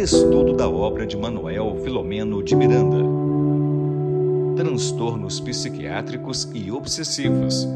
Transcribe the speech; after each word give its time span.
Estudo 0.00 0.54
da 0.54 0.66
obra 0.66 1.06
de 1.06 1.14
Manuel 1.14 1.76
Filomeno 1.84 2.42
de 2.42 2.56
Miranda. 2.56 3.04
Transtornos 4.56 5.38
psiquiátricos 5.40 6.50
e 6.54 6.72
obsessivos. 6.72 7.68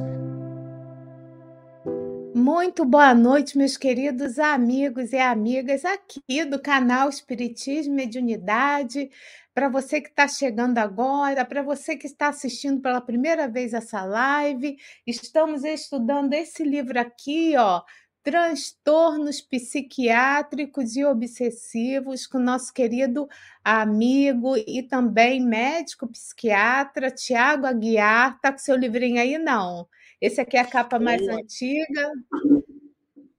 Muito 2.34 2.82
boa 2.86 3.12
noite, 3.12 3.58
meus 3.58 3.76
queridos 3.76 4.38
amigos 4.38 5.12
e 5.12 5.18
amigas 5.18 5.84
aqui 5.84 6.46
do 6.46 6.58
canal 6.58 7.10
Espiritismo 7.10 7.92
e 7.92 7.96
Mediunidade. 7.96 9.10
Para 9.52 9.68
você 9.68 10.00
que 10.00 10.08
está 10.08 10.26
chegando 10.26 10.78
agora, 10.78 11.44
para 11.44 11.62
você 11.62 11.94
que 11.94 12.06
está 12.06 12.28
assistindo 12.28 12.80
pela 12.80 13.02
primeira 13.02 13.46
vez 13.46 13.74
essa 13.74 14.02
live, 14.02 14.78
estamos 15.06 15.62
estudando 15.62 16.32
esse 16.32 16.64
livro 16.64 16.98
aqui, 16.98 17.54
ó, 17.58 17.82
transtornos 18.24 19.42
psiquiátricos 19.42 20.96
e 20.96 21.04
obsessivos 21.04 22.26
com 22.26 22.38
nosso 22.38 22.72
querido 22.72 23.28
amigo 23.62 24.56
e 24.56 24.82
também 24.82 25.44
médico 25.44 26.08
psiquiatra 26.08 27.10
Tiago 27.10 27.66
Aguiar. 27.66 28.40
Tá 28.40 28.50
com 28.50 28.58
seu 28.58 28.76
livrinho 28.76 29.20
aí 29.20 29.36
não? 29.36 29.86
Esse 30.18 30.40
aqui 30.40 30.56
é 30.56 30.60
a 30.60 30.66
capa 30.66 30.98
mais 30.98 31.20
antiga. 31.28 32.12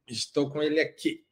Estou 0.07 0.51
com 0.51 0.61
ele 0.61 0.79
aqui. 0.79 1.25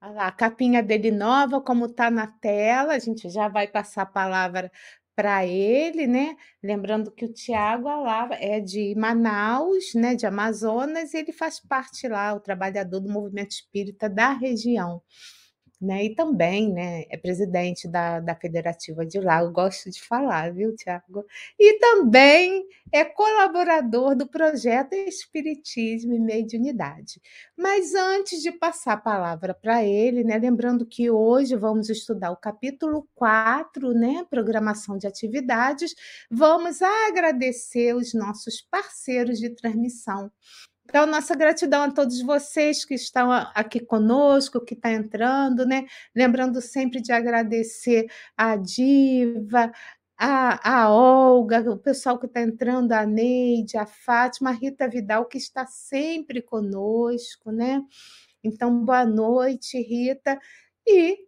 Olha 0.00 0.12
lá, 0.12 0.26
a 0.26 0.32
capinha 0.32 0.82
dele 0.82 1.12
nova, 1.12 1.60
como 1.60 1.86
está 1.86 2.10
na 2.10 2.26
tela, 2.26 2.94
a 2.94 2.98
gente 2.98 3.30
já 3.30 3.46
vai 3.46 3.68
passar 3.68 4.02
a 4.02 4.06
palavra 4.06 4.68
para 5.14 5.46
ele, 5.46 6.06
né? 6.06 6.36
Lembrando 6.62 7.10
que 7.10 7.24
o 7.24 7.32
Tiago 7.32 7.88
Alava 7.88 8.34
é 8.34 8.60
de 8.60 8.94
Manaus, 8.96 9.94
né, 9.94 10.14
de 10.14 10.26
Amazonas, 10.26 11.12
e 11.14 11.18
ele 11.18 11.32
faz 11.32 11.60
parte 11.60 12.08
lá, 12.08 12.34
o 12.34 12.40
trabalhador 12.40 13.00
do 13.00 13.10
movimento 13.10 13.50
espírita 13.50 14.08
da 14.08 14.32
região 14.32 15.02
né? 15.82 16.04
E 16.04 16.14
também, 16.14 16.72
né, 16.72 17.04
é 17.10 17.16
presidente 17.16 17.88
da, 17.88 18.20
da 18.20 18.34
federativa 18.36 19.04
de 19.04 19.18
eu 19.18 19.50
gosto 19.52 19.90
de 19.90 20.00
falar, 20.02 20.52
viu, 20.52 20.74
Tiago? 20.76 21.24
E 21.58 21.78
também 21.78 22.64
é 22.92 23.04
colaborador 23.04 24.14
do 24.14 24.26
projeto 24.28 24.92
Espiritismo 24.94 26.14
e 26.14 26.20
Mediunidade. 26.20 27.20
Mas 27.56 27.94
antes 27.94 28.40
de 28.42 28.52
passar 28.52 28.94
a 28.94 28.96
palavra 28.96 29.54
para 29.54 29.82
ele, 29.84 30.22
né, 30.24 30.38
lembrando 30.38 30.86
que 30.86 31.10
hoje 31.10 31.56
vamos 31.56 31.88
estudar 31.90 32.30
o 32.30 32.36
capítulo 32.36 33.08
4, 33.14 33.92
né, 33.92 34.24
programação 34.30 34.96
de 34.98 35.06
atividades, 35.06 35.94
vamos 36.30 36.80
agradecer 36.82 37.94
os 37.94 38.14
nossos 38.14 38.60
parceiros 38.60 39.38
de 39.38 39.50
transmissão 39.50 40.30
então, 40.92 41.06
nossa 41.06 41.34
gratidão 41.34 41.84
a 41.84 41.90
todos 41.90 42.20
vocês 42.20 42.84
que 42.84 42.92
estão 42.92 43.32
aqui 43.32 43.80
conosco, 43.80 44.60
que 44.60 44.74
está 44.74 44.92
entrando, 44.92 45.64
né? 45.64 45.86
Lembrando 46.14 46.60
sempre 46.60 47.00
de 47.00 47.10
agradecer 47.10 48.10
a 48.36 48.56
Diva, 48.56 49.72
a, 50.18 50.82
a 50.82 50.90
Olga, 50.90 51.60
o 51.70 51.78
pessoal 51.78 52.18
que 52.18 52.26
está 52.26 52.42
entrando, 52.42 52.92
a 52.92 53.06
Neide, 53.06 53.78
a 53.78 53.86
Fátima, 53.86 54.50
a 54.50 54.52
Rita 54.52 54.86
Vidal, 54.86 55.24
que 55.24 55.38
está 55.38 55.64
sempre 55.64 56.42
conosco, 56.42 57.50
né? 57.50 57.82
Então, 58.44 58.84
boa 58.84 59.06
noite, 59.06 59.80
Rita. 59.80 60.38
E 60.86 61.26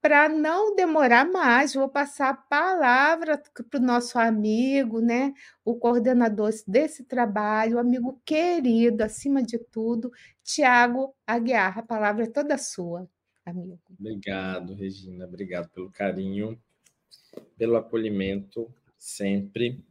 para 0.00 0.28
não 0.28 0.74
demorar 0.74 1.26
mais, 1.26 1.74
vou 1.74 1.88
passar 1.88 2.30
a 2.30 2.34
palavra 2.34 3.40
para 3.70 3.78
o 3.78 3.82
nosso 3.82 4.18
amigo, 4.18 5.00
né, 5.00 5.34
o 5.64 5.76
coordenador 5.76 6.50
desse 6.66 7.04
trabalho, 7.04 7.78
amigo 7.78 8.20
querido, 8.24 9.02
acima 9.04 9.42
de 9.42 9.58
tudo, 9.58 10.10
Tiago 10.42 11.14
Aguiar. 11.26 11.78
A 11.78 11.82
palavra 11.82 12.24
é 12.24 12.30
toda 12.30 12.56
sua, 12.56 13.08
amigo. 13.44 13.78
Obrigado, 13.98 14.74
Regina. 14.74 15.26
Obrigado 15.26 15.68
pelo 15.68 15.90
carinho, 15.90 16.58
pelo 17.58 17.76
acolhimento, 17.76 18.72
sempre. 18.98 19.84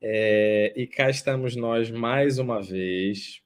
É, 0.00 0.72
e 0.76 0.86
cá 0.86 1.08
estamos 1.08 1.54
nós 1.54 1.90
mais 1.90 2.38
uma 2.38 2.62
vez 2.62 3.42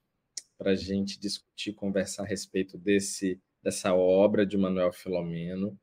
para 0.56 0.72
a 0.72 0.76
gente 0.76 1.18
discutir, 1.18 1.72
conversar 1.72 2.22
a 2.22 2.26
respeito 2.26 2.78
desse 2.78 3.40
dessa 3.62 3.94
obra 3.94 4.44
de 4.44 4.56
Manuel 4.56 4.92
Filomeno, 4.92 5.78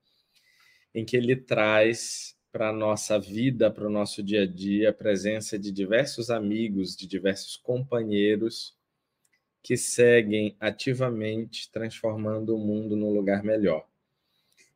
em 0.94 1.06
que 1.06 1.16
ele 1.16 1.36
traz 1.36 2.38
para 2.52 2.70
a 2.70 2.74
nossa 2.74 3.20
vida, 3.20 3.70
para 3.70 3.88
o 3.88 3.92
nosso 3.92 4.24
dia 4.24 4.44
a 4.44 4.46
dia, 4.46 4.90
a 4.90 4.94
presença 4.94 5.58
de 5.58 5.72
diversos 5.72 6.30
amigos, 6.30 6.96
de 6.96 7.08
diversos 7.08 7.56
companheiros 7.56 8.76
que 9.62 9.78
seguem 9.78 10.56
ativamente 10.60 11.70
transformando 11.72 12.56
o 12.56 12.60
mundo 12.60 12.96
num 12.96 13.14
lugar 13.14 13.44
melhor. 13.44 13.88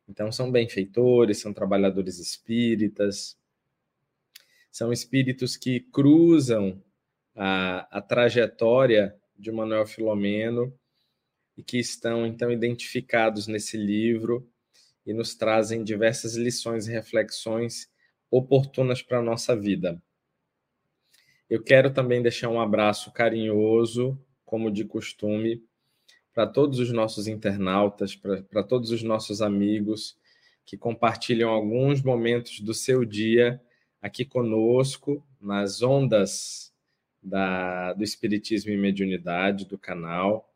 Então, 0.08 0.30
são 0.30 0.52
benfeitores, 0.52 1.40
são 1.40 1.52
trabalhadores 1.52 2.18
espíritas, 2.18 3.36
são 4.70 4.92
espíritos 4.92 5.56
que 5.56 5.80
cruzam 5.80 6.82
a, 7.34 7.98
a 7.98 8.02
trajetória 8.02 9.16
de 9.36 9.50
Manuel 9.50 9.86
Filomeno 9.86 10.72
e 11.56 11.62
que 11.62 11.78
estão 11.78 12.26
então 12.26 12.50
identificados 12.50 13.46
nesse 13.46 13.76
livro 13.76 14.48
e 15.06 15.12
nos 15.12 15.34
trazem 15.34 15.84
diversas 15.84 16.34
lições 16.34 16.86
e 16.86 16.92
reflexões 16.92 17.90
oportunas 18.30 19.02
para 19.02 19.18
a 19.18 19.22
nossa 19.22 19.54
vida. 19.54 20.02
Eu 21.48 21.62
quero 21.62 21.92
também 21.92 22.22
deixar 22.22 22.48
um 22.48 22.60
abraço 22.60 23.12
carinhoso, 23.12 24.18
como 24.44 24.70
de 24.70 24.84
costume, 24.84 25.62
para 26.32 26.46
todos 26.46 26.78
os 26.78 26.90
nossos 26.90 27.28
internautas, 27.28 28.16
para 28.16 28.62
todos 28.62 28.90
os 28.90 29.02
nossos 29.02 29.40
amigos 29.40 30.16
que 30.64 30.76
compartilham 30.76 31.50
alguns 31.50 32.02
momentos 32.02 32.60
do 32.60 32.72
seu 32.72 33.04
dia 33.04 33.60
aqui 34.00 34.24
conosco, 34.24 35.24
nas 35.40 35.82
ondas 35.82 36.72
da, 37.22 37.92
do 37.92 38.02
Espiritismo 38.02 38.72
e 38.72 38.76
Mediunidade 38.76 39.66
do 39.66 39.78
canal. 39.78 40.53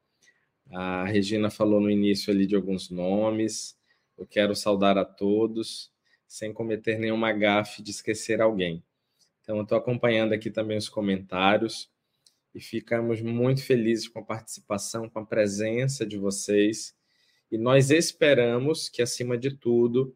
A 0.70 1.04
Regina 1.04 1.50
falou 1.50 1.80
no 1.80 1.90
início 1.90 2.32
ali 2.32 2.46
de 2.46 2.54
alguns 2.54 2.90
nomes. 2.90 3.76
Eu 4.16 4.26
quero 4.26 4.54
saudar 4.54 4.98
a 4.98 5.04
todos, 5.04 5.90
sem 6.26 6.52
cometer 6.52 6.98
nenhuma 6.98 7.32
gafe 7.32 7.82
de 7.82 7.90
esquecer 7.90 8.40
alguém. 8.40 8.82
Então, 9.40 9.56
eu 9.56 9.62
estou 9.62 9.78
acompanhando 9.78 10.34
aqui 10.34 10.50
também 10.50 10.76
os 10.76 10.88
comentários 10.88 11.90
e 12.54 12.60
ficamos 12.60 13.22
muito 13.22 13.62
felizes 13.62 14.08
com 14.08 14.18
a 14.18 14.24
participação, 14.24 15.08
com 15.08 15.20
a 15.20 15.24
presença 15.24 16.04
de 16.04 16.18
vocês. 16.18 16.94
E 17.50 17.56
nós 17.56 17.90
esperamos 17.90 18.88
que, 18.88 19.00
acima 19.00 19.38
de 19.38 19.52
tudo, 19.52 20.14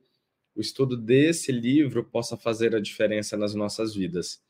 o 0.54 0.60
estudo 0.60 0.96
desse 0.96 1.50
livro 1.50 2.04
possa 2.04 2.36
fazer 2.36 2.74
a 2.74 2.80
diferença 2.80 3.36
nas 3.36 3.54
nossas 3.54 3.94
vidas. 3.94 4.42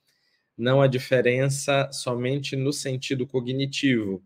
Não 0.57 0.83
a 0.83 0.89
diferença 0.89 1.89
somente 1.93 2.57
no 2.57 2.73
sentido 2.73 3.27
cognitivo, 3.27 4.25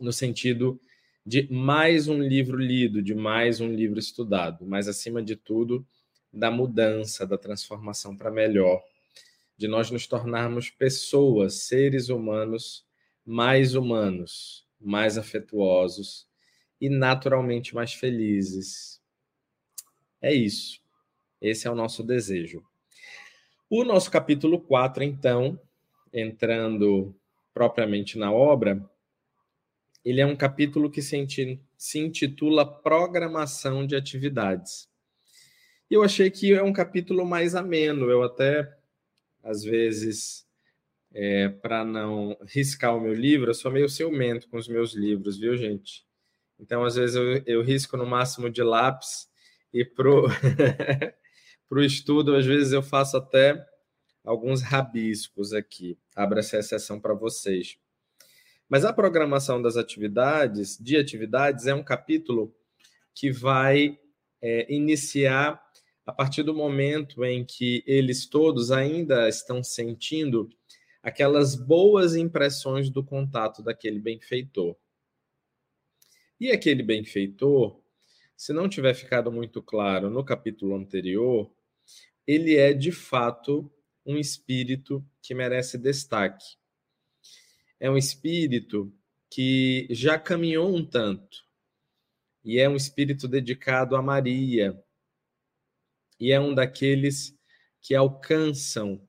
no 0.00 0.12
sentido 0.12 0.80
de 1.24 1.50
mais 1.52 2.08
um 2.08 2.20
livro 2.20 2.56
lido, 2.56 3.02
de 3.02 3.14
mais 3.14 3.60
um 3.60 3.68
livro 3.68 3.98
estudado, 3.98 4.66
mas 4.66 4.88
acima 4.88 5.22
de 5.22 5.36
tudo, 5.36 5.86
da 6.32 6.50
mudança, 6.50 7.26
da 7.26 7.38
transformação 7.38 8.16
para 8.16 8.30
melhor, 8.30 8.82
de 9.56 9.68
nós 9.68 9.90
nos 9.90 10.06
tornarmos 10.06 10.70
pessoas, 10.70 11.62
seres 11.62 12.08
humanos 12.08 12.84
mais 13.24 13.74
humanos, 13.74 14.66
mais 14.80 15.16
afetuosos 15.16 16.26
e 16.80 16.88
naturalmente 16.88 17.74
mais 17.74 17.92
felizes. 17.94 19.00
É 20.20 20.34
isso. 20.34 20.80
Esse 21.40 21.66
é 21.66 21.70
o 21.70 21.74
nosso 21.74 22.02
desejo. 22.02 22.64
O 23.70 23.84
nosso 23.84 24.10
capítulo 24.10 24.60
4, 24.60 25.02
então, 25.02 25.58
entrando 26.12 27.14
propriamente 27.54 28.18
na 28.18 28.32
obra, 28.32 28.88
ele 30.04 30.20
é 30.20 30.26
um 30.26 30.36
capítulo 30.36 30.90
que 30.90 31.00
se 31.02 31.98
intitula 31.98 32.66
Programação 32.66 33.86
de 33.86 33.94
Atividades. 33.94 34.88
E 35.90 35.94
eu 35.94 36.02
achei 36.02 36.30
que 36.30 36.52
é 36.52 36.62
um 36.62 36.72
capítulo 36.72 37.24
mais 37.24 37.54
ameno. 37.54 38.10
Eu 38.10 38.22
até, 38.22 38.66
às 39.42 39.62
vezes, 39.62 40.46
é, 41.12 41.48
para 41.48 41.84
não 41.84 42.36
riscar 42.46 42.96
o 42.96 43.00
meu 43.00 43.12
livro, 43.12 43.50
eu 43.50 43.54
sou 43.54 43.70
meio 43.70 43.88
ciumento 43.88 44.48
com 44.48 44.56
os 44.56 44.66
meus 44.66 44.94
livros, 44.94 45.38
viu, 45.38 45.56
gente? 45.56 46.04
Então, 46.58 46.84
às 46.84 46.96
vezes, 46.96 47.14
eu, 47.14 47.42
eu 47.44 47.62
risco 47.62 47.96
no 47.96 48.06
máximo 48.06 48.48
de 48.48 48.62
lápis 48.62 49.28
e 49.72 49.84
para 49.84 50.08
o 50.08 51.80
estudo, 51.84 52.34
às 52.34 52.46
vezes, 52.46 52.72
eu 52.72 52.82
faço 52.82 53.16
até 53.16 53.64
alguns 54.24 54.62
rabiscos 54.62 55.52
aqui. 55.52 55.98
Abra 56.16 56.40
essa 56.40 56.58
exceção 56.58 56.98
para 56.98 57.14
vocês. 57.14 57.76
Mas 58.72 58.86
a 58.86 58.92
programação 58.94 59.60
das 59.60 59.76
atividades, 59.76 60.78
de 60.78 60.96
atividades, 60.96 61.66
é 61.66 61.74
um 61.74 61.84
capítulo 61.84 62.56
que 63.14 63.30
vai 63.30 63.98
é, 64.40 64.74
iniciar 64.74 65.62
a 66.06 66.10
partir 66.10 66.42
do 66.42 66.54
momento 66.54 67.22
em 67.22 67.44
que 67.44 67.84
eles 67.86 68.24
todos 68.24 68.72
ainda 68.72 69.28
estão 69.28 69.62
sentindo 69.62 70.48
aquelas 71.02 71.54
boas 71.54 72.14
impressões 72.14 72.88
do 72.88 73.04
contato 73.04 73.62
daquele 73.62 73.98
benfeitor. 73.98 74.74
E 76.40 76.50
aquele 76.50 76.82
benfeitor 76.82 77.78
se 78.34 78.54
não 78.54 78.70
tiver 78.70 78.94
ficado 78.94 79.30
muito 79.30 79.62
claro 79.62 80.08
no 80.08 80.24
capítulo 80.24 80.76
anterior, 80.76 81.54
ele 82.26 82.56
é 82.56 82.72
de 82.72 82.90
fato 82.90 83.70
um 84.06 84.16
espírito 84.16 85.04
que 85.20 85.34
merece 85.34 85.76
destaque. 85.76 86.61
É 87.82 87.90
um 87.90 87.96
espírito 87.96 88.94
que 89.28 89.88
já 89.90 90.16
caminhou 90.16 90.72
um 90.72 90.86
tanto, 90.86 91.44
e 92.44 92.60
é 92.60 92.68
um 92.68 92.76
espírito 92.76 93.26
dedicado 93.26 93.96
a 93.96 94.00
Maria, 94.00 94.80
e 96.20 96.30
é 96.30 96.38
um 96.38 96.54
daqueles 96.54 97.36
que 97.80 97.92
alcançam 97.92 99.02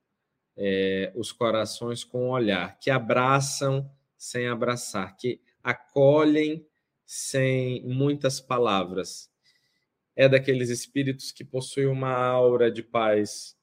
é, 0.57 1.13
os 1.15 1.31
corações 1.31 2.03
com 2.03 2.29
o 2.29 2.31
olhar, 2.31 2.79
que 2.79 2.89
abraçam 2.89 3.87
sem 4.17 4.47
abraçar, 4.47 5.15
que 5.17 5.39
acolhem 5.61 6.65
sem 7.05 7.83
muitas 7.83 8.41
palavras. 8.41 9.29
É 10.15 10.27
daqueles 10.27 10.71
espíritos 10.71 11.31
que 11.31 11.43
possuem 11.43 11.85
uma 11.85 12.11
aura 12.11 12.71
de 12.71 12.81
paz, 12.81 13.55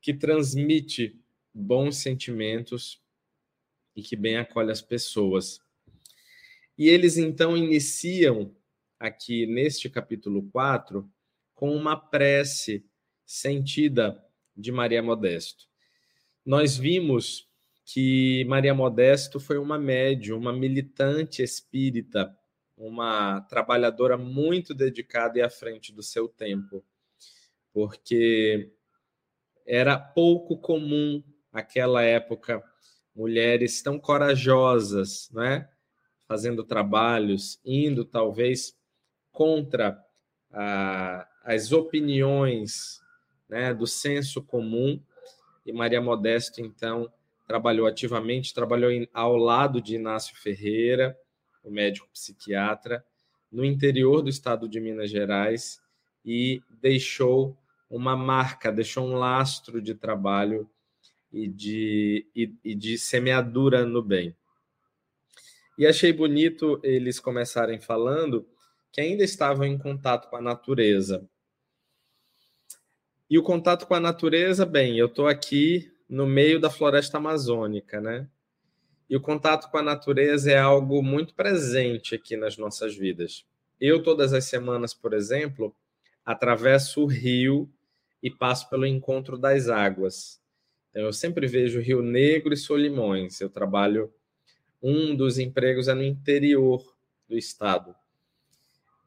que 0.00 0.12
transmite 0.12 1.22
bons 1.54 1.98
sentimentos 1.98 3.00
e 3.94 4.02
que 4.02 4.16
bem 4.16 4.36
acolhe 4.36 4.70
as 4.70 4.82
pessoas. 4.82 5.60
E 6.76 6.88
eles 6.88 7.16
então 7.16 7.56
iniciam 7.56 8.54
aqui 8.98 9.46
neste 9.46 9.90
capítulo 9.90 10.48
4 10.50 11.08
com 11.54 11.74
uma 11.74 11.96
prece 11.96 12.84
sentida 13.24 14.24
de 14.56 14.72
Maria 14.72 15.02
Modesto. 15.02 15.68
Nós 16.44 16.76
vimos 16.76 17.48
que 17.84 18.44
Maria 18.46 18.74
Modesto 18.74 19.38
foi 19.38 19.58
uma 19.58 19.78
médium, 19.78 20.38
uma 20.38 20.52
militante 20.52 21.42
espírita, 21.42 22.36
uma 22.76 23.40
trabalhadora 23.42 24.16
muito 24.16 24.74
dedicada 24.74 25.38
e 25.38 25.42
à 25.42 25.50
frente 25.50 25.92
do 25.92 26.02
seu 26.02 26.28
tempo, 26.28 26.84
porque 27.72 28.72
era 29.66 29.98
pouco 29.98 30.56
comum 30.58 31.22
naquela 31.52 32.02
época 32.02 32.62
mulheres 33.14 33.82
tão 33.82 33.98
corajosas, 33.98 35.30
né? 35.32 35.68
fazendo 36.26 36.64
trabalhos, 36.64 37.60
indo 37.64 38.04
talvez 38.04 38.74
contra 39.30 40.02
a, 40.50 41.28
as 41.44 41.72
opiniões 41.72 43.02
né, 43.48 43.74
do 43.74 43.86
senso 43.86 44.42
comum. 44.42 44.98
E 45.66 45.72
Maria 45.72 46.00
Modesto, 46.00 46.60
então, 46.60 47.12
trabalhou 47.46 47.86
ativamente, 47.86 48.54
trabalhou 48.54 48.90
em, 48.90 49.06
ao 49.12 49.36
lado 49.36 49.80
de 49.82 49.96
Inácio 49.96 50.34
Ferreira, 50.36 51.16
o 51.62 51.70
médico 51.70 52.08
psiquiatra, 52.12 53.04
no 53.50 53.64
interior 53.64 54.22
do 54.22 54.30
estado 54.30 54.66
de 54.66 54.80
Minas 54.80 55.10
Gerais 55.10 55.82
e 56.24 56.62
deixou 56.70 57.56
uma 57.90 58.16
marca, 58.16 58.72
deixou 58.72 59.04
um 59.06 59.16
lastro 59.16 59.82
de 59.82 59.94
trabalho 59.94 60.68
e 61.32 61.48
de, 61.48 62.26
e, 62.34 62.54
e 62.64 62.74
de 62.74 62.98
semeadura 62.98 63.86
no 63.86 64.02
bem. 64.02 64.36
E 65.78 65.86
achei 65.86 66.12
bonito 66.12 66.78
eles 66.82 67.18
começarem 67.18 67.80
falando 67.80 68.46
que 68.92 69.00
ainda 69.00 69.24
estavam 69.24 69.64
em 69.64 69.78
contato 69.78 70.28
com 70.28 70.36
a 70.36 70.42
natureza. 70.42 71.26
E 73.28 73.38
o 73.38 73.42
contato 73.42 73.86
com 73.86 73.94
a 73.94 74.00
natureza, 74.00 74.66
bem, 74.66 74.98
eu 74.98 75.06
estou 75.06 75.26
aqui 75.26 75.90
no 76.06 76.26
meio 76.26 76.60
da 76.60 76.68
floresta 76.68 77.16
amazônica, 77.16 77.98
né? 77.98 78.28
E 79.08 79.16
o 79.16 79.20
contato 79.20 79.70
com 79.70 79.78
a 79.78 79.82
natureza 79.82 80.52
é 80.52 80.58
algo 80.58 81.02
muito 81.02 81.34
presente 81.34 82.14
aqui 82.14 82.36
nas 82.36 82.58
nossas 82.58 82.94
vidas. 82.94 83.46
Eu, 83.80 84.02
todas 84.02 84.34
as 84.34 84.44
semanas, 84.44 84.92
por 84.92 85.14
exemplo, 85.14 85.74
atravesso 86.24 87.02
o 87.02 87.06
rio 87.06 87.72
e 88.22 88.30
passo 88.30 88.68
pelo 88.68 88.86
encontro 88.86 89.38
das 89.38 89.68
águas. 89.70 90.41
Então, 90.92 91.04
eu 91.04 91.12
sempre 91.12 91.46
vejo 91.46 91.80
Rio 91.80 92.02
Negro 92.02 92.52
e 92.52 92.56
Solimões. 92.56 93.40
Eu 93.40 93.48
trabalho, 93.48 94.12
um 94.82 95.16
dos 95.16 95.38
empregos 95.38 95.88
é 95.88 95.94
no 95.94 96.02
interior 96.02 96.94
do 97.26 97.38
estado. 97.38 97.96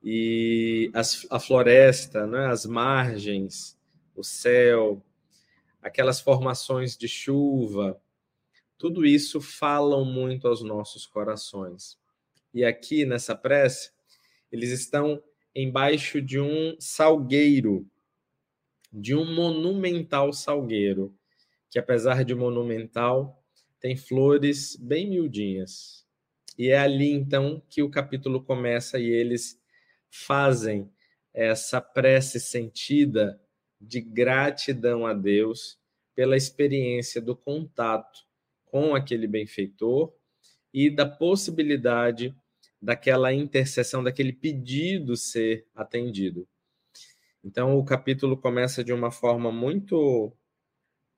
E 0.03 0.89
as, 0.95 1.27
a 1.29 1.39
floresta, 1.39 2.25
né, 2.25 2.47
as 2.47 2.65
margens, 2.65 3.79
o 4.15 4.23
céu, 4.23 5.03
aquelas 5.79 6.19
formações 6.19 6.97
de 6.97 7.07
chuva, 7.07 8.01
tudo 8.79 9.05
isso 9.05 9.39
falam 9.39 10.03
muito 10.03 10.47
aos 10.47 10.63
nossos 10.63 11.05
corações. 11.05 11.99
E 12.51 12.65
aqui 12.65 13.05
nessa 13.05 13.35
prece, 13.35 13.91
eles 14.51 14.71
estão 14.71 15.21
embaixo 15.53 16.19
de 16.19 16.39
um 16.39 16.75
salgueiro, 16.79 17.87
de 18.91 19.13
um 19.13 19.31
monumental 19.35 20.33
salgueiro, 20.33 21.15
que 21.75 21.80
apesar 21.80 22.24
de 22.24 22.33
monumental, 22.33 23.44
tem 23.81 23.98
flores 23.98 24.77
bem 24.77 25.10
miudinhas. 25.10 26.07
E 26.57 26.69
é 26.69 26.77
ali 26.77 27.12
então 27.12 27.62
que 27.69 27.83
o 27.83 27.89
capítulo 27.89 28.42
começa 28.42 28.98
e 28.98 29.10
eles 29.10 29.62
fazem 30.10 30.89
essa 31.33 31.81
prece 31.81 32.39
sentida 32.39 33.42
de 33.81 34.00
gratidão 34.00 35.06
a 35.06 35.13
Deus 35.13 35.77
pela 36.16 36.38
experiência 36.38 37.22
do 37.22 37.36
contato 37.36 38.21
com 38.63 38.95
aquele 38.95 39.28
benfeitor 39.28 40.13
e 40.74 40.89
da 40.89 41.06
possibilidade 41.06 42.33
daquela 42.81 43.33
intercessão, 43.33 44.01
daquele 44.01 44.31
pedido 44.31 45.18
ser 45.18 45.68
atendido. 45.75 46.48
Então, 47.44 47.78
o 47.78 47.83
capítulo 47.83 48.38
começa 48.38 48.81
de 48.81 48.94
uma 48.94 49.12
forma 49.12 49.51
muito, 49.51 50.31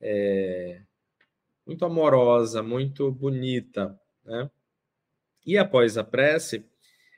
é, 0.02 0.82
muito 1.66 1.86
amorosa, 1.86 2.64
muito 2.64 3.12
bonita, 3.12 4.00
né? 4.24 4.50
E 5.46 5.58
após 5.58 5.98
a 5.98 6.04
prece, 6.04 6.66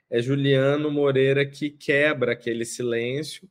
é 0.08 0.20
Juliano 0.20 0.90
Moreira 0.90 1.44
que 1.44 1.70
quebra 1.70 2.32
aquele 2.32 2.64
silêncio 2.64 3.48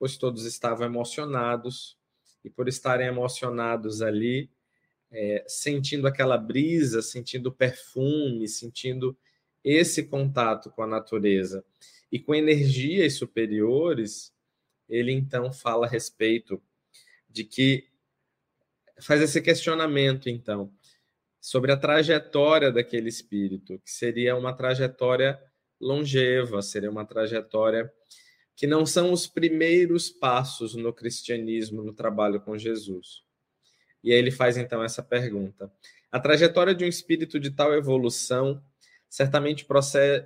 pois 0.00 0.16
todos 0.16 0.46
estavam 0.46 0.86
emocionados, 0.86 1.98
e 2.42 2.48
por 2.48 2.66
estarem 2.68 3.06
emocionados 3.06 4.00
ali, 4.00 4.50
é, 5.10 5.44
sentindo 5.46 6.08
aquela 6.08 6.38
brisa, 6.38 7.02
sentindo 7.02 7.52
perfume, 7.52 8.48
sentindo 8.48 9.14
esse 9.62 10.04
contato 10.04 10.70
com 10.70 10.82
a 10.82 10.86
natureza 10.86 11.62
e 12.10 12.18
com 12.18 12.34
energias 12.34 13.12
superiores, 13.18 14.32
ele 14.88 15.12
então 15.12 15.52
fala 15.52 15.86
a 15.86 15.90
respeito 15.90 16.62
de 17.28 17.44
que 17.44 17.86
faz 19.04 19.20
esse 19.20 19.40
questionamento 19.40 20.28
então 20.28 20.72
sobre 21.40 21.72
a 21.72 21.76
trajetória 21.76 22.70
daquele 22.70 23.08
espírito, 23.08 23.78
que 23.78 23.90
seria 23.90 24.36
uma 24.36 24.52
trajetória 24.52 25.40
longeva, 25.80 26.60
seria 26.60 26.90
uma 26.90 27.06
trajetória 27.06 27.90
que 28.54 28.66
não 28.66 28.84
são 28.84 29.10
os 29.10 29.26
primeiros 29.26 30.10
passos 30.10 30.74
no 30.74 30.92
cristianismo, 30.92 31.82
no 31.82 31.94
trabalho 31.94 32.40
com 32.42 32.58
Jesus. 32.58 33.22
E 34.04 34.12
aí 34.12 34.18
ele 34.18 34.30
faz 34.30 34.58
então 34.58 34.82
essa 34.82 35.02
pergunta: 35.02 35.72
A 36.12 36.20
trajetória 36.20 36.74
de 36.74 36.84
um 36.84 36.88
espírito 36.88 37.40
de 37.40 37.50
tal 37.50 37.72
evolução 37.72 38.62
certamente 39.08 39.66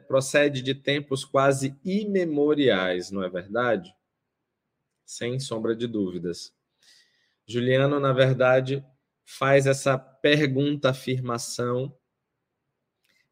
procede 0.09 0.61
de 0.63 0.75
tempos 0.75 1.25
quase 1.25 1.75
imemoriais, 1.85 3.11
não 3.11 3.23
é 3.23 3.31
verdade? 3.31 3.95
Sem 5.07 5.39
sombra 5.39 5.75
de 5.75 5.87
dúvidas. 5.87 6.53
Juliano, 7.47 8.01
na 8.01 8.13
verdade, 8.13 8.85
faz 9.25 9.67
essa 9.67 9.99
pergunta 9.99 10.91
afirmação, 10.91 11.97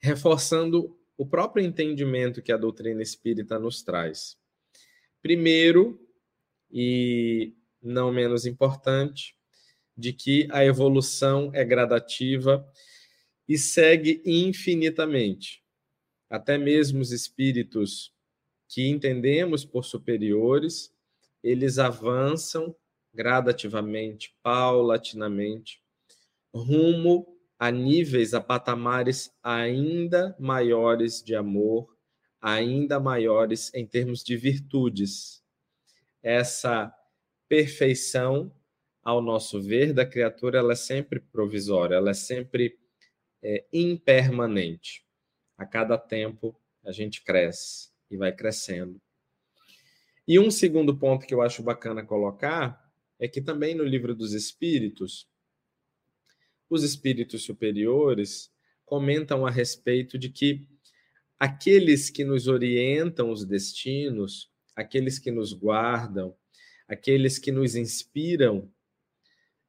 reforçando 0.01 0.99
o 1.17 1.27
próprio 1.27 1.65
entendimento 1.65 2.43
que 2.43 2.53
a 2.53 2.57
doutrina 2.57 3.03
espírita 3.03 3.59
nos 3.59 3.83
traz. 3.83 4.37
Primeiro, 5.21 6.01
e 6.71 7.55
não 7.81 8.13
menos 8.13 8.47
importante, 8.47 9.37
de 9.97 10.13
que 10.13 10.49
a 10.51 10.65
evolução 10.65 11.51
é 11.55 11.65
gradativa 11.65 12.67
e 13.49 13.59
segue 13.59 14.23
infinitamente. 14.25 15.63
Até 16.31 16.57
mesmo 16.57 17.01
os 17.01 17.13
espíritos 17.13 18.13
que 18.69 18.89
entendemos 18.89 19.65
por 19.65 19.85
superiores, 19.85 20.95
eles 21.43 21.79
avançam 21.79 22.75
gradativamente, 23.13 24.35
paulatinamente, 24.43 25.83
rumo 26.53 27.27
a 27.59 27.71
níveis, 27.71 28.35
a 28.35 28.41
patamares 28.41 29.33
ainda 29.43 30.37
maiores 30.39 31.23
de 31.23 31.35
amor, 31.35 31.97
ainda 32.41 32.99
maiores 32.99 33.73
em 33.75 33.87
termos 33.87 34.25
de 34.25 34.37
virtudes. 34.37 35.45
Essa 36.23 36.93
perfeição, 37.49 38.53
ao 39.03 39.21
nosso 39.21 39.61
ver, 39.61 39.93
da 39.93 40.05
criatura, 40.07 40.59
ela 40.59 40.73
é 40.73 40.77
sempre 40.77 41.21
provisória, 41.21 41.97
ela 41.97 42.11
é 42.11 42.15
sempre 42.15 42.79
é, 43.43 43.65
impermanente. 43.73 45.05
A 45.57 45.65
cada 45.65 45.97
tempo 45.97 46.59
a 46.85 46.91
gente 46.91 47.23
cresce 47.23 47.91
e 48.11 48.17
vai 48.17 48.33
crescendo. 48.33 49.01
E 50.27 50.39
um 50.39 50.51
segundo 50.51 50.97
ponto 50.97 51.27
que 51.27 51.35
eu 51.35 51.43
acho 51.43 51.63
bacana 51.63 52.05
colocar 52.05 52.82
é 53.23 53.29
que 53.29 53.41
também 53.41 53.73
no 53.73 53.85
livro 53.85 54.17
dos 54.17 54.33
Espíritos, 54.33 55.29
os 56.69 56.83
espíritos 56.83 57.45
superiores 57.45 58.51
comentam 58.85 59.47
a 59.47 59.51
respeito 59.51 60.19
de 60.19 60.29
que 60.29 60.67
aqueles 61.39 62.11
que 62.11 62.25
nos 62.25 62.49
orientam 62.49 63.31
os 63.31 63.45
destinos, 63.45 64.51
aqueles 64.75 65.21
que 65.21 65.31
nos 65.31 65.53
guardam, 65.53 66.37
aqueles 66.89 67.39
que 67.39 67.53
nos 67.53 67.77
inspiram, 67.77 68.69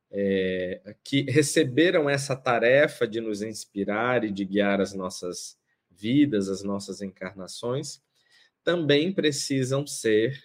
é, 0.09 0.95
que 1.03 1.21
receberam 1.29 2.09
essa 2.09 2.35
tarefa 2.35 3.07
de 3.07 3.21
nos 3.21 3.43
inspirar 3.43 4.23
e 4.23 4.31
de 4.31 4.45
guiar 4.45 4.81
as 4.81 4.95
nossas 4.95 5.59
vidas, 5.91 6.49
as 6.49 6.63
nossas 6.63 7.03
encarnações, 7.03 8.01
também 8.63 9.13
precisam 9.13 9.85
ser 9.85 10.43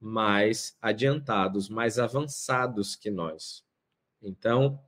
mais 0.00 0.76
adiantados, 0.80 1.68
mais 1.68 1.98
avançados 1.98 2.96
que 2.96 3.10
nós. 3.10 3.64
Então, 4.22 4.80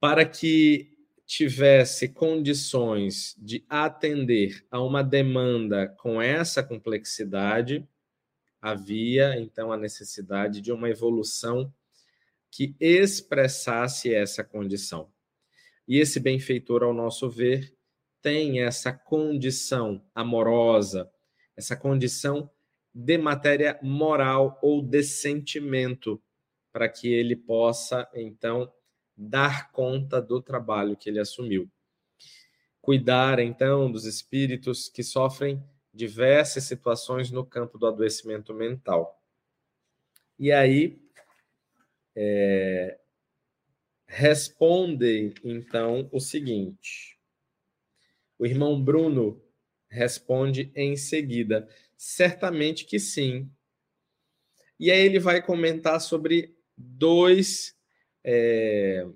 para 0.00 0.24
que 0.24 0.96
tivesse 1.26 2.08
condições 2.08 3.34
de 3.38 3.64
atender 3.68 4.64
a 4.70 4.80
uma 4.80 5.02
demanda 5.02 5.86
com 5.86 6.22
essa 6.22 6.62
complexidade, 6.62 7.86
havia 8.60 9.38
então 9.38 9.70
a 9.70 9.76
necessidade 9.76 10.60
de 10.60 10.72
uma 10.72 10.88
evolução 10.88 11.72
que 12.50 12.74
expressasse 12.80 14.12
essa 14.14 14.42
condição. 14.42 15.12
E 15.86 15.98
esse 15.98 16.18
benfeitor, 16.18 16.82
ao 16.82 16.94
nosso 16.94 17.28
ver, 17.28 17.74
tem 18.22 18.62
essa 18.62 18.92
condição 18.92 20.04
amorosa, 20.14 21.10
essa 21.56 21.76
condição 21.76 22.50
de 23.00 23.16
matéria 23.16 23.78
moral 23.80 24.58
ou 24.60 24.82
de 24.82 25.04
sentimento, 25.04 26.20
para 26.72 26.88
que 26.88 27.06
ele 27.06 27.36
possa, 27.36 28.08
então, 28.12 28.72
dar 29.16 29.70
conta 29.70 30.20
do 30.20 30.42
trabalho 30.42 30.96
que 30.96 31.08
ele 31.08 31.20
assumiu. 31.20 31.70
Cuidar, 32.80 33.38
então, 33.38 33.88
dos 33.88 34.04
espíritos 34.04 34.88
que 34.88 35.04
sofrem 35.04 35.62
diversas 35.94 36.64
situações 36.64 37.30
no 37.30 37.46
campo 37.46 37.78
do 37.78 37.86
adoecimento 37.86 38.52
mental. 38.52 39.22
E 40.36 40.50
aí, 40.50 41.00
é, 42.16 42.98
responde, 44.08 45.34
então, 45.44 46.08
o 46.10 46.18
seguinte. 46.18 47.16
O 48.36 48.44
irmão 48.44 48.82
Bruno 48.82 49.40
responde 49.88 50.72
em 50.74 50.96
seguida: 50.96 51.68
certamente 51.98 52.86
que 52.86 52.98
sim. 52.98 53.50
E 54.80 54.90
aí 54.90 55.00
ele 55.00 55.18
vai 55.18 55.42
comentar 55.42 56.00
sobre 56.00 56.56
dois 56.76 57.76
é, 58.24 59.06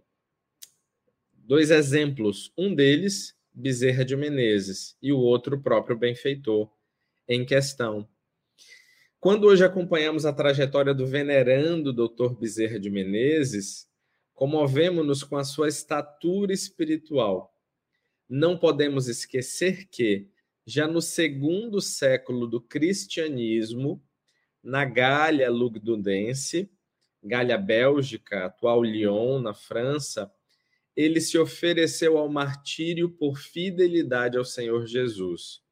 dois 1.44 1.70
exemplos. 1.70 2.52
Um 2.56 2.74
deles, 2.74 3.36
Bezerra 3.52 4.04
de 4.04 4.16
Menezes, 4.16 4.96
e 5.00 5.12
o 5.12 5.18
outro, 5.18 5.56
o 5.56 5.62
próprio 5.62 5.96
benfeitor 5.96 6.70
em 7.28 7.44
questão. 7.44 8.08
Quando 9.20 9.44
hoje 9.44 9.64
acompanhamos 9.64 10.26
a 10.26 10.32
trajetória 10.32 10.92
do 10.92 11.06
venerando 11.06 11.92
Dr. 11.92 12.34
Bezerra 12.34 12.80
de 12.80 12.90
Menezes, 12.90 13.88
comovemos-nos 14.34 15.22
com 15.22 15.36
a 15.36 15.44
sua 15.44 15.68
estatura 15.68 16.52
espiritual. 16.52 17.54
Não 18.28 18.58
podemos 18.58 19.06
esquecer 19.06 19.86
que, 19.88 20.28
já 20.66 20.86
no 20.86 21.00
segundo 21.00 21.80
século 21.80 22.46
do 22.46 22.60
cristianismo, 22.60 24.02
na 24.62 24.84
Gália 24.84 25.50
Lugdunense, 25.50 26.70
Galha 27.22 27.58
Bélgica, 27.58 28.46
atual 28.46 28.82
Lyon, 28.82 29.40
na 29.40 29.54
França, 29.54 30.32
ele 30.94 31.20
se 31.20 31.38
ofereceu 31.38 32.18
ao 32.18 32.28
martírio 32.28 33.10
por 33.10 33.38
fidelidade 33.38 34.36
ao 34.36 34.44
Senhor 34.44 34.86
Jesus. 34.86 35.62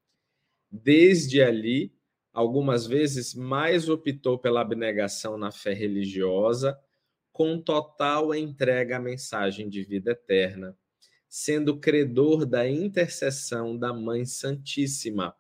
Desde 0.71 1.43
ali, 1.43 1.93
algumas 2.33 2.87
vezes 2.87 3.35
mais 3.35 3.89
optou 3.89 4.39
pela 4.39 4.61
abnegação 4.61 5.37
na 5.37 5.51
fé 5.51 5.73
religiosa, 5.73 6.79
com 7.33 7.61
total 7.61 8.35
entrega 8.35 8.97
à 8.97 9.01
mensagem 9.01 9.69
de 9.69 9.83
vida 9.83 10.13
eterna, 10.13 10.77
sendo 11.31 11.79
credor 11.79 12.45
da 12.45 12.69
intercessão 12.69 13.79
da 13.79 13.95
Mãe 13.95 14.27
Santíssima 14.27 15.33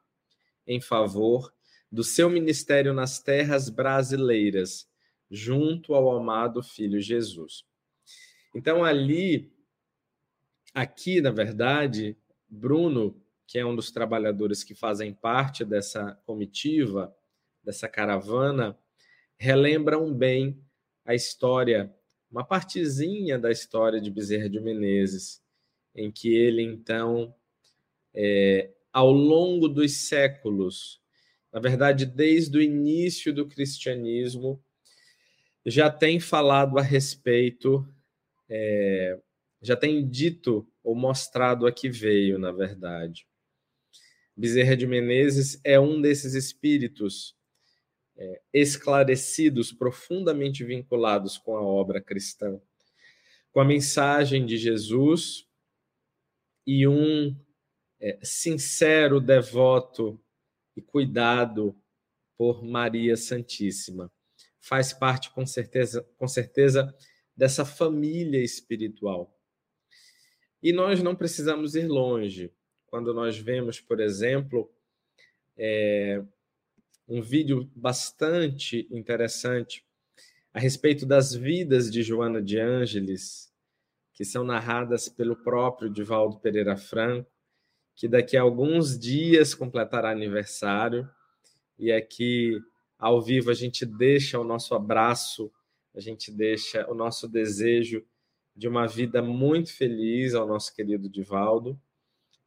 em 0.64 0.80
favor 0.80 1.52
do 1.90 2.04
seu 2.04 2.30
ministério 2.30 2.94
nas 2.94 3.18
terras 3.18 3.68
brasileiras 3.68 4.88
junto 5.28 5.92
ao 5.92 6.16
amado 6.16 6.62
Filho 6.62 7.00
Jesus. 7.00 7.64
Então, 8.54 8.84
ali, 8.84 9.52
aqui, 10.72 11.20
na 11.20 11.32
verdade, 11.32 12.16
Bruno, 12.48 13.20
que 13.44 13.58
é 13.58 13.66
um 13.66 13.74
dos 13.74 13.90
trabalhadores 13.90 14.62
que 14.62 14.76
fazem 14.76 15.12
parte 15.12 15.64
dessa 15.64 16.14
comitiva, 16.24 17.12
dessa 17.64 17.88
caravana, 17.88 18.78
relembram 19.36 20.14
bem 20.14 20.64
a 21.04 21.16
história, 21.16 21.92
uma 22.30 22.44
partezinha 22.44 23.36
da 23.36 23.50
história 23.50 24.00
de 24.00 24.08
Bezerra 24.08 24.48
de 24.48 24.60
Menezes, 24.60 25.42
em 25.94 26.10
que 26.10 26.34
ele, 26.34 26.62
então, 26.62 27.34
é, 28.14 28.70
ao 28.92 29.10
longo 29.12 29.68
dos 29.68 30.08
séculos, 30.08 31.00
na 31.52 31.60
verdade, 31.60 32.06
desde 32.06 32.58
o 32.58 32.62
início 32.62 33.32
do 33.32 33.46
cristianismo, 33.46 34.62
já 35.66 35.90
tem 35.90 36.18
falado 36.20 36.78
a 36.78 36.82
respeito, 36.82 37.86
é, 38.48 39.18
já 39.60 39.76
tem 39.76 40.08
dito 40.08 40.66
ou 40.82 40.94
mostrado 40.94 41.66
a 41.66 41.72
que 41.72 41.88
veio, 41.88 42.38
na 42.38 42.52
verdade. 42.52 43.26
Bezerra 44.36 44.76
de 44.76 44.86
Menezes 44.86 45.60
é 45.62 45.78
um 45.78 46.00
desses 46.00 46.34
espíritos 46.34 47.36
é, 48.16 48.40
esclarecidos, 48.54 49.72
profundamente 49.72 50.64
vinculados 50.64 51.36
com 51.36 51.56
a 51.56 51.62
obra 51.62 52.00
cristã, 52.00 52.60
com 53.52 53.60
a 53.60 53.64
mensagem 53.64 54.46
de 54.46 54.56
Jesus 54.56 55.49
e 56.66 56.86
um 56.86 57.36
é, 58.00 58.18
sincero 58.22 59.20
devoto 59.20 60.20
e 60.76 60.82
cuidado 60.82 61.76
por 62.36 62.64
Maria 62.64 63.16
Santíssima 63.16 64.10
faz 64.60 64.92
parte 64.92 65.30
com 65.30 65.46
certeza, 65.46 66.06
com 66.16 66.28
certeza 66.28 66.94
dessa 67.36 67.64
família 67.64 68.42
espiritual. 68.42 69.34
E 70.62 70.72
nós 70.72 71.02
não 71.02 71.16
precisamos 71.16 71.74
ir 71.74 71.88
longe. 71.88 72.52
Quando 72.86 73.14
nós 73.14 73.38
vemos, 73.38 73.80
por 73.80 73.98
exemplo, 73.98 74.70
é, 75.56 76.22
um 77.08 77.22
vídeo 77.22 77.70
bastante 77.74 78.86
interessante 78.90 79.84
a 80.52 80.60
respeito 80.60 81.06
das 81.06 81.34
vidas 81.34 81.90
de 81.90 82.02
Joana 82.02 82.42
de 82.42 82.58
Ângeles, 82.58 83.49
que 84.20 84.24
são 84.26 84.44
narradas 84.44 85.08
pelo 85.08 85.34
próprio 85.34 85.88
Divaldo 85.88 86.38
Pereira 86.40 86.76
Franco, 86.76 87.26
que 87.96 88.06
daqui 88.06 88.36
a 88.36 88.42
alguns 88.42 88.98
dias 88.98 89.54
completará 89.54 90.10
aniversário, 90.10 91.08
e 91.78 91.90
aqui 91.90 92.60
ao 92.98 93.22
vivo 93.22 93.50
a 93.50 93.54
gente 93.54 93.86
deixa 93.86 94.38
o 94.38 94.44
nosso 94.44 94.74
abraço, 94.74 95.50
a 95.94 96.00
gente 96.00 96.30
deixa 96.30 96.86
o 96.90 96.94
nosso 96.94 97.26
desejo 97.26 98.04
de 98.54 98.68
uma 98.68 98.86
vida 98.86 99.22
muito 99.22 99.72
feliz 99.72 100.34
ao 100.34 100.46
nosso 100.46 100.74
querido 100.74 101.08
Divaldo. 101.08 101.80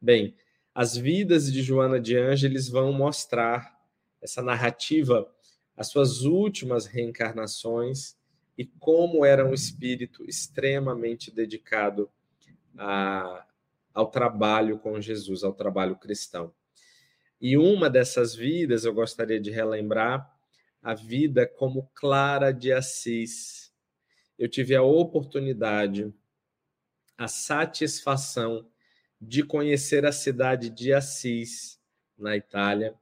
Bem, 0.00 0.36
as 0.72 0.96
vidas 0.96 1.52
de 1.52 1.60
Joana 1.60 1.98
de 1.98 2.16
Ângeles 2.16 2.68
vão 2.68 2.92
mostrar 2.92 3.76
essa 4.22 4.40
narrativa, 4.40 5.28
as 5.76 5.88
suas 5.88 6.22
últimas 6.22 6.86
reencarnações 6.86 8.16
e 8.56 8.64
como 8.64 9.24
era 9.24 9.44
um 9.44 9.52
espírito 9.52 10.24
extremamente 10.24 11.30
dedicado 11.30 12.10
a, 12.76 13.46
ao 13.92 14.10
trabalho 14.10 14.78
com 14.78 15.00
Jesus, 15.00 15.42
ao 15.42 15.52
trabalho 15.52 15.96
cristão. 15.96 16.52
E 17.40 17.56
uma 17.56 17.90
dessas 17.90 18.34
vidas 18.34 18.84
eu 18.84 18.94
gostaria 18.94 19.40
de 19.40 19.50
relembrar 19.50 20.32
a 20.82 20.94
vida 20.94 21.46
como 21.46 21.90
Clara 21.94 22.52
de 22.52 22.72
Assis. 22.72 23.72
Eu 24.38 24.48
tive 24.48 24.74
a 24.74 24.82
oportunidade, 24.82 26.12
a 27.16 27.28
satisfação 27.28 28.68
de 29.20 29.42
conhecer 29.42 30.04
a 30.04 30.12
cidade 30.12 30.68
de 30.70 30.92
Assis, 30.92 31.80
na 32.16 32.36
Itália, 32.36 32.94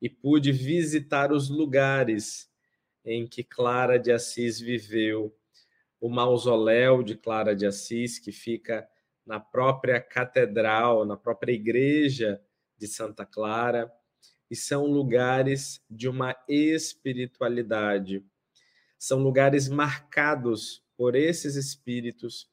e 0.00 0.08
pude 0.08 0.52
visitar 0.52 1.32
os 1.32 1.48
lugares 1.48 2.50
em 3.06 3.24
que 3.24 3.44
Clara 3.44 3.98
de 3.98 4.10
Assis 4.10 4.58
viveu, 4.58 5.32
o 6.00 6.10
mausoléu 6.10 7.04
de 7.04 7.14
Clara 7.14 7.54
de 7.54 7.64
Assis, 7.64 8.18
que 8.18 8.32
fica 8.32 8.86
na 9.24 9.38
própria 9.38 10.00
catedral, 10.00 11.06
na 11.06 11.16
própria 11.16 11.52
igreja 11.52 12.42
de 12.76 12.88
Santa 12.88 13.24
Clara, 13.24 13.90
e 14.50 14.56
são 14.56 14.86
lugares 14.86 15.80
de 15.88 16.08
uma 16.08 16.36
espiritualidade. 16.48 18.24
São 18.98 19.20
lugares 19.20 19.68
marcados 19.68 20.84
por 20.96 21.14
esses 21.14 21.54
espíritos 21.54 22.50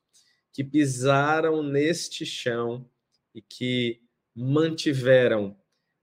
que 0.51 0.63
pisaram 0.63 1.63
neste 1.63 2.25
chão 2.25 2.88
e 3.33 3.41
que 3.41 4.01
mantiveram 4.36 5.57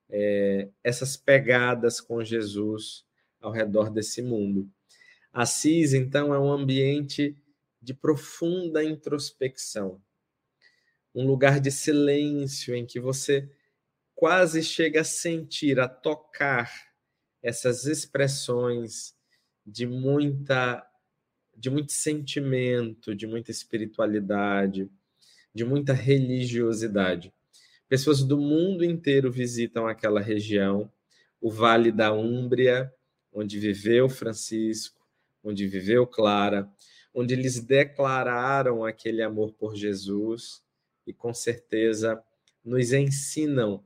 é, 0.08 0.68
essas 0.82 1.16
pegadas 1.16 2.00
com 2.00 2.24
Jesus 2.24 3.08
ao 3.40 3.50
redor 3.50 3.90
desse 3.90 4.22
mundo. 4.22 4.70
Assis, 5.32 5.94
então, 5.94 6.34
é 6.34 6.38
um 6.38 6.50
ambiente 6.50 7.36
de 7.80 7.94
profunda 7.94 8.84
introspecção, 8.84 10.02
um 11.14 11.26
lugar 11.26 11.60
de 11.60 11.70
silêncio 11.70 12.74
em 12.74 12.84
que 12.84 13.00
você 13.00 13.50
quase 14.14 14.62
chega 14.62 15.00
a 15.00 15.04
sentir, 15.04 15.80
a 15.80 15.88
tocar 15.88 16.70
essas 17.42 17.86
expressões 17.86 19.14
de 19.64 19.86
muita 19.86 20.86
de 21.56 21.68
muito 21.68 21.92
sentimento, 21.92 23.14
de 23.14 23.26
muita 23.26 23.50
espiritualidade, 23.50 24.90
de 25.54 25.62
muita 25.62 25.92
religiosidade. 25.92 27.32
Pessoas 27.86 28.22
do 28.22 28.38
mundo 28.38 28.82
inteiro 28.82 29.30
visitam 29.30 29.86
aquela 29.86 30.20
região, 30.20 30.90
o 31.38 31.50
Vale 31.50 31.92
da 31.92 32.12
Úmbria, 32.12 32.90
onde 33.32 33.58
viveu 33.58 34.08
Francisco, 34.08 35.06
onde 35.42 35.66
viveu 35.66 36.06
Clara, 36.06 36.70
onde 37.14 37.34
eles 37.34 37.60
declararam 37.60 38.84
aquele 38.84 39.22
amor 39.22 39.52
por 39.52 39.74
Jesus 39.74 40.62
e 41.06 41.12
com 41.12 41.34
certeza 41.34 42.22
nos 42.64 42.92
ensinam 42.92 43.84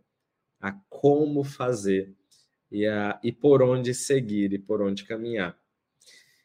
a 0.60 0.72
como 0.88 1.44
fazer 1.44 2.12
e, 2.70 2.86
a, 2.86 3.18
e 3.22 3.30
por 3.30 3.62
onde 3.62 3.94
seguir 3.94 4.52
e 4.52 4.58
por 4.58 4.82
onde 4.82 5.04
caminhar. 5.04 5.58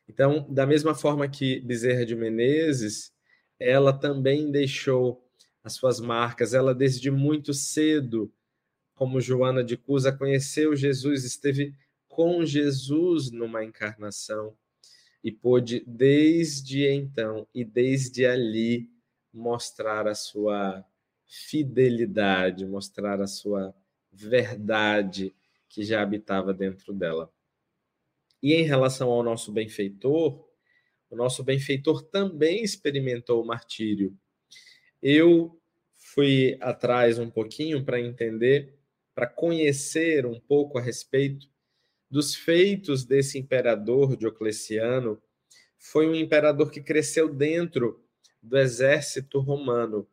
Então, 0.08 0.46
da 0.50 0.66
mesma 0.66 0.96
forma 0.96 1.28
que 1.28 1.60
Bezerra 1.60 2.06
de 2.06 2.16
Menezes, 2.16 3.14
ela 3.60 3.94
também 3.94 4.52
deixou 4.52 5.24
as 5.64 5.74
suas 5.74 6.00
marcas. 6.00 6.54
Ela, 6.54 6.74
desde 6.74 7.12
muito 7.12 7.54
cedo, 7.54 8.32
como 8.96 9.22
Joana 9.22 9.64
de 9.64 9.78
Cusa, 9.78 10.12
conheceu 10.12 10.76
Jesus, 10.76 11.24
esteve 11.24 11.76
com 12.20 12.46
Jesus 12.46 13.32
numa 13.32 13.64
encarnação 13.64 14.54
e 15.24 15.32
pôde, 15.32 15.82
desde 15.88 16.86
então 16.86 17.48
e 17.56 17.64
desde 17.64 18.26
ali, 18.26 18.90
mostrar 19.34 20.06
a 20.06 20.14
sua 20.14 20.86
fidelidade, 21.26 22.66
mostrar 22.66 23.22
a 23.22 23.26
sua 23.26 23.74
verdade 24.12 25.34
que 25.70 25.82
já 25.82 26.02
habitava 26.02 26.54
dentro 26.54 26.92
dela. 26.92 27.32
E 28.44 28.54
em 28.54 28.64
relação 28.64 29.10
ao 29.10 29.24
nosso 29.24 29.50
benfeitor, 29.50 30.46
o 31.10 31.16
nosso 31.16 31.42
benfeitor 31.42 32.02
também 32.02 32.62
experimentou 32.62 33.42
o 33.42 33.48
martírio. 33.48 34.14
Eu 35.02 35.58
fui 35.96 36.58
atrás 36.60 37.18
um 37.18 37.30
pouquinho 37.30 37.86
para 37.86 37.98
entender, 37.98 38.78
para 39.16 39.26
conhecer 39.26 40.26
um 40.26 40.38
pouco 40.38 40.78
a 40.78 40.82
respeito 40.82 41.48
dos 42.10 42.36
feitos 42.36 43.06
desse 43.06 43.38
imperador 43.38 44.16
Diocleciano. 44.16 45.22
Foi 45.78 46.08
um 46.08 46.16
imperador 46.16 46.72
que 46.72 46.82
cresceu 46.82 47.34
dentro 47.34 48.04
do 48.42 48.58
exército 48.58 49.40
romano. 49.40 50.08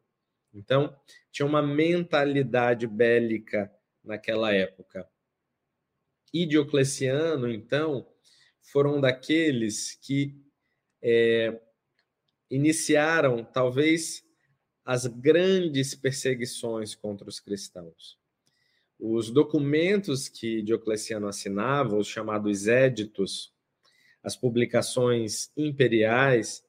Então, 0.52 0.96
tinha 1.30 1.46
uma 1.46 1.62
mentalidade 1.62 2.86
bélica 2.86 3.72
naquela 4.02 4.52
época. 4.52 5.08
E 6.32 6.46
Diocleciano, 6.46 7.50
então, 7.50 8.06
foram 8.60 9.00
daqueles 9.00 9.94
que 9.94 10.34
é, 11.02 11.60
iniciaram, 12.50 13.44
talvez, 13.44 14.24
as 14.84 15.06
grandes 15.06 15.94
perseguições 15.94 16.94
contra 16.94 17.28
os 17.28 17.40
cristãos. 17.40 18.18
Os 18.98 19.30
documentos 19.30 20.28
que 20.28 20.62
Diocleciano 20.62 21.28
assinava, 21.28 21.96
os 21.96 22.06
chamados 22.06 22.66
éditos, 22.66 23.52
as 24.22 24.36
publicações 24.36 25.50
imperiais, 25.56 26.64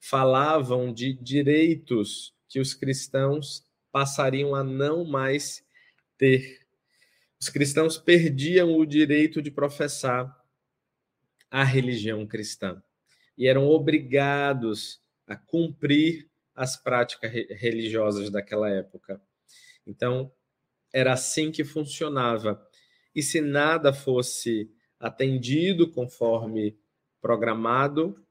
falavam 0.00 0.92
de 0.92 1.12
direitos 1.12 2.34
que 2.48 2.58
os 2.58 2.74
cristãos 2.74 3.64
passariam 3.92 4.54
a 4.54 4.64
não 4.64 5.04
mais 5.04 5.64
ter. 6.18 6.60
Os 7.40 7.48
cristãos 7.48 7.96
perdiam 7.96 8.76
o 8.76 8.84
direito 8.84 9.40
de 9.40 9.50
professar 9.50 10.36
a 11.50 11.64
religião 11.64 12.26
cristã 12.26 12.82
e 13.36 13.46
eram 13.46 13.66
obrigados 13.66 15.00
a 15.26 15.36
cumprir 15.36 16.28
as 16.54 16.76
práticas 16.76 17.32
religiosas 17.32 18.30
daquela 18.30 18.68
época. 18.68 19.20
Então, 19.86 20.30
era 20.92 21.12
assim 21.12 21.50
que 21.50 21.64
funcionava. 21.64 22.64
E 23.14 23.22
se 23.22 23.40
nada 23.40 23.92
fosse 23.92 24.70
atendido 24.98 25.90
conforme 25.90 26.78
programado, 27.20 28.22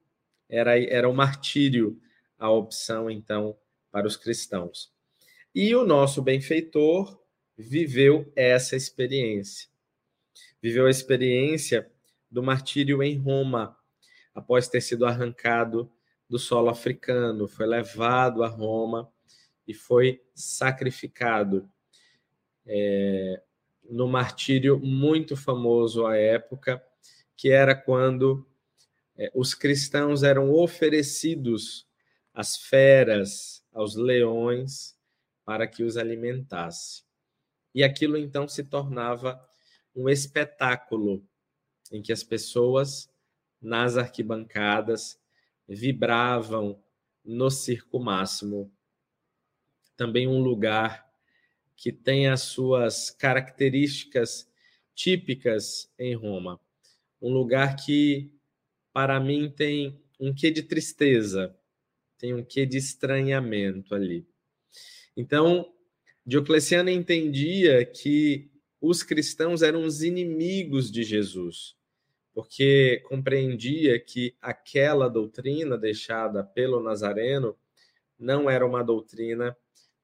era, 0.47 0.79
era 0.79 1.09
o 1.09 1.13
martírio 1.13 1.99
a 2.37 2.49
opção, 2.49 3.09
então, 3.09 3.57
para 3.91 4.07
os 4.07 4.15
cristãos. 4.15 4.91
E 5.53 5.75
o 5.75 5.85
nosso 5.85 6.21
benfeitor 6.21 7.21
viveu 7.57 8.31
essa 8.35 8.75
experiência. 8.75 9.67
Viveu 10.61 10.85
a 10.85 10.89
experiência 10.89 11.91
do 12.31 12.41
martírio 12.41 13.03
em 13.03 13.17
Roma, 13.17 13.77
após 14.33 14.67
ter 14.67 14.81
sido 14.81 15.05
arrancado 15.05 15.91
do 16.29 16.37
solo 16.37 16.69
africano, 16.69 17.47
foi 17.47 17.65
levado 17.65 18.43
a 18.43 18.47
Roma 18.47 19.11
e 19.67 19.73
foi 19.73 20.21
sacrificado 20.33 21.69
é, 22.71 23.41
no 23.89 24.07
martírio 24.07 24.79
muito 24.79 25.35
famoso 25.35 26.05
à 26.05 26.15
época, 26.15 26.81
que 27.35 27.49
era 27.49 27.73
quando 27.73 28.47
é, 29.17 29.31
os 29.33 29.55
cristãos 29.55 30.21
eram 30.21 30.51
oferecidos 30.53 31.87
às 32.31 32.55
feras, 32.55 33.65
aos 33.73 33.95
leões, 33.95 34.95
para 35.43 35.65
que 35.65 35.83
os 35.83 35.97
alimentasse. 35.97 37.03
E 37.73 37.83
aquilo 37.83 38.17
então 38.17 38.47
se 38.47 38.63
tornava 38.63 39.43
um 39.95 40.07
espetáculo 40.07 41.25
em 41.91 42.03
que 42.03 42.13
as 42.13 42.23
pessoas 42.23 43.09
nas 43.59 43.97
arquibancadas 43.97 45.19
vibravam 45.67 46.79
no 47.25 47.49
circo 47.49 47.99
máximo. 47.99 48.71
Também 49.97 50.27
um 50.27 50.39
lugar 50.39 51.08
que 51.79 51.91
tem 51.91 52.27
as 52.27 52.41
suas 52.41 53.09
características 53.09 54.47
típicas 54.93 55.89
em 55.97 56.13
Roma. 56.13 56.59
Um 57.21 57.31
lugar 57.31 57.75
que, 57.77 58.31
para 58.91 59.19
mim, 59.19 59.49
tem 59.49 59.97
um 60.19 60.33
quê 60.33 60.51
de 60.51 60.61
tristeza, 60.61 61.55
tem 62.17 62.33
um 62.33 62.43
quê 62.43 62.65
de 62.65 62.77
estranhamento 62.77 63.95
ali. 63.95 64.27
Então, 65.15 65.73
Diocleciano 66.25 66.89
entendia 66.89 67.85
que 67.85 68.51
os 68.81 69.01
cristãos 69.01 69.61
eram 69.61 69.85
os 69.85 70.03
inimigos 70.03 70.91
de 70.91 71.03
Jesus 71.03 71.79
porque 72.39 73.01
compreendia 73.03 73.99
que 73.99 74.33
aquela 74.41 75.09
doutrina 75.09 75.77
deixada 75.77 76.41
pelo 76.41 76.81
Nazareno 76.81 77.57
não 78.17 78.49
era 78.49 78.65
uma 78.65 78.81
doutrina 78.81 79.57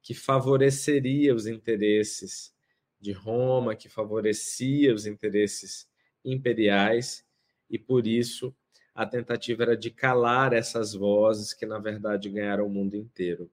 que 0.05 0.13
favoreceria 0.13 1.33
os 1.33 1.47
interesses 1.47 2.53
de 3.01 3.11
Roma, 3.11 3.75
que 3.75 3.89
favorecia 3.89 4.93
os 4.93 5.07
interesses 5.07 5.89
imperiais, 6.23 7.25
e 7.67 7.79
por 7.79 8.05
isso 8.05 8.55
a 8.93 9.03
tentativa 9.03 9.63
era 9.63 9.75
de 9.75 9.89
calar 9.89 10.53
essas 10.53 10.93
vozes 10.93 11.55
que, 11.55 11.65
na 11.65 11.79
verdade, 11.79 12.29
ganharam 12.29 12.67
o 12.67 12.69
mundo 12.69 12.95
inteiro. 12.95 13.51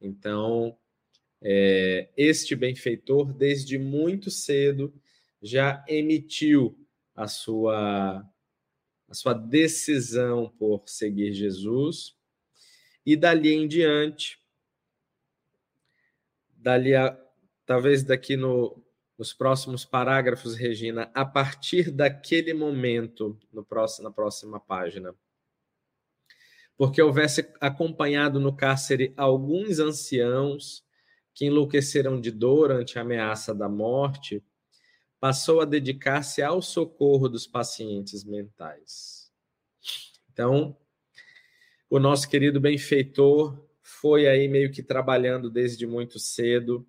Então, 0.00 0.78
é, 1.42 2.08
este 2.16 2.54
benfeitor, 2.54 3.32
desde 3.34 3.76
muito 3.78 4.30
cedo, 4.30 4.94
já 5.42 5.84
emitiu 5.88 6.78
a 7.16 7.26
sua 7.26 8.24
a 9.08 9.14
sua 9.14 9.34
decisão 9.34 10.48
por 10.56 10.88
seguir 10.88 11.32
Jesus 11.34 12.16
e 13.04 13.14
dali 13.14 13.52
em 13.52 13.68
diante 13.68 14.41
dali 16.62 16.94
a, 16.94 17.18
talvez 17.66 18.02
daqui 18.02 18.36
no, 18.36 18.82
nos 19.18 19.32
próximos 19.32 19.84
parágrafos 19.84 20.54
Regina 20.54 21.10
a 21.12 21.24
partir 21.24 21.90
daquele 21.90 22.54
momento 22.54 23.38
no 23.52 23.64
próximo 23.64 24.08
na 24.08 24.14
próxima 24.14 24.60
página 24.60 25.14
porque 26.76 27.02
houvesse 27.02 27.48
acompanhado 27.60 28.40
no 28.40 28.56
cárcere 28.56 29.12
alguns 29.16 29.78
anciãos 29.78 30.84
que 31.34 31.46
enlouqueceram 31.46 32.20
de 32.20 32.30
dor 32.30 32.70
ante 32.70 32.98
a 32.98 33.02
ameaça 33.02 33.54
da 33.54 33.68
morte 33.68 34.42
passou 35.20 35.60
a 35.60 35.64
dedicar-se 35.64 36.42
ao 36.42 36.60
socorro 36.60 37.28
dos 37.28 37.46
pacientes 37.46 38.24
mentais. 38.24 39.30
Então, 40.32 40.76
o 41.88 42.00
nosso 42.00 42.28
querido 42.28 42.60
benfeitor 42.60 43.56
foi 44.02 44.26
aí 44.26 44.48
meio 44.48 44.72
que 44.72 44.82
trabalhando 44.82 45.48
desde 45.48 45.86
muito 45.86 46.18
cedo 46.18 46.84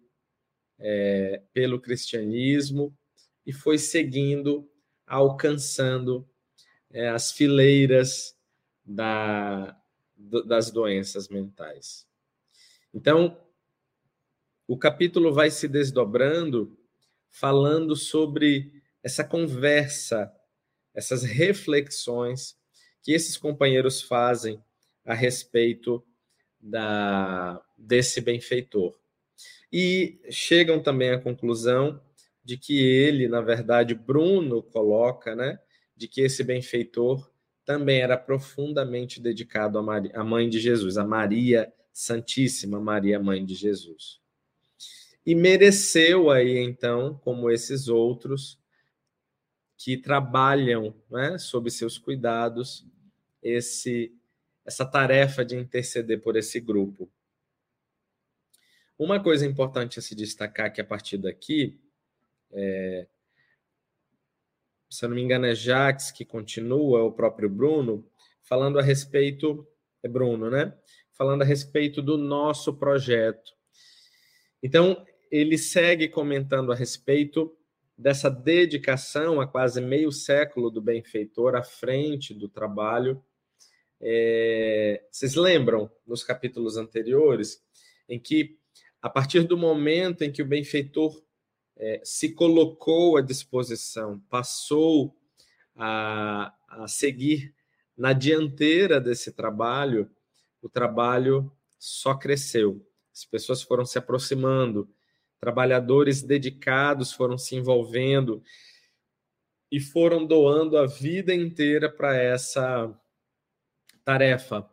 é, 0.79 1.43
pelo 1.53 1.79
cristianismo 1.79 2.91
e 3.45 3.53
foi 3.53 3.77
seguindo, 3.77 4.67
alcançando 5.05 6.27
é, 6.89 7.09
as 7.09 7.31
fileiras 7.31 8.35
da, 8.83 9.79
do, 10.15 10.43
das 10.43 10.71
doenças 10.71 11.29
mentais. 11.29 12.07
Então, 12.91 13.39
o 14.67 14.75
capítulo 14.75 15.31
vai 15.31 15.51
se 15.51 15.67
desdobrando 15.67 16.75
falando 17.29 17.95
sobre 17.95 18.81
essa 19.03 19.23
conversa, 19.23 20.33
essas 20.95 21.21
reflexões 21.21 22.57
que 23.03 23.11
esses 23.11 23.37
companheiros 23.37 24.01
fazem 24.01 24.59
a 25.05 25.13
respeito 25.13 26.03
da, 26.63 27.61
desse 27.77 28.21
benfeitor. 28.21 28.97
E 29.71 30.19
chegam 30.29 30.81
também 30.81 31.11
à 31.11 31.19
conclusão 31.19 32.01
de 32.43 32.57
que 32.57 32.79
ele, 32.79 33.27
na 33.27 33.41
verdade, 33.41 33.93
Bruno 33.93 34.63
coloca, 34.63 35.35
né, 35.35 35.59
de 35.95 36.07
que 36.07 36.21
esse 36.21 36.43
benfeitor 36.43 37.29
também 37.65 38.01
era 38.01 38.17
profundamente 38.17 39.21
dedicado 39.21 39.77
à, 39.77 39.81
Maria, 39.81 40.11
à 40.15 40.23
mãe 40.23 40.49
de 40.49 40.59
Jesus, 40.59 40.97
a 40.97 41.05
Maria 41.05 41.71
Santíssima, 41.91 42.79
Maria, 42.79 43.19
mãe 43.19 43.45
de 43.45 43.55
Jesus. 43.55 44.21
E 45.25 45.33
mereceu 45.33 46.29
aí, 46.29 46.57
então, 46.57 47.19
como 47.23 47.49
esses 47.49 47.87
outros 47.87 48.59
que 49.77 49.97
trabalham 49.97 50.93
né, 51.09 51.37
sob 51.37 51.69
seus 51.71 51.97
cuidados, 51.97 52.85
esse 53.41 54.13
essa 54.65 54.85
tarefa 54.85 55.43
de 55.43 55.55
interceder 55.55 56.21
por 56.21 56.35
esse 56.35 56.59
grupo. 56.59 57.11
Uma 58.97 59.21
coisa 59.21 59.45
importante 59.45 59.99
a 59.99 60.01
se 60.01 60.15
destacar 60.15 60.71
que 60.71 60.79
a 60.79 60.85
partir 60.85 61.17
daqui, 61.17 61.79
é, 62.51 63.07
se 64.89 65.03
eu 65.03 65.09
não 65.09 65.15
me 65.15 65.21
engano, 65.21 65.45
é 65.45 65.55
Jacques 65.55 66.11
que 66.11 66.23
continua, 66.23 66.99
é 66.99 67.03
o 67.03 67.11
próprio 67.11 67.49
Bruno, 67.49 68.07
falando 68.43 68.79
a 68.79 68.81
respeito, 68.81 69.67
é 70.01 70.07
Bruno, 70.07 70.49
né? 70.49 70.77
Falando 71.11 71.41
a 71.41 71.45
respeito 71.45 72.01
do 72.01 72.17
nosso 72.17 72.73
projeto. 72.73 73.51
Então, 74.61 75.05
ele 75.31 75.57
segue 75.57 76.07
comentando 76.07 76.71
a 76.71 76.75
respeito 76.75 77.57
dessa 77.97 78.29
dedicação 78.29 79.41
a 79.41 79.47
quase 79.47 79.81
meio 79.81 80.11
século 80.11 80.69
do 80.69 80.81
benfeitor 80.81 81.55
à 81.55 81.63
frente 81.63 82.33
do 82.33 82.47
trabalho 82.47 83.23
é, 84.05 85.01
vocês 85.09 85.35
lembram 85.35 85.89
nos 86.05 86.25
capítulos 86.25 86.75
anteriores 86.75 87.63
em 88.09 88.19
que, 88.19 88.57
a 89.01 89.09
partir 89.09 89.43
do 89.43 89.57
momento 89.57 90.23
em 90.23 90.31
que 90.31 90.41
o 90.41 90.47
benfeitor 90.47 91.23
é, 91.77 92.01
se 92.03 92.33
colocou 92.33 93.15
à 93.15 93.21
disposição, 93.21 94.19
passou 94.29 95.15
a, 95.73 96.53
a 96.67 96.87
seguir 96.87 97.55
na 97.97 98.11
dianteira 98.11 98.99
desse 98.99 99.31
trabalho, 99.31 100.11
o 100.61 100.67
trabalho 100.67 101.49
só 101.79 102.13
cresceu. 102.13 102.85
As 103.13 103.23
pessoas 103.23 103.61
foram 103.61 103.85
se 103.85 103.97
aproximando, 103.97 104.89
trabalhadores 105.39 106.21
dedicados 106.21 107.13
foram 107.13 107.37
se 107.37 107.55
envolvendo 107.55 108.43
e 109.71 109.79
foram 109.79 110.25
doando 110.25 110.77
a 110.77 110.85
vida 110.85 111.33
inteira 111.33 111.89
para 111.89 112.17
essa 112.17 112.93
tarefa, 114.03 114.69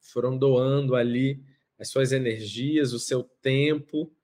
foram 0.00 0.36
doando 0.36 0.94
ali 0.94 1.42
as 1.78 1.88
suas 1.88 2.12
energias, 2.12 2.92
o 2.92 2.98
seu 2.98 3.22
tempo 3.22 4.14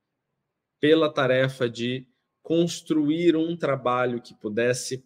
pela 0.78 1.12
tarefa 1.12 1.68
de 1.68 2.06
construir 2.42 3.36
um 3.36 3.56
trabalho 3.56 4.20
que 4.20 4.34
pudesse 4.34 5.04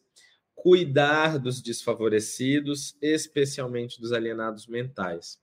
cuidar 0.55 1.39
dos 1.39 1.61
desfavorecidos, 1.61 2.97
especialmente 3.03 4.01
dos 4.01 4.13
alienados 4.13 4.67
mentais. 4.67 5.39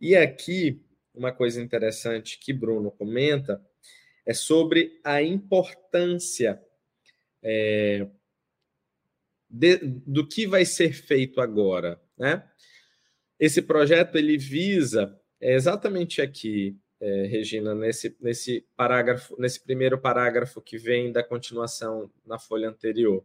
E 0.00 0.14
aqui, 0.14 0.80
uma 1.14 1.32
coisa 1.32 1.60
interessante 1.60 2.38
que 2.38 2.52
Bruno 2.52 2.90
comenta 2.90 3.64
é 4.24 4.34
sobre 4.34 5.00
a 5.02 5.22
importância 5.22 6.62
é, 7.42 8.06
de, 9.48 9.78
do 9.78 10.26
que 10.26 10.46
vai 10.46 10.64
ser 10.64 10.92
feito 10.92 11.40
agora, 11.40 12.00
né? 12.16 12.48
Esse 13.38 13.62
projeto 13.62 14.16
ele 14.16 14.36
visa 14.36 15.18
é 15.40 15.54
exatamente 15.54 16.20
aqui, 16.20 16.76
é, 17.00 17.26
Regina, 17.26 17.74
nesse, 17.74 18.16
nesse 18.20 18.66
parágrafo, 18.76 19.40
nesse 19.40 19.60
primeiro 19.60 19.96
parágrafo 19.96 20.60
que 20.60 20.76
vem 20.76 21.12
da 21.12 21.22
continuação 21.22 22.10
na 22.26 22.38
folha 22.38 22.68
anterior. 22.68 23.24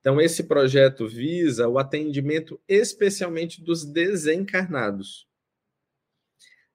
Então, 0.00 0.20
esse 0.20 0.44
projeto 0.44 1.06
visa 1.06 1.68
o 1.68 1.78
atendimento 1.78 2.58
especialmente 2.66 3.62
dos 3.62 3.84
desencarnados, 3.84 5.28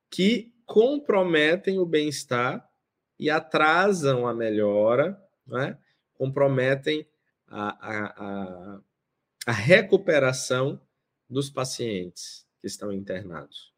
que 0.09 0.53
comprometem 0.65 1.79
o 1.79 1.85
bem-estar 1.85 2.69
e 3.17 3.29
atrasam 3.29 4.27
a 4.27 4.33
melhora, 4.33 5.19
né? 5.47 5.77
comprometem 6.13 7.07
a, 7.47 7.69
a, 7.69 8.05
a, 8.05 8.81
a 9.47 9.51
recuperação 9.51 10.79
dos 11.27 11.49
pacientes 11.49 12.45
que 12.61 12.67
estão 12.67 12.93
internados. 12.93 13.73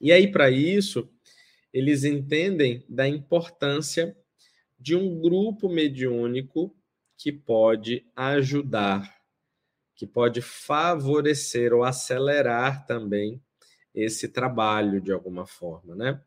E 0.00 0.10
aí, 0.10 0.30
para 0.30 0.50
isso, 0.50 1.08
eles 1.72 2.02
entendem 2.04 2.84
da 2.88 3.06
importância 3.06 4.16
de 4.78 4.96
um 4.96 5.20
grupo 5.20 5.68
mediúnico 5.68 6.74
que 7.16 7.30
pode 7.30 8.06
ajudar, 8.16 9.14
que 9.94 10.06
pode 10.06 10.40
favorecer 10.40 11.72
ou 11.72 11.84
acelerar 11.84 12.86
também 12.86 13.40
esse 13.94 14.28
trabalho 14.28 15.00
de 15.00 15.12
alguma 15.12 15.46
forma, 15.46 15.94
né? 15.94 16.20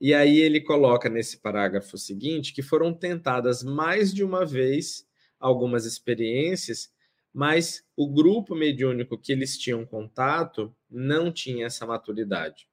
E 0.00 0.14
aí 0.14 0.38
ele 0.38 0.60
coloca 0.60 1.08
nesse 1.08 1.38
parágrafo 1.38 1.98
seguinte 1.98 2.52
que 2.52 2.62
foram 2.62 2.94
tentadas 2.94 3.62
mais 3.62 4.12
de 4.12 4.22
uma 4.22 4.44
vez 4.44 5.06
algumas 5.40 5.84
experiências 5.84 6.92
mas 7.32 7.84
o 7.96 8.08
grupo 8.08 8.54
mediúnico 8.54 9.18
que 9.18 9.32
eles 9.32 9.56
tinham 9.56 9.84
contato 9.84 10.74
não 10.90 11.30
tinha 11.30 11.66
essa 11.66 11.86
maturidade. 11.86 12.68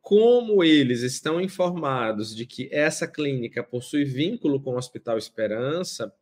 Como 0.00 0.64
eles 0.64 1.02
estão 1.02 1.40
informados 1.40 2.34
de 2.34 2.44
que 2.44 2.68
essa 2.72 3.06
clínica 3.06 3.62
possui 3.62 4.04
vínculo 4.04 4.60
com 4.60 4.72
o 4.72 4.76
Hospital 4.76 5.16
Esperança, 5.16 6.12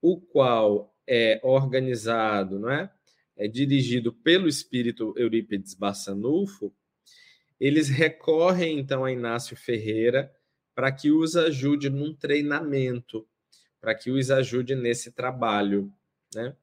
o 0.00 0.18
qual 0.18 0.96
é 1.06 1.38
organizado, 1.42 2.58
não 2.58 2.70
é? 2.70 2.90
É 3.36 3.46
dirigido 3.46 4.12
pelo 4.12 4.48
espírito 4.48 5.14
Eurípides 5.16 5.74
Bassanufo, 5.74 6.74
eles 7.58 7.88
recorrem 7.90 8.78
então 8.78 9.04
a 9.04 9.12
Inácio 9.12 9.56
Ferreira 9.56 10.34
para 10.74 10.90
que 10.90 11.10
os 11.10 11.36
ajude 11.36 11.90
num 11.90 12.14
treinamento, 12.14 13.28
para 13.80 13.94
que 13.94 14.10
os 14.10 14.30
ajude 14.30 14.74
nesse 14.74 15.12
trabalho 15.12 15.92
né? 16.34 16.56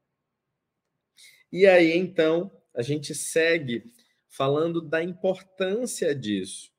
E 1.51 1.65
aí, 1.65 1.95
então, 1.95 2.51
a 2.73 2.82
gente 2.82 3.15
segue 3.15 3.91
falando 4.27 4.82
da 4.82 5.01
importância 5.01 6.13
disso. 6.13 6.71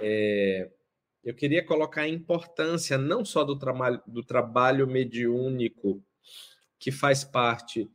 É, 0.00 0.70
eu 1.24 1.34
queria 1.34 1.64
colocar 1.64 2.02
a 2.02 2.08
importância 2.08 2.96
não 2.96 3.24
só 3.24 3.44
do 3.44 3.58
trabalho, 3.58 4.00
do 4.06 4.22
trabalho 4.22 4.86
mediúnico, 4.86 6.02
que 6.78 6.92
faz 6.92 7.24
parte 7.24 7.90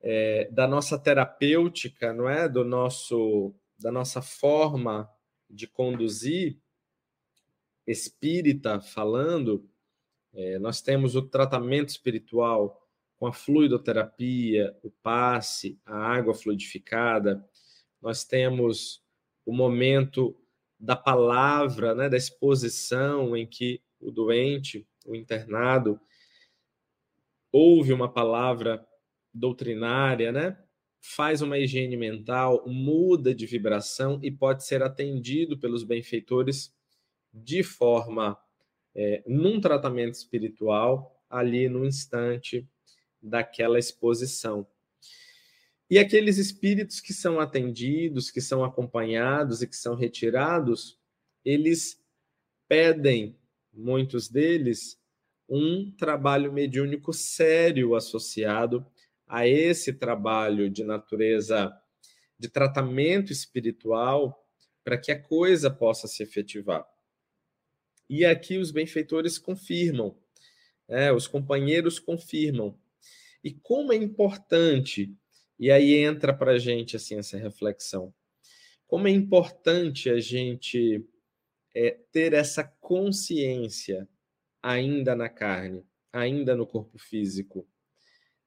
é, 0.00 0.48
da 0.50 0.66
nossa 0.66 0.98
terapêutica, 0.98 2.12
não 2.12 2.28
é? 2.28 2.48
Do 2.48 2.64
nosso, 2.64 3.54
da 3.78 3.90
nossa 3.90 4.22
forma 4.22 5.10
de 5.48 5.66
conduzir 5.66 6.58
espírita 7.86 8.80
falando. 8.80 9.68
É, 10.32 10.58
nós 10.58 10.80
temos 10.80 11.16
o 11.16 11.22
tratamento 11.22 11.88
espiritual 11.88 12.81
com 13.22 13.28
a 13.28 13.32
fluidoterapia, 13.32 14.76
o 14.82 14.90
passe, 14.90 15.80
a 15.86 15.96
água 15.96 16.34
fluidificada. 16.34 17.48
Nós 18.00 18.24
temos 18.24 19.00
o 19.46 19.52
momento 19.52 20.36
da 20.76 20.96
palavra, 20.96 21.94
né, 21.94 22.08
da 22.08 22.16
exposição 22.16 23.36
em 23.36 23.46
que 23.46 23.80
o 24.00 24.10
doente, 24.10 24.84
o 25.06 25.14
internado, 25.14 26.00
ouve 27.52 27.92
uma 27.92 28.12
palavra 28.12 28.84
doutrinária, 29.32 30.32
né? 30.32 30.58
faz 31.00 31.42
uma 31.42 31.56
higiene 31.56 31.96
mental, 31.96 32.64
muda 32.66 33.32
de 33.32 33.46
vibração 33.46 34.18
e 34.20 34.32
pode 34.32 34.66
ser 34.66 34.82
atendido 34.82 35.56
pelos 35.56 35.84
benfeitores 35.84 36.74
de 37.32 37.62
forma 37.62 38.36
é, 38.96 39.22
num 39.28 39.60
tratamento 39.60 40.14
espiritual, 40.14 41.22
ali 41.30 41.68
no 41.68 41.86
instante 41.86 42.68
daquela 43.22 43.78
exposição. 43.78 44.66
E 45.88 45.98
aqueles 45.98 46.38
espíritos 46.38 47.00
que 47.00 47.12
são 47.12 47.38
atendidos, 47.38 48.30
que 48.30 48.40
são 48.40 48.64
acompanhados 48.64 49.62
e 49.62 49.66
que 49.66 49.76
são 49.76 49.94
retirados, 49.94 50.98
eles 51.44 52.02
pedem, 52.66 53.36
muitos 53.72 54.28
deles, 54.28 54.98
um 55.48 55.90
trabalho 55.90 56.52
mediúnico 56.52 57.12
sério 57.12 57.94
associado 57.94 58.86
a 59.26 59.46
esse 59.46 59.92
trabalho 59.92 60.70
de 60.70 60.82
natureza 60.82 61.72
de 62.38 62.48
tratamento 62.48 63.32
espiritual 63.32 64.46
para 64.82 64.98
que 64.98 65.12
a 65.12 65.22
coisa 65.22 65.70
possa 65.70 66.08
se 66.08 66.22
efetivar. 66.22 66.86
E 68.08 68.24
aqui 68.24 68.58
os 68.58 68.70
benfeitores 68.70 69.38
confirmam, 69.38 70.16
né? 70.88 71.12
os 71.12 71.26
companheiros 71.26 71.98
confirmam. 71.98 72.78
E 73.42 73.52
como 73.52 73.92
é 73.92 73.96
importante, 73.96 75.14
e 75.58 75.70
aí 75.70 75.94
entra 75.94 76.32
para 76.32 76.52
a 76.52 76.58
gente 76.58 76.96
assim, 76.96 77.16
essa 77.16 77.36
reflexão, 77.36 78.14
como 78.86 79.08
é 79.08 79.10
importante 79.10 80.10
a 80.10 80.20
gente 80.20 81.04
é, 81.74 81.98
ter 82.12 82.34
essa 82.34 82.62
consciência 82.62 84.08
ainda 84.62 85.16
na 85.16 85.28
carne, 85.28 85.84
ainda 86.12 86.54
no 86.54 86.66
corpo 86.66 86.98
físico, 86.98 87.66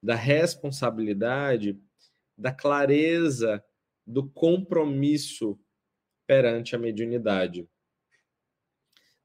da 0.02 0.16
responsabilidade, 0.16 1.80
da 2.38 2.52
clareza, 2.52 3.64
do 4.06 4.30
compromisso 4.30 5.60
perante 6.28 6.76
a 6.76 6.80
mediunidade. 6.80 7.68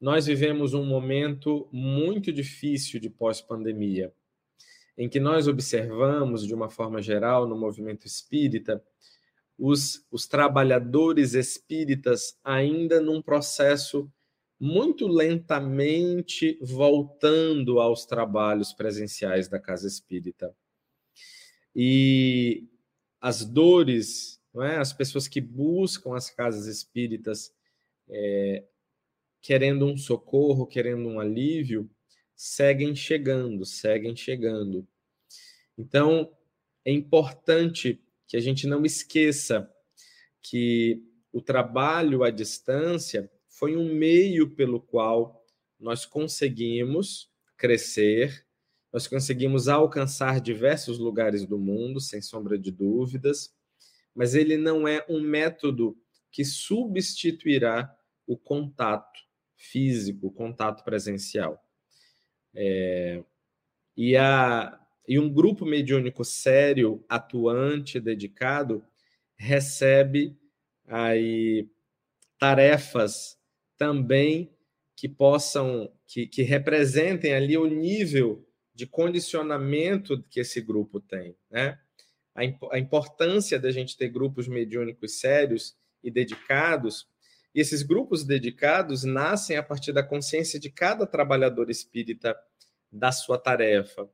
Nós 0.01 0.27
vivemos 0.27 0.73
um 0.73 0.85
momento 0.85 1.69
muito 1.71 2.33
difícil 2.33 2.99
de 2.99 3.11
pós-pandemia, 3.11 4.15
em 5.01 5.09
que 5.09 5.19
nós 5.19 5.49
observamos, 5.49 6.47
de 6.47 6.53
uma 6.55 6.69
forma 6.69 7.01
geral, 7.01 7.49
no 7.49 7.57
movimento 7.57 8.07
espírita, 8.07 8.85
os, 9.59 10.07
os 10.11 10.27
trabalhadores 10.27 11.33
espíritas 11.33 12.39
ainda 12.45 13.01
num 13.01 13.23
processo 13.23 14.13
muito 14.61 15.09
lentamente 15.09 16.59
voltando 16.61 17.81
aos 17.81 18.05
trabalhos 18.05 18.75
presenciais 18.75 19.49
da 19.49 19.59
casa 19.59 19.89
espírita. 19.89 20.55
E 21.75 22.69
as 23.19 23.43
dores, 23.43 24.39
é? 24.57 24.77
as 24.77 24.93
pessoas 24.93 25.27
que 25.27 25.41
buscam 25.41 26.15
as 26.15 26.29
casas 26.29 26.67
espíritas 26.67 27.55
é, 28.07 28.65
querendo 29.41 29.87
um 29.87 29.97
socorro, 29.97 30.67
querendo 30.67 31.09
um 31.09 31.19
alívio, 31.19 31.89
seguem 32.37 32.95
chegando, 32.95 33.65
seguem 33.65 34.15
chegando. 34.15 34.87
Então, 35.81 36.31
é 36.85 36.93
importante 36.93 38.05
que 38.29 38.37
a 38.37 38.41
gente 38.41 38.67
não 38.67 38.85
esqueça 38.85 39.73
que 40.43 41.03
o 41.33 41.41
trabalho 41.41 42.23
à 42.23 42.31
distância 42.31 43.31
foi 43.49 43.79
um 43.79 43.95
meio 43.95 44.51
pelo 44.51 44.79
qual 44.79 45.43
nós 45.79 46.05
conseguimos 46.05 47.31
crescer, 47.57 48.47
nós 48.93 49.07
conseguimos 49.07 49.69
alcançar 49.69 50.39
diversos 50.39 50.99
lugares 50.99 51.47
do 51.47 51.59
mundo, 51.59 51.99
sem 51.99 52.21
sombra 52.21 52.59
de 52.59 52.71
dúvidas, 52.71 53.55
mas 54.15 54.35
ele 54.35 54.59
não 54.59 54.87
é 54.87 55.03
um 55.09 55.23
método 55.23 55.97
que 56.31 56.45
substituirá 56.45 57.91
o 58.27 58.37
contato 58.37 59.19
físico, 59.57 60.27
o 60.27 60.33
contato 60.33 60.85
presencial. 60.85 61.59
É, 62.55 63.25
e, 63.97 64.15
a, 64.15 64.79
e 65.11 65.19
um 65.19 65.29
grupo 65.29 65.67
mediúnico 65.67 66.25
sério, 66.25 67.05
atuante, 67.09 67.99
dedicado, 67.99 68.81
recebe 69.37 70.39
aí 70.87 71.69
tarefas 72.39 73.37
também 73.77 74.55
que 74.95 75.09
possam, 75.09 75.93
que, 76.07 76.29
que 76.29 76.43
representem 76.43 77.35
ali 77.35 77.59
o 77.59 77.67
nível 77.67 78.49
de 78.73 78.87
condicionamento 78.87 80.23
que 80.31 80.39
esse 80.39 80.61
grupo 80.61 81.01
tem, 81.01 81.35
né? 81.51 81.77
A, 82.33 82.43
a 82.71 82.79
importância 82.79 83.59
da 83.59 83.73
gente 83.73 83.97
ter 83.97 84.11
grupos 84.11 84.47
mediúnicos 84.47 85.19
sérios 85.19 85.77
e 86.05 86.09
dedicados, 86.09 87.09
e 87.53 87.61
esses 87.61 87.83
grupos 87.83 88.23
dedicados 88.23 89.03
nascem 89.03 89.57
a 89.57 89.63
partir 89.63 89.93
da 89.93 90.05
consciência 90.05 90.61
de 90.61 90.71
cada 90.71 91.05
trabalhador 91.05 91.69
espírita 91.69 92.39
da 92.93 93.11
sua 93.11 93.37
tarefa. 93.37 94.09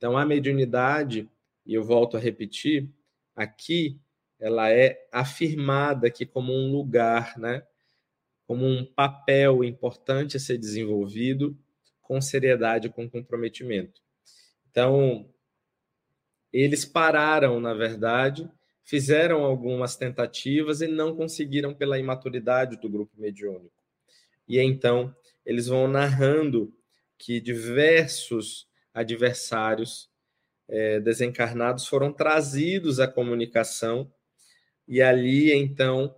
Então, 0.00 0.16
a 0.16 0.24
mediunidade, 0.24 1.28
e 1.66 1.74
eu 1.74 1.84
volto 1.84 2.16
a 2.16 2.20
repetir, 2.20 2.88
aqui 3.36 4.00
ela 4.38 4.70
é 4.70 5.06
afirmada 5.12 6.06
aqui 6.06 6.24
como 6.24 6.54
um 6.54 6.72
lugar, 6.72 7.38
né? 7.38 7.62
como 8.46 8.64
um 8.64 8.82
papel 8.82 9.62
importante 9.62 10.38
a 10.38 10.40
ser 10.40 10.56
desenvolvido 10.56 11.54
com 12.00 12.18
seriedade 12.18 12.88
com 12.88 13.10
comprometimento. 13.10 14.00
Então, 14.70 15.28
eles 16.50 16.86
pararam, 16.86 17.60
na 17.60 17.74
verdade, 17.74 18.50
fizeram 18.82 19.44
algumas 19.44 19.96
tentativas 19.96 20.80
e 20.80 20.88
não 20.88 21.14
conseguiram 21.14 21.74
pela 21.74 21.98
imaturidade 21.98 22.80
do 22.80 22.88
grupo 22.88 23.12
mediúnico. 23.20 23.76
E 24.48 24.58
então, 24.58 25.14
eles 25.44 25.66
vão 25.66 25.86
narrando 25.86 26.74
que 27.18 27.38
diversos 27.38 28.69
adversários 28.92 30.10
é, 30.68 31.00
desencarnados 31.00 31.86
foram 31.86 32.12
trazidos 32.12 33.00
à 33.00 33.08
comunicação 33.08 34.12
e 34.86 35.00
ali, 35.00 35.52
então, 35.52 36.16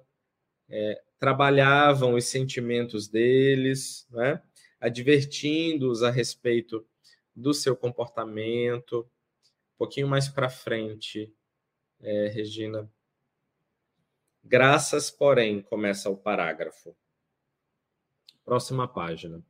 é, 0.69 1.03
trabalhavam 1.19 2.15
os 2.15 2.25
sentimentos 2.25 3.07
deles, 3.07 4.07
né? 4.11 4.43
advertindo-os 4.81 6.03
a 6.03 6.11
respeito 6.11 6.87
do 7.37 7.55
seu 7.55 7.77
comportamento. 7.77 9.09
Um 9.75 9.79
pouquinho 9.79 10.09
mais 10.09 10.29
para 10.29 10.49
frente, 10.49 11.33
é, 12.01 12.29
Regina. 12.29 12.91
Graças, 14.43 15.11
porém, 15.11 15.63
começa 15.63 16.11
o 16.11 16.17
parágrafo. 16.17 16.97
Próxima 18.45 18.89
página. 18.89 19.45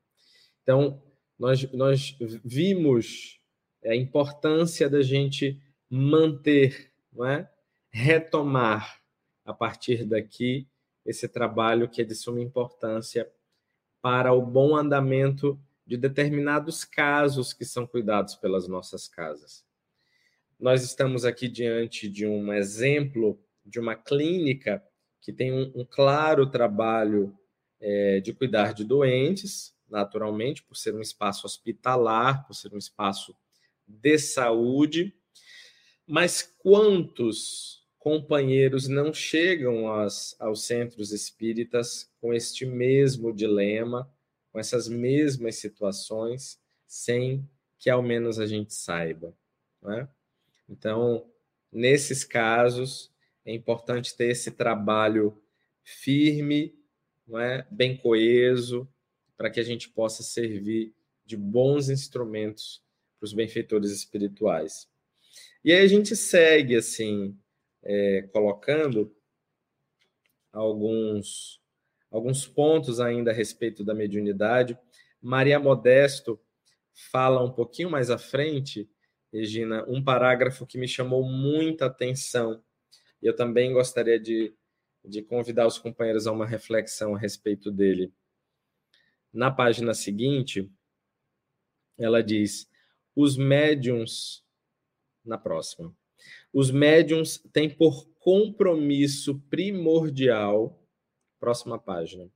Então, 0.63 1.03
nós, 1.43 1.73
nós 1.73 2.17
vimos 2.45 3.41
a 3.85 3.97
importância 3.97 4.89
da 4.89 5.03
gente 5.03 5.61
manter, 5.91 6.93
não 7.13 7.27
é? 7.27 7.51
retomar 7.91 9.03
a 9.45 9.53
partir 9.53 10.05
daqui 10.05 10.69
esse 11.05 11.27
trabalho 11.27 11.89
que 11.89 12.01
é 12.01 12.05
de 12.05 12.15
suma 12.15 12.41
importância 12.41 13.29
para 14.01 14.33
o 14.33 14.41
bom 14.41 14.77
andamento 14.77 15.61
de 15.85 15.97
determinados 15.97 16.85
casos 16.85 17.53
que 17.53 17.65
são 17.65 17.89
cuidados 17.89 18.37
pelas 18.37 18.69
nossas 18.69 19.09
casas. 19.09 19.65
Nós 20.61 20.85
estamos 20.85 21.25
aqui 21.25 21.49
diante 21.49 22.09
de 22.09 22.25
um 22.25 22.53
exemplo 22.53 23.37
de 23.67 23.81
uma 23.81 23.97
clínica 23.97 24.81
que 25.21 25.33
tem 25.33 25.53
um, 25.53 25.73
um 25.75 25.85
claro 25.85 26.47
trabalho 26.47 27.37
é, 27.81 28.21
de 28.21 28.33
cuidar 28.33 28.73
de 28.73 28.85
doentes, 28.85 29.75
naturalmente, 29.93 30.63
por 30.63 30.75
ser 30.75 30.95
um 30.95 31.03
espaço 31.03 31.47
hospitalar, 31.47 32.47
por 32.47 32.55
ser 32.55 32.73
um 32.75 32.79
espaço 32.79 33.37
de 33.87 34.19
saúde, 34.19 35.15
mas 36.07 36.43
quantos 36.43 37.87
companheiros 37.99 38.89
não 38.89 39.13
chegam 39.13 39.87
aos, 39.87 40.35
centros 40.57 41.13
espíritas 41.13 42.11
com 42.21 42.33
este 42.33 42.65
mesmo 42.65 43.33
dilema, 43.33 44.11
com 44.51 44.59
essas 44.59 44.89
mesmas 44.89 45.57
situações, 45.57 46.59
sem 46.87 47.49
que 47.79 47.91
ao 47.91 48.03
menos 48.03 48.41
a 48.41 48.47
gente 48.47 48.75
saiba. 48.75 49.37
É? 49.85 50.09
Então, 50.69 51.27
nesses 51.71 52.25
casos, 52.25 53.13
é 53.45 53.53
importante 53.53 54.17
ter 54.17 54.31
esse 54.31 54.51
trabalho 54.51 55.39
firme, 55.85 56.75
não 57.27 57.39
é? 57.39 57.67
bem 57.71 57.97
coeso, 57.97 58.89
para 59.43 59.51
que 59.51 59.59
a 59.59 59.65
gente 59.65 59.89
possa 59.89 60.23
servir 60.23 60.95
de 61.27 61.37
bons 61.37 61.89
instrumentos 61.89 62.81
para 63.19 63.27
os 63.27 63.33
benfeitores 63.33 63.91
espirituais. 63.91 64.89
E 65.65 65.73
aí 65.73 65.83
a 65.83 65.87
gente 65.89 66.15
segue 66.15 66.77
assim 66.77 67.37
é, 67.83 68.23
colocando 68.33 69.13
alguns, 70.53 71.61
alguns 72.09 72.47
pontos 72.47 73.01
ainda 73.01 73.33
a 73.33 73.35
respeito 73.35 73.83
da 73.83 73.93
mediunidade. 73.93 74.79
Maria 75.21 75.59
Modesto 75.59 76.41
fala 77.11 77.43
um 77.43 77.51
pouquinho 77.51 77.91
mais 77.91 78.11
à 78.11 78.19
frente, 78.19 78.89
Regina, 79.33 79.85
um 79.89 80.05
parágrafo 80.05 80.65
que 80.65 80.79
me 80.79 80.87
chamou 80.87 81.25
muita 81.25 81.87
atenção. 81.87 82.63
Eu 83.21 83.35
também 83.35 83.73
gostaria 83.73 84.21
de, 84.21 84.55
de 85.05 85.21
convidar 85.21 85.67
os 85.67 85.79
companheiros 85.79 86.29
a 86.29 86.33
uma 86.33 86.47
reflexão 86.47 87.17
a 87.17 87.19
respeito 87.19 87.73
dele. 87.73 88.13
Na 89.33 89.51
página 89.51 89.95
seguinte, 89.95 90.71
ela 91.97 92.23
diz: 92.23 92.69
os 93.17 93.37
médiums, 93.37 94.45
na 95.25 95.39
próxima, 95.39 95.95
os 96.53 96.71
médiums 96.71 97.39
têm 97.53 97.69
por 97.69 98.07
compromisso 98.19 99.41
primordial, 99.49 100.79
próxima 101.41 101.79
página. 101.79 102.31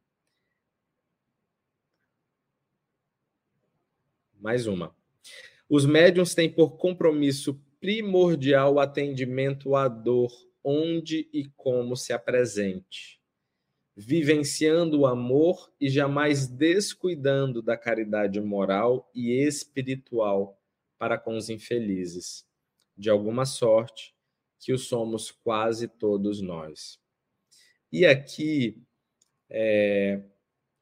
Mais 4.39 4.67
uma. 4.67 4.95
Os 5.69 5.85
médiums 5.85 6.35
têm 6.35 6.51
por 6.51 6.77
compromisso 6.77 7.61
primordial 7.81 8.75
o 8.75 8.81
atendimento 8.81 9.75
à 9.75 9.89
dor, 9.89 10.33
onde 10.63 11.29
e 11.33 11.47
como 11.57 11.97
se 11.97 12.13
apresente, 12.13 13.16
vivenciando 13.97 15.01
o 15.01 15.07
amor 15.07 15.73
e 15.81 15.89
jamais 15.89 16.47
descuidando 16.47 17.63
da 17.63 17.79
caridade 17.79 18.39
moral 18.43 19.11
e 19.15 19.33
espiritual 19.33 20.61
para 20.99 21.17
com 21.17 21.35
os 21.35 21.49
infelizes, 21.49 22.47
de 22.97 23.09
alguma 23.09 23.47
sorte, 23.47 24.15
que 24.59 24.73
o 24.73 24.79
somos 24.79 25.31
quase 25.31 25.89
todos 25.89 26.43
nós. 26.43 27.01
E 27.91 28.05
aqui, 28.05 28.83
é, 29.49 30.21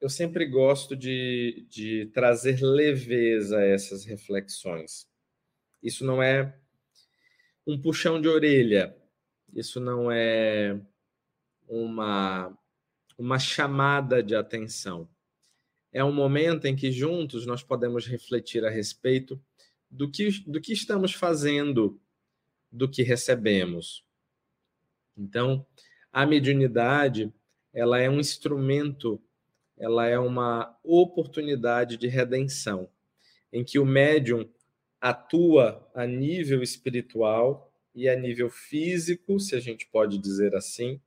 eu 0.00 0.08
sempre 0.08 0.46
gosto 0.46 0.96
de, 0.96 1.66
de 1.68 2.06
trazer 2.06 2.60
leveza 2.62 3.58
a 3.58 3.64
essas 3.64 4.04
reflexões. 4.04 5.08
Isso 5.80 6.04
não 6.04 6.20
é 6.22 6.58
um 7.66 7.80
puxão 7.80 8.20
de 8.20 8.28
orelha, 8.28 8.96
isso 9.52 9.78
não 9.78 10.10
é 10.10 10.80
uma, 11.68 12.56
uma 13.16 13.38
chamada 13.38 14.22
de 14.22 14.34
atenção. 14.34 15.08
É 15.92 16.02
um 16.02 16.12
momento 16.12 16.66
em 16.66 16.74
que 16.74 16.90
juntos 16.90 17.46
nós 17.46 17.62
podemos 17.62 18.06
refletir 18.06 18.64
a 18.64 18.70
respeito 18.70 19.40
do 19.90 20.10
que, 20.10 20.28
do 20.46 20.60
que 20.60 20.72
estamos 20.72 21.12
fazendo, 21.12 22.00
do 22.70 22.88
que 22.88 23.02
recebemos. 23.02 24.04
Então, 25.16 25.64
a 26.12 26.26
mediunidade, 26.26 27.32
ela 27.72 28.00
é 28.00 28.10
um 28.10 28.18
instrumento, 28.18 29.22
ela 29.76 30.06
é 30.06 30.18
uma 30.18 30.76
oportunidade 30.82 31.96
de 31.96 32.08
redenção, 32.08 32.88
em 33.52 33.62
que 33.62 33.78
o 33.78 33.86
médium 33.86 34.48
atua 35.00 35.88
a 35.94 36.06
nível 36.06 36.62
espiritual 36.62 37.72
e 37.94 38.08
a 38.08 38.16
nível 38.16 38.50
físico, 38.50 39.38
se 39.38 39.54
a 39.54 39.60
gente 39.60 39.86
pode 39.86 40.18
dizer 40.18 40.56
assim. 40.56 41.00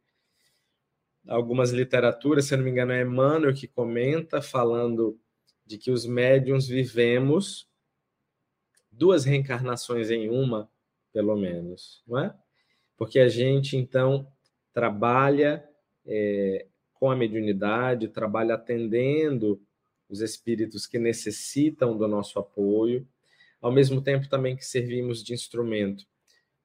Algumas 1.28 1.72
literaturas, 1.72 2.46
se 2.46 2.56
não 2.56 2.64
me 2.64 2.72
engano, 2.72 2.94
é 2.94 3.02
Emmanuel 3.02 3.54
que 3.54 3.68
comenta, 3.68 4.42
falando 4.42 5.20
de 5.66 5.78
que 5.78 5.92
os 5.92 6.06
médiums 6.06 6.68
vivemos 6.68 7.68
duas 8.90 9.26
reencarnações 9.26 10.10
em 10.10 10.30
uma, 10.30 10.70
pelo 11.12 11.36
menos, 11.36 12.02
não 12.08 12.20
é? 12.20 12.36
Porque 12.96 13.20
a 13.20 13.28
gente, 13.28 13.76
então, 13.76 14.32
trabalha 14.74 15.68
é, 16.06 16.66
com 16.94 17.12
a 17.12 17.16
mediunidade, 17.16 18.08
trabalha 18.08 18.56
atendendo 18.56 19.62
os 20.10 20.22
espíritos 20.22 20.88
que 20.88 20.98
necessitam 20.98 21.98
do 21.98 22.08
nosso 22.08 22.40
apoio, 22.40 23.08
ao 23.62 23.72
mesmo 23.72 24.02
tempo 24.02 24.30
também 24.30 24.56
que 24.56 24.66
servimos 24.66 25.24
de 25.24 25.34
instrumento 25.34 26.06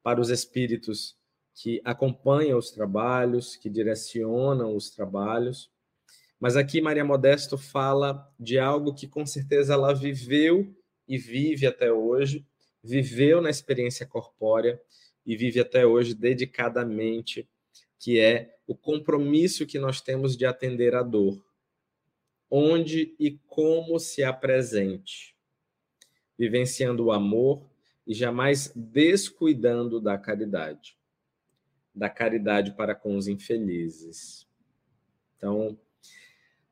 para 0.02 0.20
os 0.20 0.30
espíritos 0.30 1.16
que 1.54 1.80
acompanham 1.84 2.58
os 2.58 2.70
trabalhos, 2.70 3.56
que 3.56 3.68
direcionam 3.68 4.74
os 4.74 4.90
trabalhos. 4.90 5.70
Mas 6.40 6.56
aqui 6.56 6.80
Maria 6.80 7.04
Modesto 7.04 7.56
fala 7.56 8.28
de 8.38 8.58
algo 8.58 8.94
que 8.94 9.06
com 9.06 9.24
certeza 9.24 9.74
ela 9.74 9.92
viveu 9.92 10.74
e 11.06 11.18
vive 11.18 11.66
até 11.66 11.92
hoje, 11.92 12.46
viveu 12.82 13.40
na 13.40 13.50
experiência 13.50 14.06
corpórea 14.06 14.80
e 15.24 15.36
vive 15.36 15.60
até 15.60 15.86
hoje 15.86 16.14
dedicadamente, 16.14 17.48
que 17.98 18.18
é 18.18 18.56
o 18.66 18.74
compromisso 18.74 19.66
que 19.66 19.78
nós 19.78 20.00
temos 20.00 20.36
de 20.36 20.44
atender 20.44 20.94
a 20.94 21.02
dor, 21.02 21.44
onde 22.50 23.14
e 23.18 23.38
como 23.46 23.98
se 23.98 24.24
apresente, 24.24 25.36
vivenciando 26.36 27.04
o 27.04 27.12
amor 27.12 27.70
e 28.06 28.12
jamais 28.14 28.72
descuidando 28.74 30.00
da 30.00 30.18
caridade, 30.18 30.96
da 31.94 32.08
caridade 32.08 32.72
para 32.72 32.94
com 32.94 33.16
os 33.16 33.28
infelizes. 33.28 34.46
Então, 35.36 35.78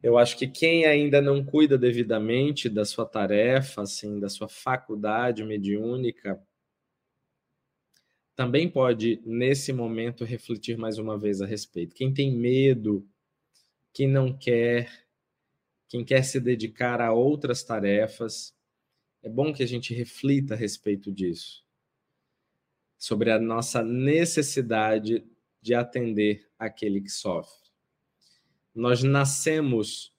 eu 0.02 0.16
acho 0.16 0.36
que 0.36 0.48
quem 0.48 0.86
ainda 0.86 1.20
não 1.20 1.44
cuida 1.44 1.76
devidamente 1.76 2.68
da 2.68 2.84
sua 2.84 3.04
tarefa, 3.04 3.82
assim, 3.82 4.18
da 4.18 4.28
sua 4.28 4.48
faculdade 4.48 5.44
mediúnica, 5.44 6.40
também 8.34 8.70
pode, 8.70 9.20
nesse 9.26 9.70
momento, 9.70 10.24
refletir 10.24 10.78
mais 10.78 10.96
uma 10.96 11.18
vez 11.18 11.42
a 11.42 11.46
respeito. 11.46 11.94
Quem 11.94 12.14
tem 12.14 12.34
medo, 12.34 13.06
quem 13.92 14.08
não 14.08 14.32
quer, 14.32 14.90
quem 15.86 16.02
quer 16.02 16.22
se 16.22 16.40
dedicar 16.40 17.02
a 17.02 17.12
outras 17.12 17.62
tarefas, 17.62 18.54
é 19.22 19.28
bom 19.28 19.52
que 19.52 19.62
a 19.62 19.66
gente 19.66 19.92
reflita 19.92 20.54
a 20.54 20.56
respeito 20.56 21.12
disso, 21.12 21.62
sobre 23.00 23.32
a 23.32 23.40
nossa 23.40 23.82
necessidade 23.82 25.26
de 25.60 25.74
atender 25.74 26.48
aquele 26.56 27.00
que 27.00 27.10
sofre 27.10 27.60
nós 28.74 29.02
nascemos 29.02 30.12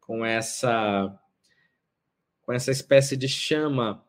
com 0.00 0.24
essa 0.24 1.16
com 2.42 2.52
essa 2.52 2.70
espécie 2.70 3.16
de 3.16 3.28
chama 3.28 4.04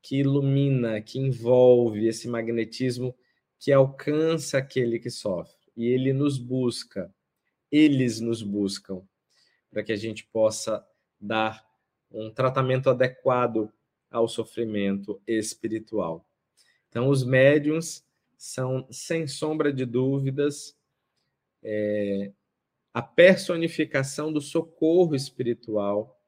que 0.00 0.16
ilumina, 0.16 1.00
que 1.02 1.18
envolve 1.18 2.08
esse 2.08 2.26
magnetismo 2.26 3.14
que 3.58 3.70
alcança 3.70 4.58
aquele 4.58 4.98
que 4.98 5.10
sofre. 5.10 5.54
E 5.76 5.86
ele 5.86 6.12
nos 6.14 6.38
busca, 6.38 7.14
eles 7.70 8.18
nos 8.18 8.42
buscam, 8.42 9.02
para 9.70 9.84
que 9.84 9.92
a 9.92 9.96
gente 9.96 10.24
possa 10.24 10.84
dar 11.20 11.64
um 12.10 12.30
tratamento 12.30 12.88
adequado 12.88 13.70
ao 14.10 14.26
sofrimento 14.26 15.20
espiritual. 15.26 16.26
Então, 16.92 17.08
os 17.08 17.24
médiums 17.24 18.04
são, 18.36 18.86
sem 18.90 19.26
sombra 19.26 19.72
de 19.72 19.86
dúvidas, 19.86 20.76
é, 21.62 22.30
a 22.92 23.00
personificação 23.00 24.30
do 24.30 24.42
socorro 24.42 25.14
espiritual 25.14 26.22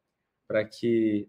para 0.48 0.64
que 0.64 1.28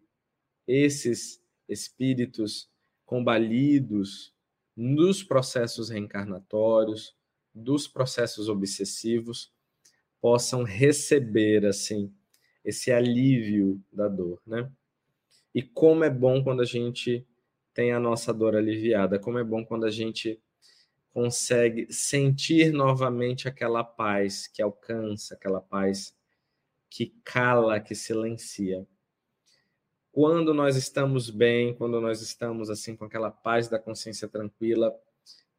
esses 0.65 1.43
espíritos 1.67 2.69
combalidos 3.05 4.33
nos 4.73 5.21
processos 5.21 5.89
reencarnatórios, 5.89 7.13
dos 7.53 7.89
processos 7.89 8.47
obsessivos, 8.47 9.51
possam 10.21 10.63
receber 10.63 11.65
assim 11.65 12.09
esse 12.63 12.89
alívio 12.89 13.83
da 13.91 14.07
dor, 14.07 14.41
né? 14.47 14.71
E 15.53 15.61
como 15.61 16.05
é 16.05 16.09
bom 16.09 16.41
quando 16.41 16.61
a 16.61 16.65
gente 16.65 17.27
tem 17.75 17.91
a 17.91 17.99
nossa 17.99 18.33
dor 18.33 18.55
aliviada, 18.55 19.19
como 19.19 19.37
é 19.37 19.43
bom 19.43 19.63
quando 19.65 19.85
a 19.85 19.91
gente 19.91 20.41
consegue 21.13 21.91
sentir 21.93 22.71
novamente 22.71 23.49
aquela 23.49 23.83
paz 23.83 24.47
que 24.47 24.61
alcança, 24.61 25.35
aquela 25.35 25.59
paz 25.59 26.15
que 26.89 27.13
cala, 27.25 27.79
que 27.81 27.93
silencia. 27.93 28.87
Quando 30.09 30.53
nós 30.53 30.77
estamos 30.77 31.29
bem, 31.29 31.75
quando 31.75 31.99
nós 31.99 32.21
estamos 32.21 32.69
assim 32.69 32.95
com 32.95 33.03
aquela 33.03 33.29
paz 33.29 33.67
da 33.67 33.77
consciência 33.77 34.29
tranquila, 34.29 34.97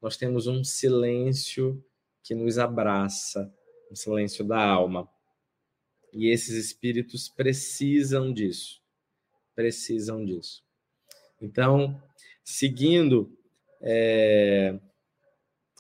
nós 0.00 0.16
temos 0.16 0.46
um 0.46 0.64
silêncio 0.64 1.85
que 2.22 2.35
nos 2.35 2.59
abraça, 2.59 3.52
um 3.91 3.95
silêncio 3.95 4.43
da 4.43 4.64
alma. 4.64 5.07
E 6.14 6.32
esses 6.32 6.57
espíritos 6.57 7.28
precisam 7.28 8.32
disso. 8.32 8.82
Precisam 9.55 10.24
disso. 10.24 10.66
Então, 11.41 12.01
seguindo 12.45 13.37
é, 13.80 14.78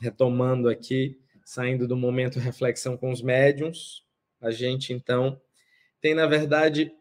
retomando 0.00 0.68
aqui, 0.68 1.18
saindo 1.44 1.86
do 1.86 1.96
momento 1.96 2.38
reflexão 2.38 2.96
com 2.96 3.10
os 3.10 3.22
médiums, 3.22 4.04
a 4.40 4.50
gente 4.50 4.92
então 4.92 5.40
tem, 6.00 6.14
na 6.14 6.26
verdade, 6.26 6.92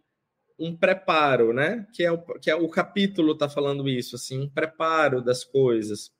um 0.57 0.75
preparo, 0.75 1.53
né? 1.53 1.85
Que 1.93 2.03
é 2.03 2.11
o, 2.11 2.17
que 2.17 2.49
é 2.49 2.55
o 2.55 2.69
capítulo 2.69 3.33
está 3.33 3.49
falando 3.49 3.87
isso, 3.89 4.15
assim, 4.15 4.39
um 4.39 4.49
preparo 4.49 5.21
das 5.21 5.43
coisas. 5.43 6.13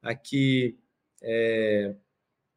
Aqui 0.00 0.78
é, 1.22 1.94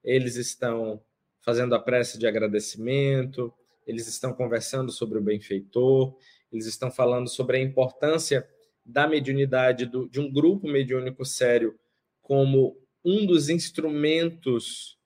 eles 0.04 0.36
estão 0.36 1.02
fazendo 1.42 1.74
a 1.74 1.80
prece 1.80 2.20
de 2.20 2.28
agradecimento, 2.28 3.52
eles 3.88 4.08
estão 4.08 4.34
conversando 4.34 4.92
sobre 4.92 5.18
o 5.18 5.22
benfeitor, 5.22 6.16
eles 6.52 6.68
estão 6.68 6.92
falando 6.92 7.28
sobre 7.28 7.58
a 7.58 7.62
importância 7.62 8.48
da 8.86 9.08
mediunidade, 9.08 9.86
do, 9.86 10.08
de 10.10 10.20
um 10.20 10.32
grupo 10.32 10.68
mediúnico 10.68 11.26
sério 11.26 11.78
como 12.22 12.78
um 13.04 13.26
dos 13.26 13.50
instrumentos 13.50 14.98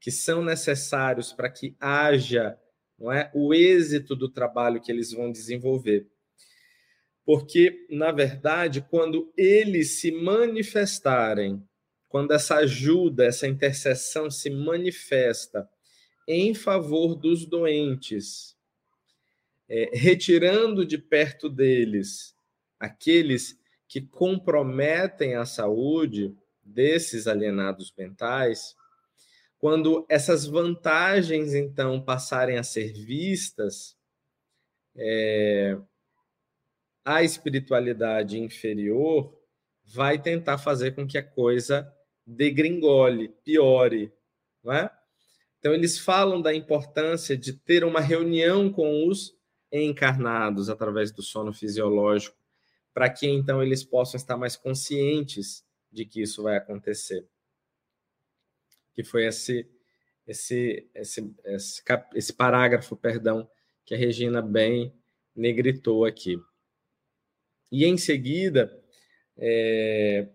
que 0.00 0.10
são 0.10 0.42
necessários 0.42 1.32
para 1.32 1.50
que 1.50 1.76
haja 1.80 2.58
não 2.98 3.12
é? 3.12 3.30
O 3.34 3.52
êxito 3.52 4.16
do 4.16 4.28
trabalho 4.28 4.80
que 4.80 4.90
eles 4.90 5.12
vão 5.12 5.30
desenvolver. 5.30 6.06
Porque, 7.24 7.86
na 7.90 8.12
verdade, 8.12 8.80
quando 8.88 9.32
eles 9.36 10.00
se 10.00 10.12
manifestarem, 10.12 11.62
quando 12.08 12.32
essa 12.32 12.56
ajuda, 12.56 13.24
essa 13.24 13.48
intercessão 13.48 14.30
se 14.30 14.48
manifesta 14.48 15.68
em 16.26 16.54
favor 16.54 17.14
dos 17.14 17.44
doentes, 17.44 18.56
é, 19.68 19.90
retirando 19.92 20.86
de 20.86 20.96
perto 20.96 21.48
deles 21.48 22.35
aqueles 22.78 23.58
que 23.88 24.00
comprometem 24.00 25.34
a 25.34 25.44
saúde 25.44 26.36
desses 26.62 27.26
alienados 27.26 27.92
mentais, 27.96 28.74
quando 29.58 30.04
essas 30.08 30.46
vantagens, 30.46 31.54
então, 31.54 32.00
passarem 32.02 32.58
a 32.58 32.62
ser 32.62 32.92
vistas, 32.92 33.96
é, 34.96 35.78
a 37.04 37.22
espiritualidade 37.22 38.38
inferior 38.38 39.32
vai 39.84 40.20
tentar 40.20 40.58
fazer 40.58 40.94
com 40.94 41.06
que 41.06 41.16
a 41.16 41.22
coisa 41.22 41.90
degringole, 42.26 43.28
piore, 43.44 44.12
não 44.62 44.72
é? 44.72 44.90
Então, 45.58 45.72
eles 45.72 45.98
falam 45.98 46.42
da 46.42 46.54
importância 46.54 47.36
de 47.36 47.52
ter 47.52 47.84
uma 47.84 48.00
reunião 48.00 48.70
com 48.70 49.08
os 49.08 49.36
encarnados 49.72 50.68
através 50.68 51.10
do 51.12 51.22
sono 51.22 51.52
fisiológico, 51.52 52.35
para 52.96 53.10
que 53.10 53.26
então 53.26 53.62
eles 53.62 53.84
possam 53.84 54.16
estar 54.16 54.38
mais 54.38 54.56
conscientes 54.56 55.62
de 55.92 56.06
que 56.06 56.22
isso 56.22 56.42
vai 56.42 56.56
acontecer 56.56 57.28
que 58.96 59.04
foi 59.04 59.26
esse 59.26 59.68
esse 60.26 60.88
esse 60.94 61.34
esse, 61.44 61.82
esse 62.14 62.32
parágrafo, 62.32 62.96
perdão, 62.96 63.48
que 63.84 63.94
a 63.94 63.98
Regina 63.98 64.40
bem 64.40 64.92
negritou 65.36 66.06
aqui. 66.06 66.40
E 67.70 67.84
em 67.84 67.98
seguida, 67.98 68.72
é, 69.36 70.26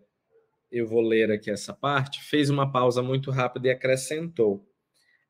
eu 0.71 0.87
vou 0.87 1.01
ler 1.01 1.31
aqui 1.31 1.49
essa 1.49 1.73
parte, 1.73 2.23
fez 2.23 2.49
uma 2.51 2.71
pausa 2.71 3.01
muito 3.01 3.31
rápida 3.31 3.67
e 3.67 3.71
acrescentou. 3.71 4.69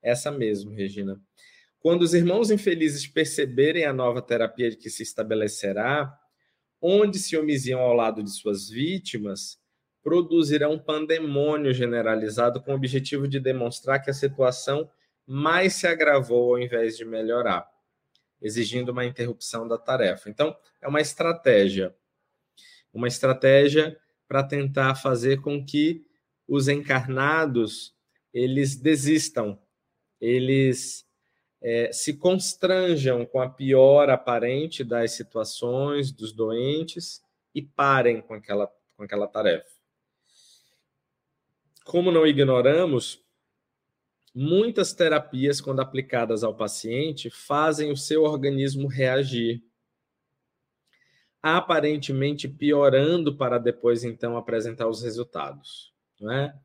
Essa 0.04 0.30
mesmo, 0.30 0.74
Regina. 0.74 1.20
Quando 1.80 2.02
os 2.02 2.14
irmãos 2.14 2.52
infelizes 2.52 3.08
perceberem 3.08 3.86
a 3.86 3.94
nova 3.94 4.22
terapia 4.22 4.76
que 4.76 4.90
se 4.90 5.04
estabelecerá, 5.04 6.14
onde 6.82 7.20
se 7.20 7.38
omisiam 7.38 7.80
ao 7.80 7.94
lado 7.94 8.24
de 8.24 8.32
suas 8.32 8.70
vítimas, 8.70 9.60
produzirá 10.02 10.68
um 10.68 10.80
pandemônio 10.80 11.74
generalizado 11.74 12.62
com 12.62 12.72
o 12.72 12.76
objetivo 12.76 13.28
de 13.28 13.40
demonstrar 13.40 14.02
que 14.02 14.10
a 14.10 14.14
situação 14.14 14.90
mais 15.28 15.74
se 15.74 15.86
agravou 15.86 16.56
ao 16.56 16.62
invés 16.62 16.98
de 16.98 17.06
melhorar, 17.06 17.70
exigindo 18.42 18.90
uma 18.90 19.06
interrupção 19.06 19.68
da 19.68 19.78
tarefa. 19.78 20.30
Então, 20.30 20.56
é 20.82 20.88
uma 20.88 21.00
estratégia. 21.00 21.96
Uma 22.92 23.08
estratégia 23.08 23.96
para 24.28 24.44
tentar 24.44 24.96
fazer 24.96 25.40
com 25.42 25.64
que 25.64 26.04
os 26.48 26.68
encarnados 26.68 27.96
eles 28.34 28.76
desistam, 28.76 29.62
eles 30.20 31.06
é, 31.62 31.92
se 31.92 32.18
constranjam 32.18 33.26
com 33.26 33.40
a 33.40 33.50
pior 33.50 34.10
aparente 34.10 34.84
das 34.84 35.12
situações 35.12 36.12
dos 36.12 36.32
doentes 36.32 37.22
e 37.54 37.62
parem 37.62 38.22
com 38.22 38.34
aquela, 38.34 38.72
com 38.98 39.04
aquela 39.04 39.28
tarefa 39.28 39.82
como 41.84 42.12
não 42.12 42.26
ignoramos, 42.26 43.22
muitas 44.34 44.94
terapias, 44.94 45.60
quando 45.60 45.82
aplicadas 45.82 46.44
ao 46.44 46.56
paciente, 46.56 47.30
fazem 47.30 47.92
o 47.92 47.98
seu 47.98 48.24
organismo 48.24 48.88
reagir, 48.88 49.62
aparentemente 51.42 52.48
piorando 52.48 53.36
para 53.36 53.58
depois 53.58 54.04
então 54.04 54.38
apresentar 54.38 54.88
os 54.88 55.04
resultados, 55.04 55.94
não 56.20 56.32
é? 56.32 56.56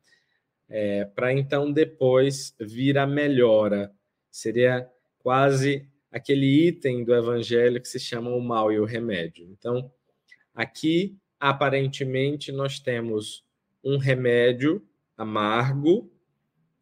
é 0.69 1.05
para 1.05 1.33
então 1.33 1.71
depois 1.71 2.55
vir 2.57 2.97
a 2.97 3.07
melhora. 3.07 3.93
Seria 4.29 4.89
quase 5.19 5.87
aquele 6.11 6.67
item 6.67 7.03
do 7.03 7.13
evangelho 7.13 7.81
que 7.81 7.87
se 7.87 7.99
chama 7.99 8.29
o 8.29 8.41
mal 8.41 8.71
e 8.71 8.79
o 8.79 8.85
remédio. 8.85 9.45
Então, 9.51 9.91
aqui 10.53 11.17
aparentemente 11.39 12.51
nós 12.51 12.79
temos 12.79 13.45
um 13.83 13.97
remédio 13.97 14.85
amargo 15.17 16.11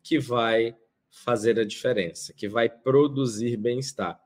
que 0.01 0.19
vai 0.19 0.75
fazer 1.09 1.59
a 1.59 1.65
diferença, 1.65 2.33
que 2.33 2.47
vai 2.47 2.69
produzir 2.69 3.57
bem-estar. 3.57 4.19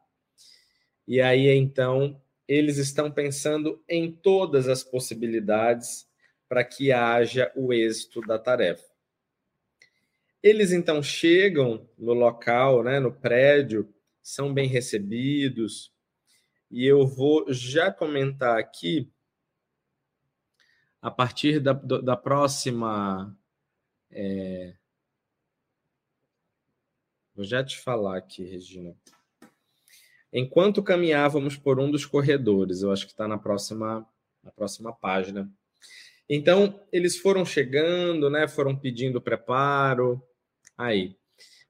E 1.07 1.21
aí, 1.21 1.47
então, 1.47 2.21
eles 2.47 2.77
estão 2.77 3.11
pensando 3.11 3.81
em 3.87 4.11
todas 4.11 4.67
as 4.67 4.83
possibilidades 4.83 6.07
para 6.47 6.63
que 6.63 6.91
haja 6.91 7.51
o 7.55 7.71
êxito 7.71 8.21
da 8.21 8.39
tarefa. 8.39 8.88
Eles 10.41 10.71
então 10.71 11.03
chegam 11.03 11.89
no 11.97 12.13
local, 12.13 12.83
né, 12.83 12.99
no 12.99 13.11
prédio, 13.11 13.93
são 14.21 14.53
bem 14.53 14.67
recebidos, 14.67 15.93
e 16.71 16.85
eu 16.85 17.05
vou 17.05 17.51
já 17.51 17.91
comentar 17.91 18.57
aqui, 18.57 19.11
a 21.01 21.09
partir 21.09 21.59
da, 21.59 21.73
da 21.73 22.15
próxima 22.15 23.35
é... 24.11 24.75
Vou 27.35 27.45
já 27.45 27.63
te 27.63 27.79
falar 27.79 28.17
aqui, 28.17 28.43
Regina. 28.43 28.95
Enquanto 30.31 30.83
caminhávamos 30.83 31.55
por 31.55 31.79
um 31.79 31.89
dos 31.89 32.05
corredores, 32.05 32.81
eu 32.81 32.91
acho 32.91 33.05
que 33.05 33.13
está 33.13 33.27
na 33.27 33.37
próxima, 33.37 34.05
na 34.43 34.51
próxima 34.51 34.93
página. 34.93 35.49
Então, 36.29 36.85
eles 36.91 37.17
foram 37.17 37.45
chegando, 37.45 38.29
né? 38.29 38.47
Foram 38.47 38.75
pedindo 38.77 39.21
preparo. 39.21 40.21
Aí, 40.79 41.17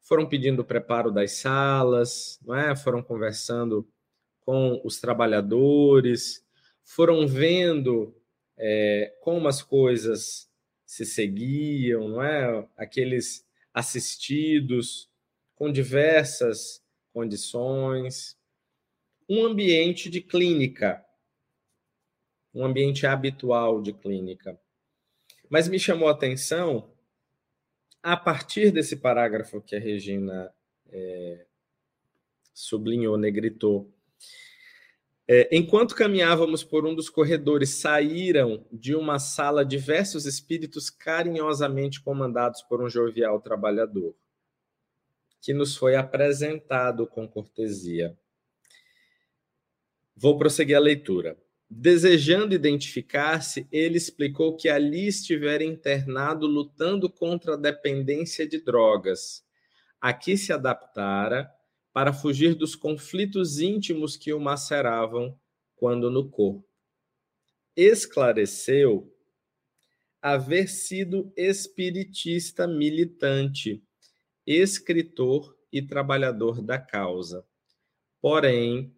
foram 0.01 0.29
pedindo 0.29 0.63
preparo 0.63 1.11
das 1.11 1.31
salas, 1.31 2.39
não 2.45 2.53
é? 2.55 2.75
Foram 2.75 3.01
conversando 3.01 3.91
com 4.41 4.79
os 4.85 4.99
trabalhadores, 4.99 6.45
foram 6.83 7.27
vendo 7.27 8.15
é, 8.55 9.17
como 9.21 9.47
as 9.47 9.63
coisas 9.63 10.47
se 10.85 11.07
seguiam, 11.07 12.07
não 12.07 12.21
é? 12.21 12.67
Aqueles 12.77 13.43
assistidos 13.73 15.09
com 15.55 15.71
diversas 15.71 16.83
condições, 17.11 18.37
um 19.27 19.43
ambiente 19.43 20.07
de 20.07 20.21
clínica, 20.21 21.03
um 22.53 22.63
ambiente 22.63 23.07
habitual 23.07 23.81
de 23.81 23.91
clínica. 23.91 24.61
Mas 25.49 25.67
me 25.67 25.79
chamou 25.79 26.09
a 26.09 26.11
atenção, 26.11 26.88
a 28.01 28.15
partir 28.15 28.71
desse 28.71 28.95
parágrafo 28.97 29.61
que 29.61 29.75
a 29.75 29.79
Regina 29.79 30.53
é, 30.91 31.45
sublinhou, 32.53 33.17
negritou, 33.17 33.91
é, 35.31 35.47
enquanto 35.55 35.93
caminhávamos 35.93 36.63
por 36.63 36.87
um 36.87 36.95
dos 36.95 37.07
corredores, 37.07 37.69
saíram 37.75 38.65
de 38.71 38.95
uma 38.95 39.19
sala 39.19 39.63
diversos 39.63 40.25
espíritos 40.25 40.89
carinhosamente 40.89 42.01
comandados 42.01 42.63
por 42.63 42.81
um 42.81 42.89
jovial 42.89 43.39
trabalhador, 43.39 44.15
que 45.39 45.53
nos 45.53 45.77
foi 45.77 45.95
apresentado 45.95 47.05
com 47.05 47.27
cortesia. 47.27 48.17
Vou 50.15 50.35
prosseguir 50.35 50.75
a 50.75 50.79
leitura. 50.79 51.37
Desejando 51.69 52.55
identificar-se, 52.55 53.67
ele 53.71 53.95
explicou 53.95 54.57
que 54.57 54.67
ali 54.67 55.07
estivera 55.07 55.63
internado 55.63 56.47
lutando 56.47 57.07
contra 57.07 57.53
a 57.53 57.57
dependência 57.57 58.47
de 58.47 58.59
drogas. 58.59 59.45
Aqui 60.01 60.35
se 60.35 60.51
adaptara 60.51 61.47
para 61.93 62.11
fugir 62.11 62.55
dos 62.55 62.75
conflitos 62.75 63.59
íntimos 63.59 64.17
que 64.17 64.33
o 64.33 64.39
maceravam 64.39 65.39
quando 65.75 66.09
no 66.09 66.27
corpo. 66.27 66.67
Esclareceu 67.75 69.13
haver 70.21 70.67
sido 70.67 71.31
espiritista 71.37 72.67
militante, 72.67 73.81
escritor 74.45 75.55
e 75.71 75.81
trabalhador 75.81 76.61
da 76.61 76.79
causa. 76.79 77.45
Porém, 78.19 78.93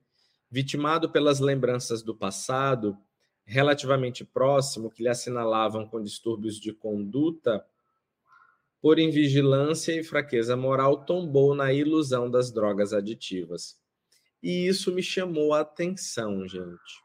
vitimado 0.52 1.10
pelas 1.10 1.39
lembranças 1.39 2.04
do 2.04 2.14
passado, 2.14 2.97
relativamente 3.45 4.26
próximo, 4.26 4.91
que 4.91 5.02
lhe 5.02 5.10
assinalavam 5.10 5.88
com 5.88 6.04
distúrbios 6.04 6.60
de 6.60 6.74
conduta, 6.74 7.66
por 8.82 8.99
invigilância 8.99 9.93
e 9.93 10.04
fraqueza 10.04 10.58
moral, 10.58 11.06
tombou 11.06 11.56
na 11.56 11.72
ilusão 11.72 12.30
das 12.30 12.52
drogas 12.52 12.93
aditivas. 12.93 13.80
E 14.43 14.68
isso 14.68 14.91
me 14.91 15.04
chamou 15.04 15.54
a 15.54 15.62
atenção, 15.62 16.45
gente. 16.47 17.02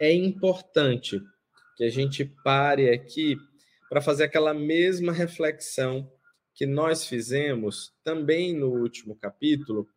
É 0.00 0.12
importante 0.12 1.20
que 1.76 1.84
a 1.84 1.90
gente 1.90 2.24
pare 2.44 2.88
aqui 2.88 3.36
para 3.88 4.00
fazer 4.00 4.24
aquela 4.24 4.54
mesma 4.54 5.12
reflexão 5.12 6.10
que 6.54 6.64
nós 6.64 7.06
fizemos 7.06 7.92
também 8.02 8.54
no 8.54 8.68
último 8.70 9.16
capítulo, 9.16 9.88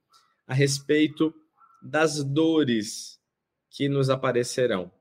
a 0.48 0.54
respeito 0.54 1.34
das 1.82 2.24
dores 2.24 3.20
que 3.70 3.88
nos 3.88 4.10
aparecerão. 4.10 4.92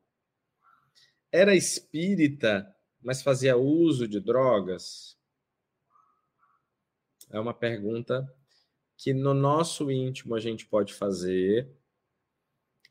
Era 1.30 1.54
espírita, 1.54 2.74
mas 3.02 3.22
fazia 3.22 3.56
uso 3.56 4.08
de 4.08 4.20
drogas? 4.20 5.18
É 7.30 7.38
uma 7.38 7.52
pergunta 7.52 8.26
que 8.96 9.12
no 9.12 9.34
nosso 9.34 9.90
íntimo 9.90 10.34
a 10.34 10.40
gente 10.40 10.66
pode 10.66 10.94
fazer, 10.94 11.70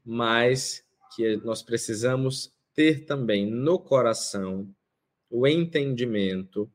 mas 0.06 0.86
que 1.16 1.38
nós 1.38 1.62
precisamos 1.62 2.54
ter 2.74 3.06
também 3.06 3.50
no 3.50 3.80
coração 3.80 4.74
o 5.30 5.48
entendimento 5.48 6.72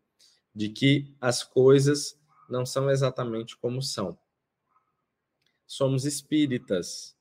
de 0.54 0.68
que 0.68 1.16
as 1.20 1.42
coisas 1.42 2.20
não 2.48 2.66
são 2.66 2.90
exatamente 2.90 3.56
como 3.56 3.80
são. 3.80 4.18
Somos 5.72 6.04
espíritas, 6.04 7.16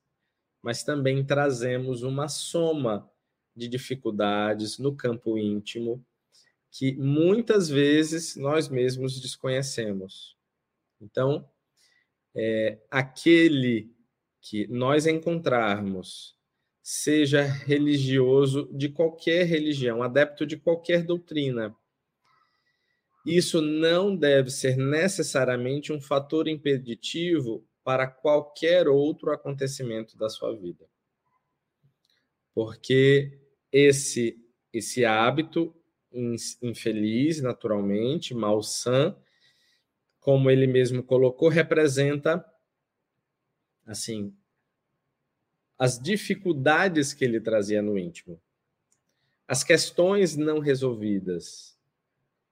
mas 0.61 0.83
também 0.83 1.23
trazemos 1.23 2.03
uma 2.03 2.27
soma 2.27 3.09
de 3.55 3.65
dificuldades 3.65 4.77
no 4.77 4.93
campo 4.93 5.37
íntimo 5.37 6.05
que 6.69 6.91
muitas 6.97 7.69
vezes 7.69 8.35
nós 8.35 8.67
mesmos 8.67 9.21
desconhecemos. 9.21 10.35
Então, 10.99 11.49
é, 12.35 12.77
aquele 12.91 13.89
que 14.41 14.67
nós 14.67 15.07
encontrarmos, 15.07 16.35
seja 16.83 17.43
religioso 17.43 18.69
de 18.73 18.89
qualquer 18.89 19.45
religião, 19.45 20.03
adepto 20.03 20.45
de 20.45 20.57
qualquer 20.57 21.03
doutrina, 21.03 21.73
isso 23.25 23.61
não 23.61 24.13
deve 24.13 24.49
ser 24.49 24.75
necessariamente 24.75 25.93
um 25.93 26.01
fator 26.01 26.49
impeditivo 26.49 27.65
para 27.83 28.07
qualquer 28.07 28.87
outro 28.87 29.31
acontecimento 29.31 30.17
da 30.17 30.29
sua 30.29 30.55
vida. 30.55 30.85
Porque 32.53 33.39
esse 33.71 34.37
esse 34.73 35.03
hábito 35.03 35.75
infeliz, 36.61 37.41
naturalmente, 37.41 38.33
malsã, 38.33 39.15
como 40.17 40.49
ele 40.49 40.65
mesmo 40.65 41.03
colocou, 41.03 41.49
representa 41.49 42.45
assim 43.85 44.33
as 45.77 45.99
dificuldades 45.99 47.11
que 47.11 47.25
ele 47.25 47.41
trazia 47.41 47.81
no 47.81 47.97
íntimo, 47.97 48.39
as 49.47 49.63
questões 49.63 50.37
não 50.37 50.59
resolvidas, 50.59 51.75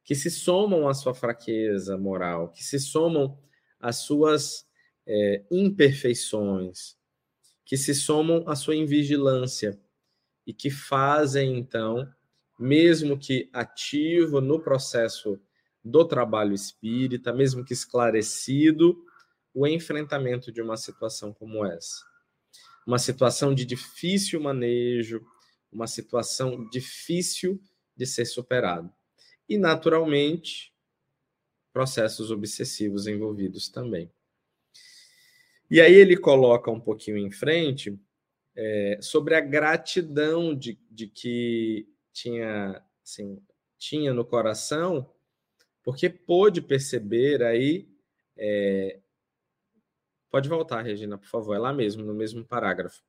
que 0.04 0.16
se 0.16 0.32
somam 0.32 0.90
à 0.90 0.96
sua 0.96 1.14
fraqueza 1.14 1.96
moral, 1.96 2.50
que 2.50 2.64
se 2.64 2.80
somam 2.80 3.40
às 3.80 3.98
suas 3.98 4.68
é, 5.12 5.44
imperfeições, 5.50 6.96
que 7.66 7.76
se 7.76 7.96
somam 7.96 8.48
à 8.48 8.56
sua 8.56 8.76
invigilância 8.76 9.80
e 10.46 10.54
que 10.54 10.70
fazem, 10.70 11.58
então, 11.58 12.08
mesmo 12.60 13.18
que 13.18 13.50
ativo 13.52 14.40
no 14.40 14.60
processo 14.60 15.42
do 15.84 16.06
trabalho 16.06 16.54
espírita, 16.54 17.34
mesmo 17.34 17.66
que 17.66 17.74
esclarecido, 17.74 19.04
o 19.52 19.66
enfrentamento 19.66 20.52
de 20.52 20.62
uma 20.62 20.78
situação 20.78 21.34
como 21.34 21.66
essa. 21.66 22.06
Uma 22.86 23.00
situação 23.00 23.54
de 23.54 23.66
difícil 23.66 24.40
manejo, 24.40 25.26
uma 25.72 25.88
situação 25.88 26.70
difícil 26.70 27.60
de 27.98 28.06
ser 28.06 28.26
superado. 28.26 28.94
E, 29.48 29.58
naturalmente, 29.58 30.72
processos 31.74 32.30
obsessivos 32.30 33.08
envolvidos 33.08 33.70
também. 33.70 34.12
E 35.70 35.80
aí 35.80 35.94
ele 35.94 36.18
coloca 36.18 36.72
um 36.72 36.80
pouquinho 36.80 37.18
em 37.18 37.32
frente 37.32 38.00
é, 38.56 38.98
sobre 39.02 39.36
a 39.36 39.42
gratidão 39.42 40.56
de, 40.56 40.80
de 40.90 41.08
que 41.08 41.88
tinha, 42.12 42.84
assim, 43.04 43.42
tinha 43.78 44.14
no 44.14 44.26
coração, 44.26 45.10
porque 45.84 46.10
pôde 46.10 46.62
perceber 46.62 47.42
aí. 47.44 47.88
É... 48.38 49.00
Pode 50.30 50.48
voltar, 50.48 50.82
Regina, 50.82 51.18
por 51.18 51.28
favor, 51.28 51.56
é 51.56 51.60
lá 51.60 51.74
mesmo, 51.74 52.04
no 52.04 52.14
mesmo 52.14 52.46
parágrafo. 52.46 53.02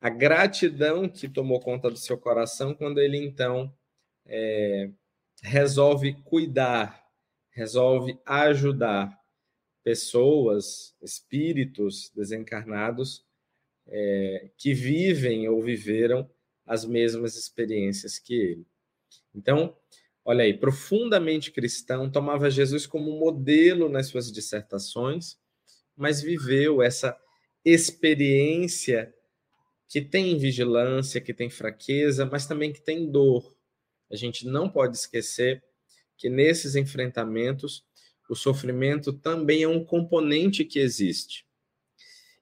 A 0.00 0.08
gratidão 0.08 1.08
que 1.08 1.28
tomou 1.28 1.60
conta 1.60 1.90
do 1.90 1.96
seu 1.96 2.16
coração 2.16 2.74
quando 2.74 2.98
ele 2.98 3.16
então 3.18 3.74
é... 4.24 4.90
resolve 5.42 6.14
cuidar, 6.22 7.04
resolve 7.50 8.18
ajudar 8.24 9.18
pessoas, 9.86 10.96
espíritos 11.00 12.10
desencarnados 12.12 13.24
é, 13.86 14.50
que 14.58 14.74
vivem 14.74 15.48
ou 15.48 15.62
viveram 15.62 16.28
as 16.66 16.84
mesmas 16.84 17.36
experiências 17.36 18.18
que 18.18 18.34
ele. 18.34 18.66
Então, 19.32 19.76
olha 20.24 20.42
aí, 20.42 20.52
profundamente 20.52 21.52
cristão, 21.52 22.10
tomava 22.10 22.50
Jesus 22.50 22.84
como 22.84 23.16
modelo 23.16 23.88
nas 23.88 24.08
suas 24.08 24.32
dissertações, 24.32 25.38
mas 25.96 26.20
viveu 26.20 26.82
essa 26.82 27.16
experiência 27.64 29.14
que 29.88 30.00
tem 30.00 30.36
vigilância, 30.36 31.20
que 31.20 31.32
tem 31.32 31.48
fraqueza, 31.48 32.26
mas 32.26 32.44
também 32.44 32.72
que 32.72 32.80
tem 32.80 33.08
dor. 33.08 33.56
A 34.10 34.16
gente 34.16 34.48
não 34.48 34.68
pode 34.68 34.96
esquecer 34.96 35.62
que 36.16 36.28
nesses 36.28 36.74
enfrentamentos 36.74 37.86
o 38.28 38.34
sofrimento 38.34 39.12
também 39.12 39.62
é 39.62 39.68
um 39.68 39.84
componente 39.84 40.64
que 40.64 40.78
existe. 40.78 41.46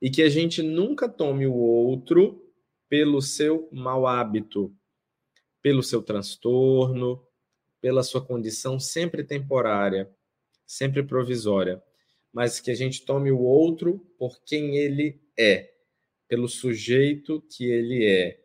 E 0.00 0.10
que 0.10 0.22
a 0.22 0.28
gente 0.28 0.62
nunca 0.62 1.08
tome 1.08 1.46
o 1.46 1.54
outro 1.54 2.44
pelo 2.88 3.20
seu 3.22 3.68
mau 3.72 4.06
hábito, 4.06 4.74
pelo 5.62 5.82
seu 5.82 6.02
transtorno, 6.02 7.26
pela 7.80 8.02
sua 8.02 8.24
condição 8.24 8.78
sempre 8.78 9.24
temporária, 9.24 10.10
sempre 10.66 11.02
provisória, 11.02 11.82
mas 12.32 12.60
que 12.60 12.70
a 12.70 12.74
gente 12.74 13.04
tome 13.04 13.30
o 13.30 13.40
outro 13.40 13.98
por 14.18 14.42
quem 14.42 14.76
ele 14.76 15.20
é, 15.38 15.72
pelo 16.26 16.48
sujeito 16.48 17.42
que 17.42 17.64
ele 17.64 18.06
é, 18.06 18.40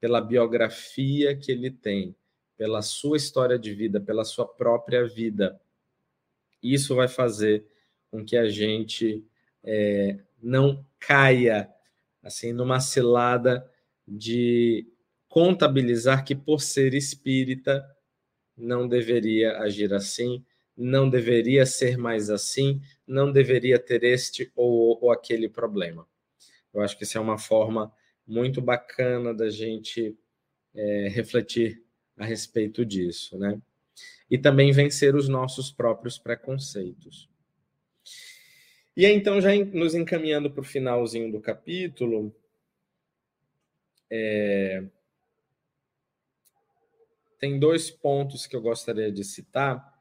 pela 0.00 0.20
biografia 0.20 1.36
que 1.36 1.52
ele 1.52 1.70
tem, 1.70 2.16
pela 2.56 2.82
sua 2.82 3.16
história 3.16 3.58
de 3.58 3.74
vida, 3.74 4.00
pela 4.00 4.24
sua 4.24 4.46
própria 4.46 5.06
vida. 5.06 5.60
Isso 6.62 6.94
vai 6.94 7.08
fazer 7.08 7.64
com 8.10 8.24
que 8.24 8.36
a 8.36 8.48
gente 8.48 9.24
é, 9.62 10.18
não 10.42 10.84
caia 10.98 11.70
assim 12.22 12.52
numa 12.52 12.80
cilada 12.80 13.68
de 14.06 14.86
contabilizar 15.28 16.24
que, 16.24 16.34
por 16.34 16.60
ser 16.60 16.92
espírita, 16.94 17.84
não 18.56 18.86
deveria 18.86 19.58
agir 19.58 19.92
assim, 19.94 20.44
não 20.76 21.08
deveria 21.08 21.64
ser 21.64 21.96
mais 21.96 22.30
assim, 22.30 22.80
não 23.06 23.30
deveria 23.30 23.78
ter 23.78 24.02
este 24.02 24.50
ou, 24.56 24.98
ou 25.02 25.12
aquele 25.12 25.48
problema. 25.48 26.06
Eu 26.72 26.80
acho 26.80 26.96
que 26.96 27.04
isso 27.04 27.16
é 27.16 27.20
uma 27.20 27.38
forma 27.38 27.92
muito 28.26 28.60
bacana 28.60 29.34
da 29.34 29.50
gente 29.50 30.16
é, 30.74 31.08
refletir 31.08 31.82
a 32.16 32.24
respeito 32.24 32.84
disso, 32.84 33.38
né? 33.38 33.60
E 34.30 34.38
também 34.38 34.72
vencer 34.72 35.14
os 35.14 35.28
nossos 35.28 35.72
próprios 35.72 36.18
preconceitos. 36.18 37.28
E 38.96 39.06
aí, 39.06 39.14
então, 39.14 39.40
já 39.40 39.50
nos 39.72 39.94
encaminhando 39.94 40.50
para 40.50 40.60
o 40.60 40.64
finalzinho 40.64 41.32
do 41.32 41.40
capítulo, 41.40 42.34
é... 44.10 44.84
Tem 47.38 47.58
dois 47.58 47.90
pontos 47.90 48.46
que 48.46 48.54
eu 48.54 48.60
gostaria 48.60 49.10
de 49.10 49.24
citar, 49.24 49.98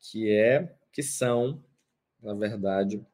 que 0.00 0.28
é 0.28 0.76
que 0.92 1.04
são, 1.04 1.64
na 2.20 2.34
verdade, 2.34 3.06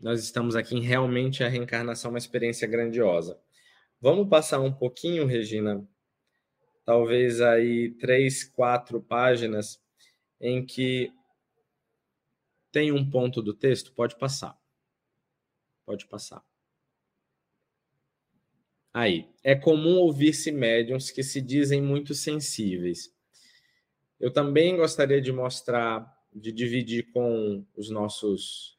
nós 0.00 0.24
estamos 0.24 0.56
aqui 0.56 0.74
em 0.74 0.80
realmente 0.80 1.44
a 1.44 1.48
reencarnação 1.48 2.10
uma 2.10 2.18
experiência 2.18 2.66
grandiosa. 2.66 3.40
Vamos 4.02 4.28
passar 4.28 4.58
um 4.58 4.72
pouquinho, 4.72 5.26
Regina, 5.26 5.88
talvez 6.84 7.40
aí 7.40 7.90
três, 8.00 8.42
quatro 8.42 9.00
páginas 9.00 9.80
em 10.40 10.66
que 10.66 11.12
tem 12.72 12.90
um 12.90 13.08
ponto 13.08 13.40
do 13.40 13.54
texto, 13.54 13.92
pode 13.92 14.18
passar. 14.18 14.60
Pode 15.86 16.04
passar. 16.08 16.44
Aí, 18.92 19.32
é 19.40 19.54
comum 19.54 19.98
ouvir-se 19.98 20.50
médiums 20.50 21.12
que 21.12 21.22
se 21.22 21.40
dizem 21.40 21.80
muito 21.80 22.12
sensíveis. 22.12 23.14
Eu 24.18 24.32
também 24.32 24.76
gostaria 24.76 25.22
de 25.22 25.30
mostrar, 25.30 26.12
de 26.34 26.50
dividir 26.50 27.12
com 27.12 27.64
os 27.76 27.88
nossos 27.88 28.76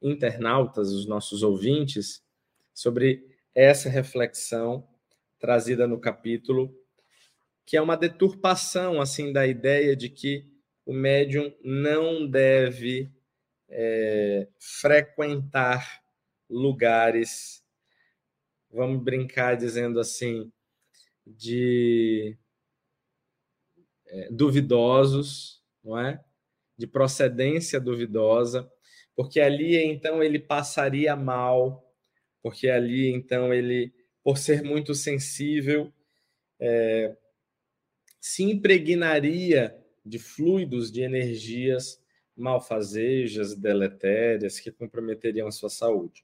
internautas, 0.00 0.92
os 0.92 1.06
nossos 1.06 1.42
ouvintes, 1.42 2.24
sobre 2.72 3.33
essa 3.54 3.88
reflexão 3.88 4.88
trazida 5.38 5.86
no 5.86 6.00
capítulo, 6.00 6.74
que 7.66 7.76
é 7.76 7.82
uma 7.82 7.96
deturpação 7.96 9.00
assim 9.00 9.32
da 9.32 9.46
ideia 9.46 9.94
de 9.94 10.08
que 10.08 10.46
o 10.84 10.92
médium 10.92 11.54
não 11.62 12.26
deve 12.26 13.10
é, 13.68 14.48
frequentar 14.58 16.02
lugares, 16.48 17.62
vamos 18.70 19.02
brincar 19.02 19.56
dizendo 19.56 19.98
assim, 19.98 20.52
de 21.26 22.36
é, 24.06 24.28
duvidosos, 24.30 25.62
não 25.82 25.98
é? 25.98 26.22
De 26.76 26.86
procedência 26.86 27.80
duvidosa, 27.80 28.70
porque 29.16 29.40
ali 29.40 29.76
então 29.76 30.22
ele 30.22 30.38
passaria 30.38 31.16
mal, 31.16 31.83
porque 32.44 32.68
ali 32.68 33.10
então 33.10 33.54
ele, 33.54 33.90
por 34.22 34.36
ser 34.36 34.62
muito 34.62 34.94
sensível, 34.94 35.90
é, 36.60 37.16
se 38.20 38.44
impregnaria 38.44 39.74
de 40.04 40.18
fluidos, 40.18 40.92
de 40.92 41.00
energias 41.00 41.98
malfazejas, 42.36 43.56
deletérias, 43.56 44.60
que 44.60 44.70
comprometeriam 44.70 45.48
a 45.48 45.52
sua 45.52 45.70
saúde. 45.70 46.22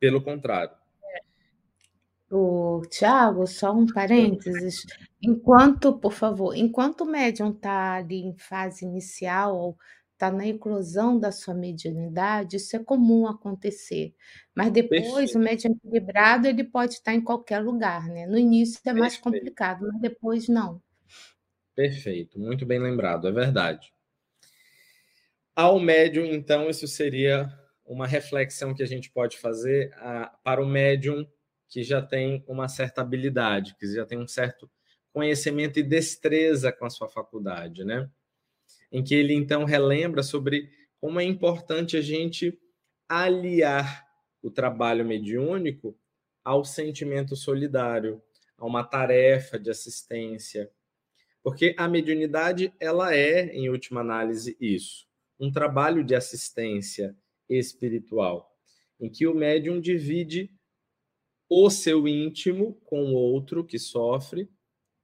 Pelo 0.00 0.22
contrário. 0.22 0.74
O 2.30 2.80
Tiago, 2.88 3.46
só 3.46 3.74
um 3.74 3.84
parênteses. 3.84 4.86
Enquanto, 5.20 5.98
por 5.98 6.14
favor, 6.14 6.54
enquanto 6.54 7.02
o 7.02 7.10
médium 7.10 7.50
está 7.50 7.96
ali 7.96 8.22
em 8.22 8.38
fase 8.38 8.86
inicial 8.86 9.54
ou 9.54 9.78
está 10.18 10.32
na 10.32 10.48
eclosão 10.48 11.16
da 11.18 11.30
sua 11.30 11.54
mediunidade, 11.54 12.56
isso 12.56 12.74
é 12.74 12.80
comum 12.80 13.28
acontecer. 13.28 14.14
Mas 14.52 14.72
depois, 14.72 15.32
Perfeito. 15.32 15.38
o 15.38 15.38
médium 15.38 15.72
equilibrado, 15.72 16.48
ele 16.48 16.64
pode 16.64 16.94
estar 16.94 17.14
em 17.14 17.20
qualquer 17.20 17.60
lugar, 17.60 18.08
né? 18.08 18.26
No 18.26 18.36
início 18.36 18.80
é 18.84 18.92
mais 18.92 19.16
Perfeito. 19.16 19.22
complicado, 19.22 19.86
mas 19.86 20.00
depois 20.00 20.48
não. 20.48 20.82
Perfeito, 21.76 22.40
muito 22.40 22.66
bem 22.66 22.80
lembrado, 22.80 23.28
é 23.28 23.32
verdade. 23.32 23.92
Ao 25.54 25.78
médium, 25.78 26.24
então, 26.26 26.68
isso 26.68 26.88
seria 26.88 27.48
uma 27.86 28.06
reflexão 28.06 28.74
que 28.74 28.82
a 28.82 28.86
gente 28.86 29.10
pode 29.10 29.38
fazer 29.38 29.92
a, 29.94 30.26
para 30.42 30.60
o 30.60 30.66
médium 30.66 31.24
que 31.68 31.84
já 31.84 32.02
tem 32.02 32.44
uma 32.48 32.68
certa 32.68 33.02
habilidade, 33.02 33.76
que 33.76 33.86
já 33.86 34.04
tem 34.04 34.18
um 34.18 34.26
certo 34.26 34.68
conhecimento 35.12 35.78
e 35.78 35.82
destreza 35.82 36.72
com 36.72 36.84
a 36.84 36.90
sua 36.90 37.08
faculdade, 37.08 37.84
né? 37.84 38.10
Em 38.90 39.02
que 39.02 39.14
ele 39.14 39.34
então 39.34 39.64
relembra 39.64 40.22
sobre 40.22 40.70
como 41.00 41.20
é 41.20 41.24
importante 41.24 41.96
a 41.96 42.00
gente 42.00 42.58
aliar 43.08 44.06
o 44.42 44.50
trabalho 44.50 45.04
mediúnico 45.04 45.96
ao 46.44 46.64
sentimento 46.64 47.36
solidário, 47.36 48.22
a 48.56 48.66
uma 48.66 48.82
tarefa 48.82 49.58
de 49.58 49.70
assistência, 49.70 50.70
porque 51.42 51.74
a 51.78 51.88
mediunidade 51.88 52.72
ela 52.80 53.14
é, 53.14 53.46
em 53.54 53.68
última 53.68 54.00
análise, 54.00 54.56
isso 54.60 55.08
um 55.38 55.52
trabalho 55.52 56.02
de 56.02 56.14
assistência 56.14 57.16
espiritual, 57.48 58.52
em 59.00 59.08
que 59.08 59.26
o 59.26 59.34
médium 59.34 59.80
divide 59.80 60.50
o 61.48 61.70
seu 61.70 62.08
íntimo 62.08 62.74
com 62.84 63.12
o 63.12 63.14
outro 63.14 63.64
que 63.64 63.78
sofre 63.78 64.50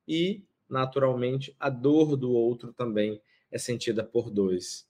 e, 0.07 0.45
naturalmente, 0.69 1.55
a 1.59 1.71
dor 1.71 2.17
do 2.17 2.33
outro 2.33 2.73
também 2.73 3.23
é 3.55 3.59
sentida 3.59 4.03
por 4.03 4.31
dois. 4.31 4.85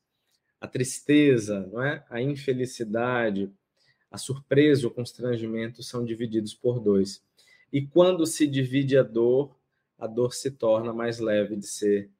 A 0.59 0.67
tristeza, 0.67 1.69
não 1.71 1.83
é? 1.83 2.03
a 2.09 2.23
infelicidade, 2.23 3.53
a 4.11 4.17
surpresa, 4.17 4.87
o 4.87 4.91
constrangimento 4.91 5.83
são 5.83 6.03
divididos 6.03 6.55
por 6.55 6.81
dois. 6.81 7.23
E 7.71 7.87
quando 7.87 8.27
se 8.27 8.47
divide 8.47 8.97
a 8.97 9.03
dor, 9.03 9.55
a 9.99 10.07
dor 10.07 10.33
se 10.33 10.51
torna 10.51 10.95
mais 10.95 11.19
leve 11.19 11.57
de 11.57 11.67
ser 11.67 12.11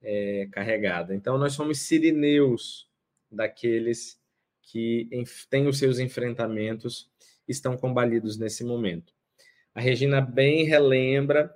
é, 0.00 0.46
carregada. 0.52 1.16
Então, 1.16 1.36
nós 1.36 1.54
somos 1.54 1.80
sirineus 1.80 2.88
daqueles 3.28 4.20
que 4.62 5.08
têm 5.50 5.66
os 5.66 5.78
seus 5.78 5.98
enfrentamentos, 5.98 7.10
estão 7.48 7.76
combalidos 7.76 8.38
nesse 8.38 8.62
momento. 8.62 9.12
A 9.74 9.80
Regina 9.80 10.20
bem 10.20 10.64
relembra 10.64 11.52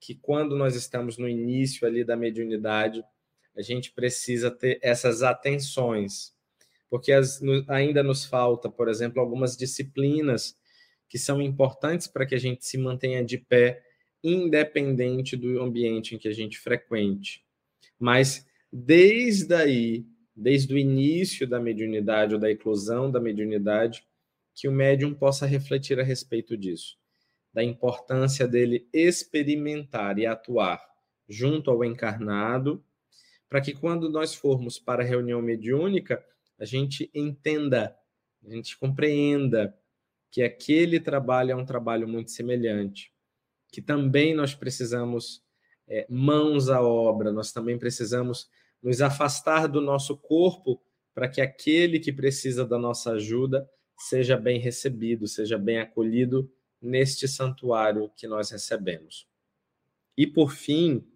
que 0.00 0.16
quando 0.16 0.56
nós 0.56 0.74
estamos 0.74 1.16
no 1.16 1.28
início 1.28 1.86
ali 1.86 2.02
da 2.02 2.16
mediunidade, 2.16 3.04
a 3.56 3.62
gente 3.62 3.92
precisa 3.92 4.50
ter 4.50 4.78
essas 4.82 5.22
atenções, 5.22 6.34
porque 6.90 7.12
as, 7.12 7.40
no, 7.40 7.64
ainda 7.68 8.02
nos 8.02 8.24
falta, 8.24 8.68
por 8.68 8.88
exemplo, 8.88 9.20
algumas 9.20 9.56
disciplinas 9.56 10.56
que 11.08 11.18
são 11.18 11.40
importantes 11.40 12.06
para 12.06 12.26
que 12.26 12.34
a 12.34 12.38
gente 12.38 12.64
se 12.66 12.76
mantenha 12.76 13.24
de 13.24 13.38
pé, 13.38 13.82
independente 14.22 15.36
do 15.36 15.60
ambiente 15.62 16.14
em 16.14 16.18
que 16.18 16.28
a 16.28 16.32
gente 16.32 16.58
frequente. 16.58 17.44
Mas 17.98 18.46
desde 18.72 19.54
aí, 19.54 20.06
desde 20.34 20.74
o 20.74 20.78
início 20.78 21.46
da 21.46 21.60
mediunidade 21.60 22.34
ou 22.34 22.40
da 22.40 22.50
eclosão 22.50 23.10
da 23.10 23.20
mediunidade, 23.20 24.04
que 24.54 24.68
o 24.68 24.72
médium 24.72 25.14
possa 25.14 25.46
refletir 25.46 26.00
a 26.00 26.02
respeito 26.02 26.56
disso, 26.56 26.96
da 27.52 27.62
importância 27.62 28.46
dele 28.48 28.88
experimentar 28.92 30.18
e 30.18 30.26
atuar 30.26 30.80
junto 31.28 31.70
ao 31.70 31.84
encarnado, 31.84 32.84
para 33.54 33.60
que 33.60 33.72
quando 33.72 34.10
nós 34.10 34.34
formos 34.34 34.80
para 34.80 35.04
a 35.04 35.06
reunião 35.06 35.40
mediúnica, 35.40 36.20
a 36.58 36.64
gente 36.64 37.08
entenda, 37.14 37.96
a 38.44 38.50
gente 38.50 38.76
compreenda 38.76 39.78
que 40.28 40.42
aquele 40.42 40.98
trabalho 40.98 41.52
é 41.52 41.54
um 41.54 41.64
trabalho 41.64 42.08
muito 42.08 42.32
semelhante, 42.32 43.12
que 43.70 43.80
também 43.80 44.34
nós 44.34 44.56
precisamos 44.56 45.40
é, 45.86 46.04
mãos 46.10 46.68
à 46.68 46.82
obra, 46.82 47.30
nós 47.30 47.52
também 47.52 47.78
precisamos 47.78 48.50
nos 48.82 49.00
afastar 49.00 49.68
do 49.68 49.80
nosso 49.80 50.16
corpo 50.16 50.82
para 51.14 51.28
que 51.28 51.40
aquele 51.40 52.00
que 52.00 52.12
precisa 52.12 52.66
da 52.66 52.76
nossa 52.76 53.12
ajuda 53.12 53.70
seja 53.96 54.36
bem 54.36 54.58
recebido, 54.58 55.28
seja 55.28 55.56
bem 55.56 55.78
acolhido 55.78 56.52
neste 56.82 57.28
santuário 57.28 58.10
que 58.16 58.26
nós 58.26 58.50
recebemos. 58.50 59.28
E 60.18 60.26
por 60.26 60.50
fim, 60.50 61.06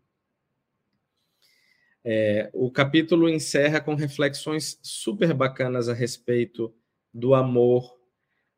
é, 2.10 2.48
o 2.54 2.70
capítulo 2.70 3.28
encerra 3.28 3.80
com 3.82 3.94
reflexões 3.94 4.78
super 4.82 5.34
bacanas 5.34 5.90
a 5.90 5.92
respeito 5.92 6.74
do 7.12 7.34
amor 7.34 7.98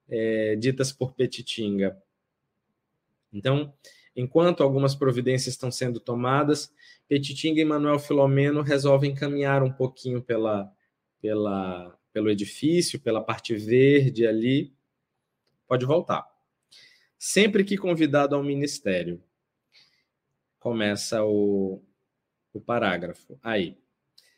é, 0.09 0.55
ditas 0.55 0.93
por 0.93 1.15
Petitinga. 1.15 2.01
Então, 3.33 3.75
Enquanto 4.15 4.63
algumas 4.63 4.95
providências 4.95 5.55
estão 5.55 5.71
sendo 5.71 6.01
tomadas, 6.01 6.73
Petitinga 7.09 7.61
e 7.61 7.65
Manuel 7.65 7.99
Filomeno 7.99 8.61
resolvem 8.61 9.15
caminhar 9.15 9.63
um 9.63 9.73
pouquinho 9.73 10.21
pela, 10.21 10.71
pela, 11.21 11.97
pelo 12.13 12.31
edifício, 12.31 13.01
pela 13.01 13.23
parte 13.23 13.55
verde 13.55 14.27
ali. 14.27 14.75
Pode 15.67 15.87
voltar. 15.87 16.27
Sempre 17.19 17.65
que 17.65 17.77
convidado 17.79 18.35
ao 18.35 18.43
ministério, 18.43 19.23
começa 20.59 21.25
o, 21.25 21.83
o 22.53 22.61
parágrafo. 22.61 23.39
Aí. 23.43 23.77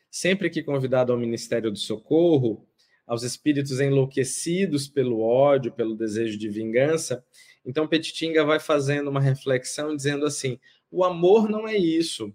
Sempre 0.09 0.49
que 0.49 0.61
convidado 0.61 1.11
ao 1.11 1.17
ministério 1.17 1.71
do 1.71 1.77
socorro, 1.79 2.67
aos 3.07 3.23
espíritos 3.23 3.79
enlouquecidos 3.79 4.87
pelo 4.87 5.21
ódio, 5.21 5.71
pelo 5.71 5.95
desejo 5.95 6.37
de 6.37 6.49
vingança, 6.49 7.25
então, 7.65 7.87
Petitinga 7.87 8.43
vai 8.43 8.59
fazendo 8.59 9.09
uma 9.09 9.21
reflexão 9.21 9.95
dizendo 9.95 10.25
assim: 10.25 10.59
o 10.91 11.03
amor 11.03 11.49
não 11.49 11.67
é 11.67 11.77
isso. 11.77 12.33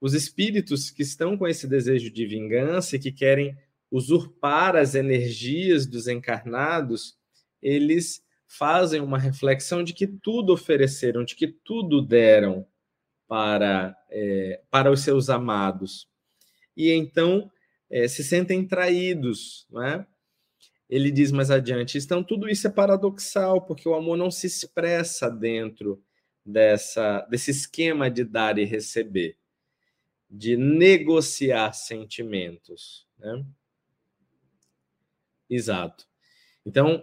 Os 0.00 0.14
espíritos 0.14 0.90
que 0.90 1.02
estão 1.02 1.36
com 1.36 1.46
esse 1.46 1.66
desejo 1.66 2.10
de 2.10 2.26
vingança 2.26 2.96
e 2.96 2.98
que 2.98 3.12
querem 3.12 3.56
usurpar 3.90 4.74
as 4.74 4.94
energias 4.94 5.86
dos 5.86 6.08
encarnados, 6.08 7.16
eles 7.60 8.24
fazem 8.46 9.00
uma 9.00 9.18
reflexão 9.18 9.84
de 9.84 9.92
que 9.92 10.06
tudo 10.06 10.52
ofereceram, 10.52 11.24
de 11.24 11.36
que 11.36 11.46
tudo 11.46 12.02
deram 12.02 12.66
para, 13.32 13.96
é, 14.10 14.60
para 14.70 14.90
os 14.90 15.00
seus 15.00 15.30
amados. 15.30 16.06
E 16.76 16.90
então 16.90 17.50
é, 17.88 18.06
se 18.06 18.22
sentem 18.22 18.68
traídos, 18.68 19.66
não 19.70 19.82
é? 19.82 20.06
ele 20.86 21.10
diz 21.10 21.32
mais 21.32 21.50
adiante: 21.50 21.96
então 21.96 22.22
tudo 22.22 22.46
isso 22.46 22.66
é 22.66 22.70
paradoxal, 22.70 23.64
porque 23.64 23.88
o 23.88 23.94
amor 23.94 24.18
não 24.18 24.30
se 24.30 24.46
expressa 24.46 25.30
dentro 25.30 26.04
dessa, 26.44 27.22
desse 27.22 27.50
esquema 27.50 28.10
de 28.10 28.22
dar 28.22 28.58
e 28.58 28.66
receber, 28.66 29.38
de 30.28 30.54
negociar 30.54 31.72
sentimentos. 31.72 33.08
Né? 33.16 33.46
Exato. 35.48 36.06
Então, 36.66 37.02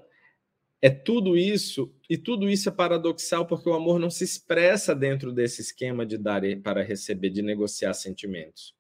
é 0.80 0.92
tudo 0.92 1.36
isso, 1.36 1.92
e 2.10 2.18
tudo 2.18 2.50
isso 2.50 2.68
é 2.68 2.72
paradoxal 2.72 3.46
porque 3.46 3.70
o 3.70 3.74
amor 3.74 4.00
não 4.00 4.10
se 4.10 4.24
expressa 4.24 4.96
dentro 4.96 5.32
desse 5.32 5.62
esquema 5.62 6.04
de 6.06 6.18
dar 6.18 6.42
para 6.64 6.82
receber, 6.82 7.30
de 7.30 7.44
negociar 7.44 7.94
sentimentos. 7.94 8.76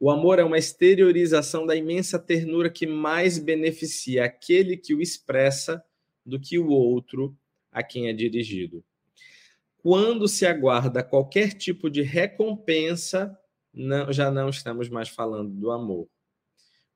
O 0.00 0.10
amor 0.10 0.38
é 0.38 0.44
uma 0.44 0.58
exteriorização 0.58 1.66
da 1.66 1.76
imensa 1.76 2.18
ternura 2.18 2.70
que 2.70 2.86
mais 2.86 3.38
beneficia 3.38 4.24
aquele 4.24 4.76
que 4.76 4.94
o 4.94 5.02
expressa 5.02 5.84
do 6.24 6.40
que 6.40 6.58
o 6.58 6.68
outro 6.68 7.36
a 7.70 7.82
quem 7.82 8.08
é 8.08 8.12
dirigido. 8.12 8.82
Quando 9.76 10.26
se 10.26 10.46
aguarda 10.46 11.02
qualquer 11.02 11.52
tipo 11.52 11.90
de 11.90 12.02
recompensa, 12.02 13.36
não, 13.72 14.12
já 14.12 14.30
não 14.30 14.48
estamos 14.48 14.88
mais 14.88 15.08
falando 15.08 15.50
do 15.50 15.70
amor. 15.70 16.08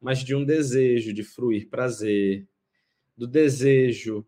mas 0.01 0.21
de 0.21 0.35
um 0.35 0.45
desejo 0.45 1.13
de 1.13 1.23
fruir 1.23 1.69
prazer, 1.69 2.47
do 3.17 3.27
desejo 3.27 4.27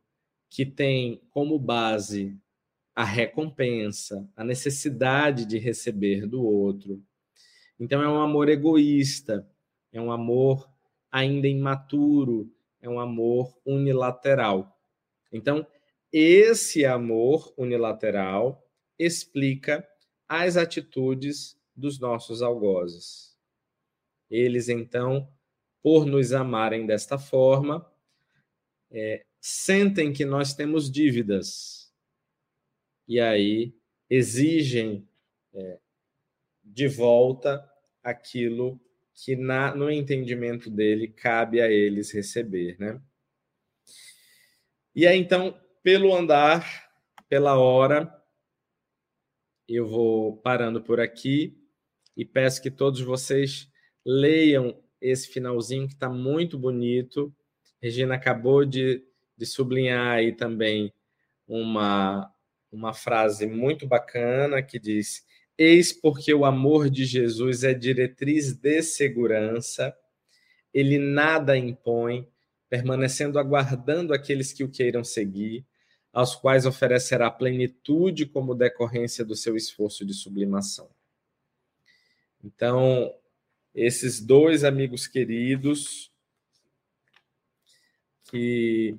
que 0.50 0.64
tem 0.64 1.20
como 1.30 1.58
base 1.58 2.36
a 2.94 3.04
recompensa, 3.04 4.28
a 4.34 4.42
necessidade 4.42 5.44
de 5.44 5.58
receber 5.58 6.26
do 6.26 6.44
outro. 6.44 7.02
Então 7.78 8.02
é 8.02 8.08
um 8.08 8.20
amor 8.20 8.48
egoísta, 8.48 9.48
é 9.92 10.00
um 10.00 10.10
amor 10.10 10.68
ainda 11.10 11.46
imaturo, 11.46 12.52
é 12.80 12.88
um 12.88 12.98
amor 12.98 13.56
unilateral. 13.64 14.76
Então, 15.32 15.66
esse 16.12 16.84
amor 16.84 17.52
unilateral 17.56 18.66
explica 18.98 19.86
as 20.28 20.56
atitudes 20.56 21.58
dos 21.74 21.98
nossos 21.98 22.42
algozes. 22.42 23.36
Eles, 24.30 24.68
então, 24.68 25.28
por 25.82 26.04
nos 26.04 26.32
amarem 26.32 26.86
desta 26.86 27.18
forma, 27.18 27.86
é, 28.90 29.24
sentem 29.40 30.12
que 30.12 30.24
nós 30.24 30.54
temos 30.54 30.90
dívidas 30.90 31.92
e 33.06 33.18
aí 33.18 33.74
exigem 34.10 35.08
é, 35.54 35.78
de 36.62 36.86
volta 36.86 37.66
aquilo 38.02 38.80
que 39.14 39.34
na, 39.34 39.74
no 39.74 39.90
entendimento 39.90 40.70
dele 40.70 41.08
cabe 41.08 41.60
a 41.60 41.70
eles 41.70 42.12
receber, 42.12 42.76
né? 42.78 43.00
E 44.94 45.06
aí 45.06 45.18
então, 45.18 45.58
pelo 45.82 46.14
andar, 46.14 46.90
pela 47.28 47.58
hora, 47.58 48.12
eu 49.66 49.86
vou 49.86 50.36
parando 50.38 50.82
por 50.82 51.00
aqui 51.00 51.56
e 52.16 52.24
peço 52.24 52.62
que 52.62 52.70
todos 52.70 53.00
vocês 53.00 53.70
leiam 54.04 54.82
esse 55.00 55.28
finalzinho 55.28 55.86
que 55.86 55.94
está 55.94 56.08
muito 56.08 56.58
bonito. 56.58 57.34
Regina 57.80 58.14
acabou 58.14 58.64
de, 58.64 59.04
de 59.38 59.46
sublinhar 59.46 60.16
aí 60.16 60.32
também 60.32 60.92
uma, 61.46 62.30
uma 62.72 62.92
frase 62.92 63.46
muito 63.46 63.86
bacana 63.86 64.60
que 64.60 64.78
diz: 64.78 65.24
Eis 65.56 65.92
porque 65.92 66.34
o 66.34 66.44
amor 66.44 66.90
de 66.90 67.04
Jesus 67.04 67.62
é 67.62 67.72
diretriz 67.72 68.52
de 68.52 68.82
segurança, 68.82 69.96
ele 70.74 70.98
nada 70.98 71.56
impõe, 71.56 72.28
permanecendo 72.68 73.38
aguardando 73.38 74.12
aqueles 74.12 74.52
que 74.52 74.64
o 74.64 74.68
queiram 74.68 75.04
seguir, 75.04 75.64
aos 76.12 76.34
quais 76.34 76.66
oferecerá 76.66 77.30
plenitude 77.30 78.26
como 78.26 78.54
decorrência 78.54 79.24
do 79.24 79.36
seu 79.36 79.56
esforço 79.56 80.04
de 80.04 80.12
sublimação. 80.12 80.90
Então, 82.42 83.14
esses 83.74 84.20
dois 84.20 84.64
amigos 84.64 85.06
queridos 85.06 86.12
que 88.30 88.98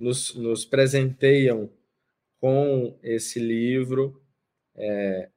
nos, 0.00 0.34
nos 0.34 0.64
presenteiam 0.64 1.70
com 2.40 2.98
esse 3.02 3.38
livro, 3.38 4.20
é, 4.74 5.30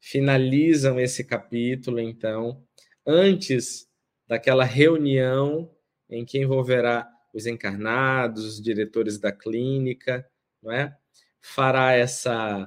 finalizam 0.00 0.98
esse 0.98 1.22
capítulo, 1.22 2.00
então, 2.00 2.64
antes 3.06 3.86
daquela 4.26 4.64
reunião 4.64 5.70
em 6.08 6.24
que 6.24 6.38
envolverá 6.38 7.08
os 7.34 7.46
encarnados, 7.46 8.44
os 8.44 8.62
diretores 8.62 9.18
da 9.18 9.30
clínica, 9.30 10.26
não 10.62 10.72
é? 10.72 10.96
Fará 11.40 11.92
essa 11.92 12.66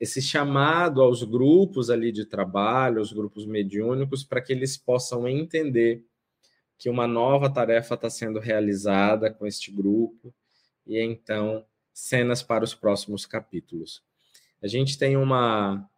esse 0.00 0.22
chamado 0.22 1.02
aos 1.02 1.22
grupos 1.22 1.90
ali 1.90 2.10
de 2.10 2.24
trabalho, 2.24 3.00
aos 3.00 3.12
grupos 3.12 3.44
mediúnicos, 3.44 4.24
para 4.24 4.40
que 4.40 4.50
eles 4.50 4.78
possam 4.78 5.28
entender 5.28 6.02
que 6.78 6.90
uma 6.90 7.06
nova 7.06 7.48
tarefa 7.48 7.94
está 7.94 8.10
sendo 8.10 8.38
realizada 8.38 9.30
com 9.30 9.46
este 9.46 9.70
grupo, 9.70 10.32
e 10.86 10.98
então 11.00 11.64
cenas 11.92 12.42
para 12.42 12.64
os 12.64 12.74
próximos 12.74 13.24
capítulos. 13.24 14.02
A 14.62 14.66
gente 14.66 14.98
tem 14.98 15.16
uma, 15.16 15.88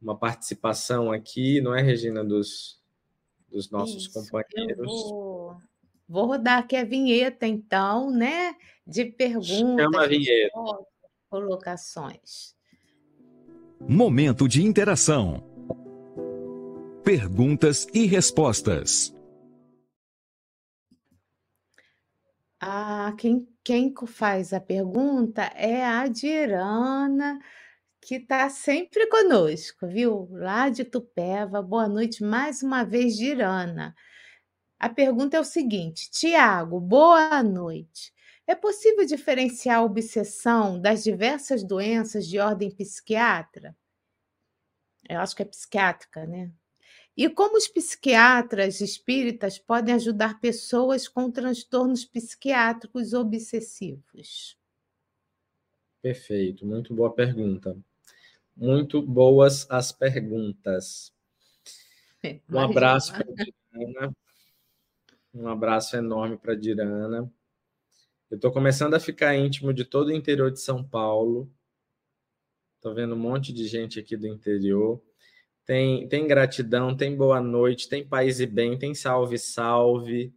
uma 0.00 0.16
participação 0.16 1.12
aqui, 1.12 1.60
não 1.60 1.74
é, 1.74 1.82
Regina, 1.82 2.24
dos, 2.24 2.80
dos 3.50 3.70
nossos 3.70 4.04
Isso, 4.04 4.12
companheiros. 4.12 4.86
Vou, 4.86 5.56
vou, 6.08 6.26
rodar 6.26 6.58
aqui 6.58 6.76
a 6.76 6.84
vinheta, 6.84 7.46
então, 7.46 8.10
né? 8.10 8.56
De 8.86 9.04
perguntas, 9.04 9.84
Chama 9.84 10.04
a 10.04 10.06
vinheta. 10.06 10.58
colocações. 11.28 12.56
Momento 13.80 14.48
de 14.48 14.62
interação. 14.64 15.42
Perguntas 17.04 17.86
e 17.92 18.06
respostas. 18.06 19.14
Ah, 22.64 23.12
quem, 23.18 23.48
quem 23.64 23.92
faz 24.06 24.52
a 24.52 24.60
pergunta 24.60 25.42
é 25.56 25.84
a 25.84 26.06
Dirana, 26.06 27.40
que 28.00 28.16
está 28.16 28.48
sempre 28.50 29.06
conosco, 29.08 29.86
viu? 29.88 30.28
Lá 30.32 30.68
de 30.70 30.84
Tupéva. 30.84 31.62
Boa 31.62 31.88
noite 31.88 32.22
mais 32.24 32.62
uma 32.62 32.84
vez, 32.84 33.16
Dirana. 33.16 33.94
A 34.80 34.88
pergunta 34.90 35.36
é 35.36 35.40
o 35.40 35.44
seguinte: 35.44 36.10
Tiago, 36.10 36.80
boa 36.80 37.42
noite. 37.42 38.12
É 38.46 38.54
possível 38.54 39.06
diferenciar 39.06 39.78
a 39.78 39.84
obsessão 39.84 40.80
das 40.80 41.04
diversas 41.04 41.64
doenças 41.64 42.26
de 42.28 42.38
ordem 42.40 42.70
psiquiatra? 42.70 43.76
Eu 45.08 45.20
acho 45.20 45.36
que 45.36 45.42
é 45.42 45.44
psiquiátrica, 45.44 46.26
né? 46.26 46.50
E 47.16 47.28
como 47.28 47.58
os 47.58 47.68
psiquiatras 47.68 48.80
espíritas 48.80 49.58
podem 49.58 49.94
ajudar 49.94 50.40
pessoas 50.40 51.06
com 51.06 51.30
transtornos 51.30 52.04
psiquiátricos 52.04 53.12
obsessivos? 53.12 54.56
Perfeito, 56.00 56.64
muito 56.66 56.94
boa 56.94 57.12
pergunta. 57.14 57.76
Muito 58.56 59.02
boas 59.02 59.70
as 59.70 59.92
perguntas. 59.92 61.12
Um 62.50 62.58
abraço 62.58 63.12
para 63.12 63.24
Dirana. 63.24 64.16
Um 65.34 65.48
abraço 65.48 65.96
enorme 65.96 66.36
para 66.36 66.54
Dirana. 66.54 67.30
Eu 68.30 68.36
estou 68.36 68.50
começando 68.50 68.94
a 68.94 69.00
ficar 69.00 69.36
íntimo 69.36 69.72
de 69.74 69.84
todo 69.84 70.08
o 70.08 70.12
interior 70.12 70.50
de 70.50 70.60
São 70.60 70.82
Paulo. 70.82 71.50
Estou 72.76 72.94
vendo 72.94 73.14
um 73.14 73.18
monte 73.18 73.52
de 73.52 73.66
gente 73.68 74.00
aqui 74.00 74.16
do 74.16 74.26
interior. 74.26 75.02
Tem, 75.64 76.08
tem 76.08 76.26
gratidão, 76.26 76.96
tem 76.96 77.16
boa 77.16 77.40
noite, 77.40 77.88
tem 77.88 78.06
paz 78.06 78.40
e 78.40 78.46
bem, 78.46 78.76
tem 78.76 78.94
salve, 78.94 79.38
salve. 79.38 80.32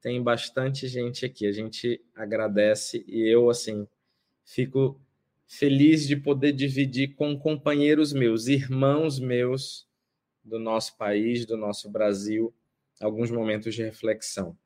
Tem 0.00 0.22
bastante 0.22 0.88
gente 0.88 1.26
aqui. 1.26 1.46
A 1.46 1.52
gente 1.52 2.00
agradece 2.14 3.04
e 3.06 3.20
eu, 3.28 3.50
assim, 3.50 3.86
fico 4.44 5.00
feliz 5.46 6.06
de 6.06 6.16
poder 6.16 6.52
dividir 6.52 7.14
com 7.14 7.38
companheiros 7.38 8.12
meus, 8.12 8.46
irmãos 8.46 9.18
meus 9.18 9.86
do 10.42 10.58
nosso 10.58 10.96
país, 10.96 11.44
do 11.44 11.56
nosso 11.56 11.90
Brasil, 11.90 12.54
alguns 13.00 13.30
momentos 13.30 13.74
de 13.74 13.82
reflexão. 13.82 14.56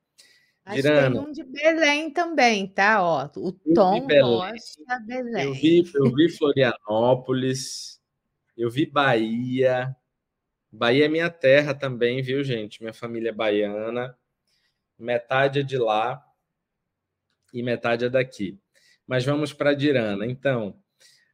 Mas 0.64 0.76
Girana, 0.76 1.10
tem 1.10 1.28
um 1.28 1.32
de 1.32 1.42
Belém 1.42 2.10
também, 2.10 2.68
tá? 2.68 3.02
Ó, 3.02 3.28
o 3.36 3.52
Tom 3.74 4.06
Rocha 4.06 5.00
Belém. 5.04 5.44
Eu 5.44 5.54
vi, 5.54 5.90
eu 5.94 6.14
vi 6.14 6.28
Florianópolis, 6.28 8.00
eu 8.62 8.70
vi 8.70 8.86
Bahia. 8.86 9.94
Bahia 10.70 11.06
é 11.06 11.08
minha 11.08 11.30
terra 11.30 11.74
também, 11.74 12.22
viu, 12.22 12.42
gente? 12.42 12.80
Minha 12.80 12.92
família 12.92 13.30
é 13.30 13.32
baiana. 13.32 14.16
Metade 14.98 15.60
é 15.60 15.62
de 15.62 15.78
lá 15.78 16.24
e 17.52 17.62
metade 17.62 18.04
é 18.04 18.08
daqui. 18.08 18.58
Mas 19.06 19.24
vamos 19.24 19.52
para 19.52 19.70
a 19.70 19.74
Dirana. 19.74 20.26
Então, 20.26 20.78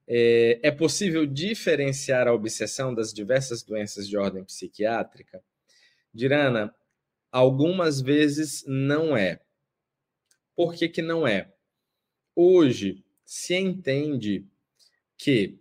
é, 0.06 0.58
é 0.62 0.70
possível 0.70 1.26
diferenciar 1.26 2.26
a 2.26 2.32
obsessão 2.32 2.94
das 2.94 3.12
diversas 3.12 3.62
doenças 3.62 4.08
de 4.08 4.16
ordem 4.16 4.44
psiquiátrica? 4.44 5.42
Dirana, 6.12 6.74
Algumas 7.30 8.00
vezes 8.00 8.64
não 8.66 9.16
é. 9.16 9.40
Por 10.56 10.74
que, 10.74 10.88
que 10.88 11.02
não 11.02 11.28
é? 11.28 11.52
Hoje 12.34 13.04
se 13.24 13.54
entende 13.54 14.46
que 15.16 15.58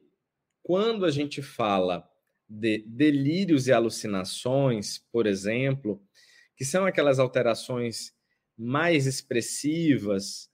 quando 0.68 1.06
a 1.06 1.10
gente 1.10 1.42
fala 1.42 2.06
de 2.46 2.80
delírios 2.80 3.68
e 3.68 3.72
alucinações, 3.72 4.98
por 5.14 5.26
exemplo, 5.26 6.06
que 6.58 6.66
são 6.66 6.86
aquelas 6.86 7.20
alterações 7.20 8.14
mais 8.58 9.06
expressivas 9.06 10.52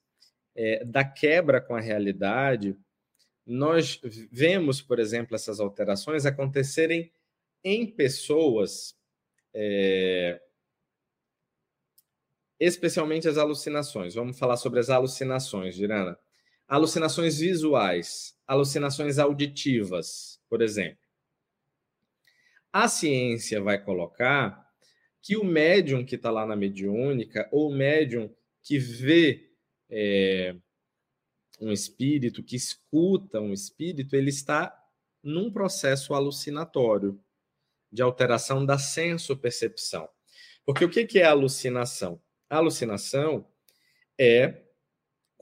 é, 0.55 0.85
da 0.85 1.03
quebra 1.03 1.59
com 1.59 1.75
a 1.75 1.79
realidade, 1.79 2.77
nós 3.43 3.99
vemos, 4.31 4.83
por 4.83 4.99
exemplo, 4.99 5.35
essas 5.35 5.59
alterações 5.59 6.27
acontecerem 6.27 7.11
em 7.63 7.83
pessoas 7.87 8.95
é, 9.51 10.39
especialmente 12.59 13.27
as 13.27 13.39
alucinações. 13.39 14.13
Vamos 14.13 14.37
falar 14.37 14.57
sobre 14.57 14.79
as 14.79 14.91
alucinações, 14.91 15.73
Girana. 15.73 16.19
Alucinações 16.67 17.39
visuais, 17.39 18.35
alucinações 18.47 19.19
auditivas, 19.19 20.39
por 20.49 20.61
exemplo. 20.61 21.03
A 22.71 22.87
ciência 22.87 23.61
vai 23.61 23.83
colocar 23.83 24.67
que 25.21 25.37
o 25.37 25.43
médium 25.43 26.05
que 26.05 26.15
está 26.15 26.31
lá 26.31 26.45
na 26.45 26.55
mediúnica, 26.55 27.47
ou 27.51 27.69
o 27.69 27.75
médium 27.75 28.33
que 28.61 28.77
vê 28.77 29.51
é, 29.89 30.55
um 31.61 31.71
espírito, 31.71 32.43
que 32.43 32.55
escuta 32.55 33.39
um 33.39 33.53
espírito, 33.53 34.15
ele 34.15 34.29
está 34.29 34.75
num 35.21 35.51
processo 35.51 36.13
alucinatório 36.13 37.19
de 37.91 38.01
alteração 38.01 38.65
da 38.65 38.77
senso-percepção. 38.77 40.09
Porque 40.65 40.83
o 40.83 40.89
que 40.89 41.19
é 41.19 41.25
alucinação? 41.25 42.21
A 42.49 42.57
alucinação 42.57 43.47
é 44.17 44.62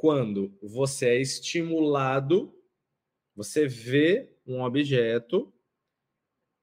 quando 0.01 0.57
você 0.63 1.09
é 1.09 1.21
estimulado, 1.21 2.59
você 3.35 3.67
vê 3.67 4.35
um 4.47 4.63
objeto 4.63 5.53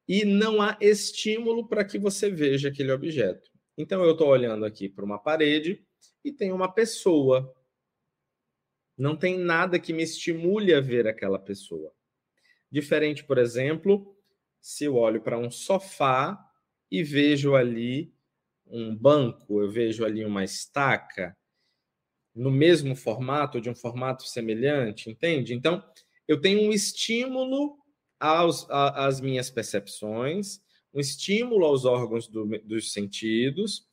e 0.08 0.24
não 0.24 0.60
há 0.60 0.76
estímulo 0.80 1.68
para 1.68 1.84
que 1.84 2.00
você 2.00 2.28
veja 2.28 2.68
aquele 2.68 2.90
objeto. 2.90 3.48
Então 3.76 4.02
eu 4.02 4.10
estou 4.10 4.26
olhando 4.26 4.64
aqui 4.64 4.88
para 4.88 5.04
uma 5.04 5.20
parede 5.20 5.86
e 6.24 6.32
tem 6.32 6.50
uma 6.50 6.74
pessoa. 6.74 7.54
Não 8.96 9.16
tem 9.16 9.38
nada 9.38 9.78
que 9.78 9.92
me 9.92 10.02
estimule 10.02 10.74
a 10.74 10.80
ver 10.80 11.06
aquela 11.06 11.38
pessoa. 11.38 11.94
Diferente, 12.68 13.22
por 13.22 13.38
exemplo, 13.38 14.18
se 14.60 14.86
eu 14.86 14.96
olho 14.96 15.22
para 15.22 15.38
um 15.38 15.48
sofá 15.48 16.36
e 16.90 17.04
vejo 17.04 17.54
ali 17.54 18.12
um 18.66 18.96
banco, 18.96 19.62
eu 19.62 19.70
vejo 19.70 20.04
ali 20.04 20.24
uma 20.24 20.42
estaca, 20.42 21.37
no 22.38 22.50
mesmo 22.52 22.94
formato, 22.94 23.60
de 23.60 23.68
um 23.68 23.74
formato 23.74 24.22
semelhante, 24.22 25.10
entende? 25.10 25.54
Então, 25.54 25.82
eu 26.26 26.40
tenho 26.40 26.68
um 26.68 26.72
estímulo 26.72 27.76
aos, 28.20 28.64
às 28.70 29.20
minhas 29.20 29.50
percepções, 29.50 30.60
um 30.94 31.00
estímulo 31.00 31.64
aos 31.64 31.84
órgãos 31.84 32.28
do, 32.28 32.46
dos 32.64 32.92
sentidos, 32.92 33.86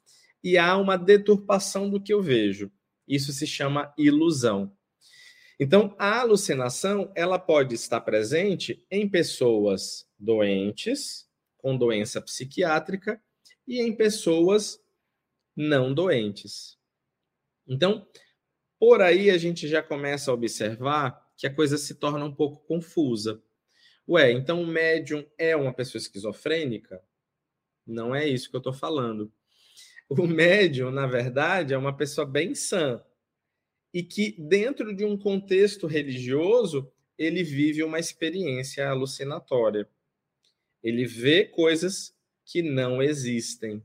e 0.44 0.60
há 0.60 0.78
uma 0.78 0.96
deturpação 0.96 1.90
do 1.90 2.00
que 2.00 2.14
eu 2.14 2.22
vejo. 2.22 2.72
Isso 3.08 3.34
se 3.34 3.48
chama 3.48 3.92
ilusão. 3.98 4.72
Então, 5.60 5.96
a 5.98 6.20
alucinação 6.20 7.12
ela 7.16 7.40
pode 7.40 7.74
estar 7.74 8.02
presente 8.02 8.86
em 8.92 9.10
pessoas 9.10 10.08
doentes, 10.20 11.28
com 11.58 11.76
doença 11.76 12.22
psiquiátrica, 12.22 13.20
e 13.68 13.82
em 13.82 13.96
pessoas 13.96 14.80
não 15.56 15.94
doentes. 15.94 16.78
Então, 17.68 18.06
por 18.80 19.02
aí 19.02 19.30
a 19.30 19.38
gente 19.38 19.68
já 19.68 19.82
começa 19.82 20.32
a 20.32 20.34
observar 20.34 21.26
que 21.38 21.48
a 21.48 21.54
coisa 21.54 21.78
se 21.78 21.96
torna 21.96 22.26
um 22.26 22.34
pouco 22.34 22.66
confusa. 22.66 23.42
Ué, 24.08 24.32
então 24.32 24.62
o 24.62 24.68
médium 24.68 25.26
é 25.38 25.56
uma 25.56 25.74
pessoa 25.74 26.00
esquizofrênica? 26.00 27.02
Não 27.86 28.16
é 28.16 28.28
isso 28.28 28.50
que 28.50 28.56
eu 28.56 28.60
estou 28.60 28.74
falando. 28.74 29.32
O 30.08 30.28
médium, 30.28 30.92
na 30.92 31.08
verdade, 31.08 31.74
é 31.74 31.78
uma 31.78 31.96
pessoa 31.96 32.26
bem 32.26 32.54
sã 32.54 33.04
e 33.94 34.04
que, 34.04 34.36
dentro 34.38 34.96
de 34.96 35.06
um 35.06 35.18
contexto 35.18 35.88
religioso, 35.88 36.92
ele 37.18 37.44
vive 37.44 37.82
uma 37.82 38.00
experiência 38.00 38.88
alucinatória. 38.90 39.90
Ele 40.84 41.06
vê 41.06 41.46
coisas 41.46 42.16
que 42.46 42.62
não 42.62 43.02
existem, 43.02 43.84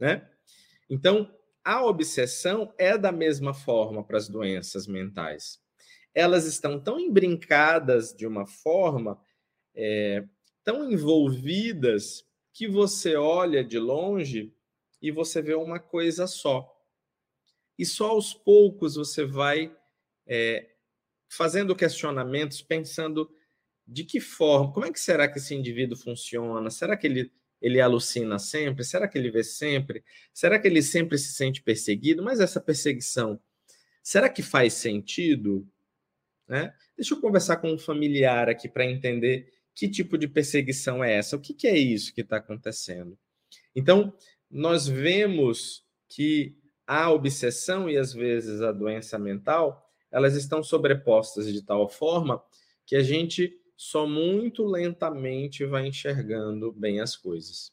né? 0.00 0.28
Então, 0.88 1.32
a 1.64 1.84
obsessão 1.84 2.72
é 2.78 2.98
da 2.98 3.12
mesma 3.12 3.54
forma 3.54 4.04
para 4.04 4.18
as 4.18 4.28
doenças 4.28 4.86
mentais. 4.86 5.60
Elas 6.14 6.44
estão 6.44 6.80
tão 6.80 6.98
embrincadas 6.98 8.14
de 8.14 8.26
uma 8.26 8.46
forma, 8.46 9.20
é, 9.74 10.24
tão 10.64 10.90
envolvidas, 10.90 12.24
que 12.52 12.68
você 12.68 13.16
olha 13.16 13.64
de 13.64 13.78
longe 13.78 14.54
e 15.00 15.10
você 15.10 15.40
vê 15.40 15.54
uma 15.54 15.80
coisa 15.80 16.26
só. 16.26 16.70
E 17.78 17.86
só 17.86 18.10
aos 18.10 18.34
poucos 18.34 18.96
você 18.96 19.24
vai 19.24 19.74
é, 20.26 20.70
fazendo 21.28 21.74
questionamentos, 21.74 22.60
pensando 22.60 23.30
de 23.86 24.04
que 24.04 24.20
forma, 24.20 24.72
como 24.72 24.86
é 24.86 24.92
que 24.92 25.00
será 25.00 25.26
que 25.26 25.38
esse 25.38 25.54
indivíduo 25.54 25.96
funciona? 25.96 26.70
Será 26.70 26.96
que 26.96 27.06
ele 27.06 27.32
ele 27.62 27.80
alucina 27.80 28.38
sempre? 28.38 28.84
Será 28.84 29.06
que 29.06 29.16
ele 29.16 29.30
vê 29.30 29.44
sempre? 29.44 30.04
Será 30.34 30.58
que 30.58 30.66
ele 30.66 30.82
sempre 30.82 31.16
se 31.16 31.32
sente 31.32 31.62
perseguido? 31.62 32.22
Mas 32.22 32.40
essa 32.40 32.60
perseguição, 32.60 33.40
será 34.02 34.28
que 34.28 34.42
faz 34.42 34.74
sentido? 34.74 35.66
Né? 36.48 36.74
Deixa 36.96 37.14
eu 37.14 37.20
conversar 37.20 37.58
com 37.58 37.72
um 37.72 37.78
familiar 37.78 38.48
aqui 38.48 38.68
para 38.68 38.84
entender 38.84 39.48
que 39.74 39.88
tipo 39.88 40.18
de 40.18 40.26
perseguição 40.28 41.02
é 41.02 41.14
essa, 41.14 41.36
o 41.36 41.40
que, 41.40 41.54
que 41.54 41.66
é 41.66 41.78
isso 41.78 42.12
que 42.12 42.20
está 42.20 42.36
acontecendo. 42.36 43.16
Então, 43.74 44.12
nós 44.50 44.86
vemos 44.86 45.86
que 46.08 46.58
a 46.86 47.10
obsessão 47.10 47.88
e 47.88 47.96
às 47.96 48.12
vezes 48.12 48.60
a 48.60 48.72
doença 48.72 49.18
mental, 49.18 49.88
elas 50.10 50.34
estão 50.34 50.62
sobrepostas 50.62 51.50
de 51.50 51.62
tal 51.62 51.88
forma 51.88 52.42
que 52.84 52.96
a 52.96 53.02
gente 53.02 53.58
só 53.82 54.06
muito 54.06 54.64
lentamente 54.64 55.64
vai 55.64 55.88
enxergando 55.88 56.70
bem 56.70 57.00
as 57.00 57.16
coisas. 57.16 57.72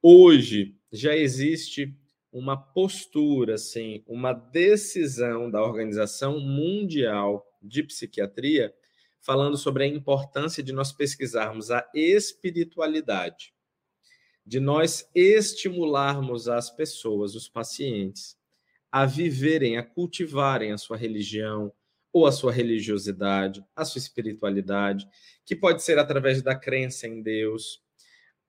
Hoje 0.00 0.76
já 0.92 1.16
existe 1.16 1.92
uma 2.32 2.56
postura, 2.56 3.54
assim, 3.54 4.04
uma 4.06 4.32
decisão 4.32 5.50
da 5.50 5.60
Organização 5.64 6.38
Mundial 6.38 7.44
de 7.60 7.82
Psiquiatria 7.82 8.72
falando 9.20 9.56
sobre 9.56 9.82
a 9.82 9.88
importância 9.88 10.62
de 10.62 10.72
nós 10.72 10.92
pesquisarmos 10.92 11.72
a 11.72 11.84
espiritualidade, 11.92 13.52
de 14.46 14.60
nós 14.60 15.10
estimularmos 15.12 16.46
as 16.46 16.70
pessoas, 16.70 17.34
os 17.34 17.48
pacientes, 17.48 18.38
a 18.92 19.04
viverem, 19.06 19.76
a 19.76 19.82
cultivarem 19.82 20.70
a 20.70 20.78
sua 20.78 20.96
religião, 20.96 21.72
ou 22.12 22.26
a 22.26 22.32
sua 22.32 22.52
religiosidade, 22.52 23.64
a 23.74 23.84
sua 23.84 23.98
espiritualidade, 23.98 25.08
que 25.44 25.54
pode 25.54 25.82
ser 25.82 25.98
através 25.98 26.42
da 26.42 26.54
crença 26.54 27.06
em 27.06 27.22
Deus, 27.22 27.82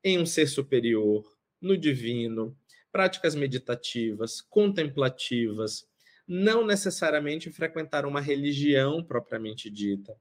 em 0.03 0.19
um 0.19 0.25
ser 0.25 0.47
superior, 0.47 1.23
no 1.61 1.77
divino, 1.77 2.57
práticas 2.91 3.35
meditativas, 3.35 4.41
contemplativas, 4.41 5.87
não 6.27 6.65
necessariamente 6.65 7.51
frequentar 7.51 8.05
uma 8.05 8.19
religião 8.19 9.03
propriamente 9.03 9.69
dita, 9.69 10.15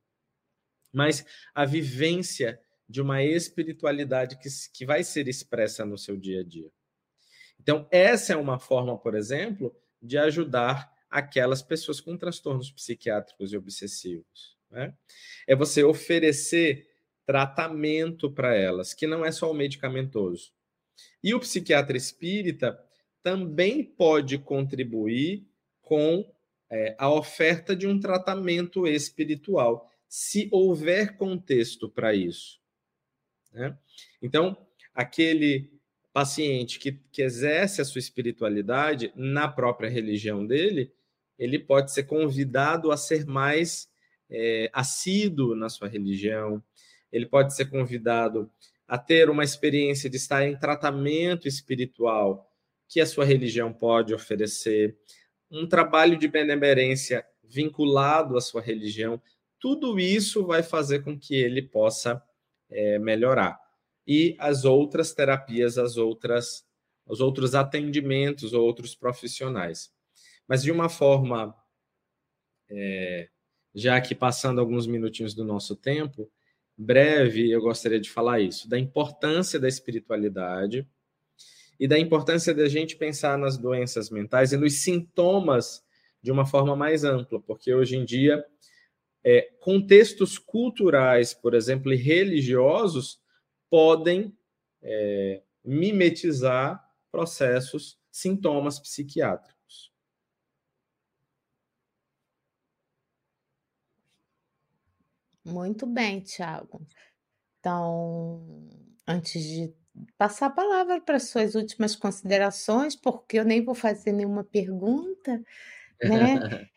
mas 0.92 1.24
a 1.54 1.64
vivência 1.64 2.60
de 2.88 3.00
uma 3.00 3.22
espiritualidade 3.22 4.36
que, 4.36 4.48
que 4.72 4.84
vai 4.84 5.04
ser 5.04 5.28
expressa 5.28 5.84
no 5.84 5.96
seu 5.96 6.16
dia 6.16 6.40
a 6.40 6.44
dia. 6.44 6.70
Então, 7.60 7.86
essa 7.90 8.32
é 8.32 8.36
uma 8.36 8.58
forma, 8.58 8.98
por 8.98 9.14
exemplo, 9.14 9.74
de 10.02 10.18
ajudar 10.18 10.92
aquelas 11.10 11.62
pessoas 11.62 12.00
com 12.00 12.16
transtornos 12.16 12.70
psiquiátricos 12.70 13.52
e 13.52 13.56
obsessivos. 13.56 14.56
Né? 14.70 14.94
É 15.46 15.56
você 15.56 15.82
oferecer 15.82 16.88
tratamento 17.26 18.30
para 18.30 18.54
elas, 18.54 18.94
que 18.94 19.06
não 19.06 19.24
é 19.24 19.32
só 19.32 19.50
o 19.50 19.54
medicamentoso. 19.54 20.52
E 21.22 21.34
o 21.34 21.40
psiquiatra 21.40 21.96
espírita 21.96 22.82
também 23.22 23.84
pode 23.84 24.38
contribuir 24.38 25.46
com 25.82 26.32
é, 26.70 26.94
a 26.98 27.12
oferta 27.12 27.74
de 27.74 27.86
um 27.86 27.98
tratamento 27.98 28.86
espiritual, 28.86 29.90
se 30.08 30.48
houver 30.50 31.16
contexto 31.16 31.88
para 31.88 32.14
isso. 32.14 32.60
Né? 33.52 33.76
Então, 34.22 34.56
aquele 34.94 35.70
paciente 36.12 36.78
que, 36.78 36.92
que 37.12 37.22
exerce 37.22 37.80
a 37.80 37.84
sua 37.84 37.98
espiritualidade 37.98 39.12
na 39.14 39.46
própria 39.48 39.88
religião 39.88 40.46
dele, 40.46 40.92
ele 41.40 41.58
pode 41.58 41.90
ser 41.90 42.02
convidado 42.02 42.92
a 42.92 42.98
ser 42.98 43.24
mais 43.24 43.88
é, 44.30 44.70
assíduo 44.74 45.56
na 45.56 45.70
sua 45.70 45.88
religião, 45.88 46.62
ele 47.10 47.24
pode 47.24 47.56
ser 47.56 47.70
convidado 47.70 48.50
a 48.86 48.98
ter 48.98 49.30
uma 49.30 49.42
experiência 49.42 50.10
de 50.10 50.18
estar 50.18 50.46
em 50.46 50.56
tratamento 50.56 51.48
espiritual 51.48 52.46
que 52.86 53.00
a 53.00 53.06
sua 53.06 53.24
religião 53.24 53.72
pode 53.72 54.12
oferecer, 54.12 54.98
um 55.50 55.66
trabalho 55.66 56.18
de 56.18 56.28
benemerência 56.28 57.24
vinculado 57.42 58.36
à 58.36 58.40
sua 58.40 58.60
religião, 58.60 59.20
tudo 59.58 59.98
isso 59.98 60.44
vai 60.44 60.62
fazer 60.62 61.02
com 61.02 61.18
que 61.18 61.34
ele 61.34 61.62
possa 61.62 62.22
é, 62.68 62.98
melhorar. 62.98 63.58
E 64.06 64.36
as 64.38 64.64
outras 64.64 65.12
terapias, 65.12 65.78
as 65.78 65.96
outras, 65.96 66.66
os 67.06 67.20
outros 67.20 67.54
atendimentos, 67.54 68.52
outros 68.52 68.94
profissionais. 68.94 69.90
Mas 70.50 70.64
de 70.64 70.72
uma 70.72 70.88
forma, 70.88 71.54
é, 72.68 73.28
já 73.72 74.00
que 74.00 74.16
passando 74.16 74.60
alguns 74.60 74.84
minutinhos 74.84 75.32
do 75.32 75.44
nosso 75.44 75.76
tempo, 75.76 76.28
breve, 76.76 77.48
eu 77.48 77.60
gostaria 77.60 78.00
de 78.00 78.10
falar 78.10 78.40
isso, 78.40 78.68
da 78.68 78.76
importância 78.76 79.60
da 79.60 79.68
espiritualidade 79.68 80.84
e 81.78 81.86
da 81.86 81.96
importância 81.96 82.52
da 82.52 82.68
gente 82.68 82.96
pensar 82.96 83.38
nas 83.38 83.56
doenças 83.56 84.10
mentais 84.10 84.52
e 84.52 84.56
nos 84.56 84.82
sintomas 84.82 85.84
de 86.20 86.32
uma 86.32 86.44
forma 86.44 86.74
mais 86.74 87.04
ampla, 87.04 87.40
porque 87.40 87.72
hoje 87.72 87.96
em 87.96 88.04
dia 88.04 88.44
é, 89.22 89.52
contextos 89.60 90.36
culturais, 90.36 91.32
por 91.32 91.54
exemplo, 91.54 91.92
e 91.92 91.96
religiosos 91.96 93.20
podem 93.70 94.36
é, 94.82 95.44
mimetizar 95.64 96.84
processos, 97.08 98.00
sintomas 98.10 98.80
psiquiátricos. 98.80 99.59
Muito 105.44 105.86
bem, 105.86 106.20
Tiago. 106.20 106.86
Então, 107.60 108.68
antes 109.08 109.42
de 109.44 109.74
passar 110.18 110.46
a 110.48 110.50
palavra 110.50 111.00
para 111.02 111.20
suas 111.20 111.54
últimas 111.56 111.96
considerações, 111.96 112.96
porque 112.96 113.38
eu 113.38 113.44
nem 113.44 113.64
vou 113.64 113.74
fazer 113.74 114.12
nenhuma 114.12 114.44
pergunta, 114.44 115.42
né? 116.04 116.36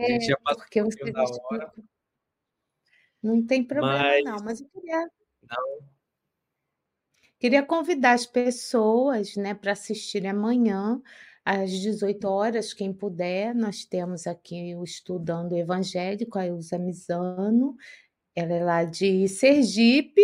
a 0.00 0.06
gente 0.12 0.26
já 0.26 0.36
É, 0.40 0.44
passou 0.44 0.64
porque 0.64 0.82
você 0.82 1.12
da 1.12 1.22
hora, 1.22 1.24
explicou. 1.24 1.84
Não 3.22 3.44
tem 3.46 3.64
problema 3.64 4.04
mas 4.04 4.24
não, 4.24 4.40
mas 4.40 4.60
eu 4.60 4.68
queria 4.70 5.08
não. 5.50 5.88
queria 7.38 7.62
convidar 7.64 8.12
as 8.12 8.26
pessoas, 8.26 9.36
né, 9.36 9.54
para 9.54 9.72
assistirem 9.72 10.30
amanhã 10.30 11.00
às 11.44 11.70
18h, 11.70 12.74
quem 12.74 12.92
puder. 12.92 13.54
Nós 13.54 13.84
temos 13.84 14.26
aqui 14.26 14.74
o 14.76 14.84
Estudando 14.84 15.56
Evangélico, 15.56 16.38
a 16.38 16.46
Ilza 16.46 16.78
Misano. 16.78 17.76
Ela 18.38 18.54
é 18.54 18.64
lá 18.64 18.84
de 18.84 19.26
Sergipe 19.26 20.22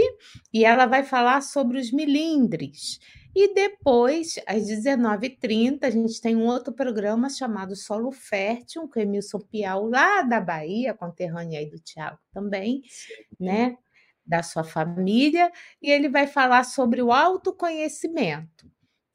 e 0.52 0.64
ela 0.64 0.86
vai 0.86 1.02
falar 1.02 1.40
sobre 1.40 1.80
os 1.80 1.90
milindres. 1.90 3.00
E 3.34 3.52
depois, 3.52 4.36
às 4.46 4.68
19h30, 4.68 5.82
a 5.82 5.90
gente 5.90 6.20
tem 6.20 6.36
um 6.36 6.46
outro 6.46 6.72
programa 6.72 7.28
chamado 7.28 7.74
Solo 7.74 8.12
Fértil, 8.12 8.88
com 8.88 9.00
Emilson 9.00 9.40
Piau, 9.40 9.88
lá 9.88 10.22
da 10.22 10.40
Bahia, 10.40 10.94
conterrânea 10.94 11.58
aí 11.58 11.68
do 11.68 11.80
Tiago 11.80 12.18
também, 12.32 12.82
né? 13.40 13.76
Da 14.24 14.42
sua 14.42 14.62
família, 14.64 15.50
e 15.82 15.90
ele 15.90 16.08
vai 16.08 16.28
falar 16.28 16.64
sobre 16.64 17.02
o 17.02 17.12
autoconhecimento. 17.12 18.70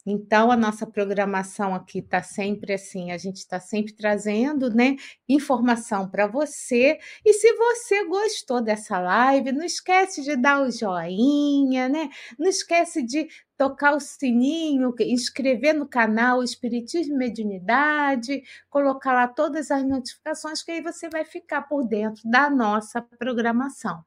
Então, 0.06 0.50
a 0.50 0.56
nossa 0.56 0.86
programação 0.86 1.74
aqui 1.74 1.98
está 1.98 2.22
sempre 2.22 2.72
assim, 2.72 3.12
a 3.12 3.18
gente 3.18 3.36
está 3.36 3.60
sempre 3.60 3.92
trazendo, 3.94 4.70
né, 4.74 4.96
informação 5.28 6.08
para 6.08 6.26
você. 6.26 6.98
E 7.24 7.32
se 7.34 7.52
você 7.54 8.04
gostou 8.06 8.62
dessa 8.62 8.98
live, 8.98 9.52
não 9.52 9.64
esquece 9.64 10.22
de 10.22 10.36
dar 10.36 10.62
o 10.62 10.70
joinha, 10.70 11.88
né? 11.88 12.08
Não 12.38 12.48
esquece 12.48 13.02
de 13.02 13.28
tocar 13.56 13.94
o 13.94 14.00
sininho, 14.00 14.94
inscrever 15.00 15.74
no 15.74 15.86
canal 15.86 16.42
Espiritismo 16.42 17.14
e 17.14 17.18
Mediunidade, 17.18 18.42
colocar 18.70 19.12
lá 19.12 19.28
todas 19.28 19.70
as 19.70 19.86
notificações, 19.86 20.62
que 20.62 20.70
aí 20.72 20.80
você 20.80 21.10
vai 21.10 21.24
ficar 21.26 21.62
por 21.62 21.84
dentro 21.86 22.22
da 22.28 22.48
nossa 22.48 23.02
programação. 23.02 24.02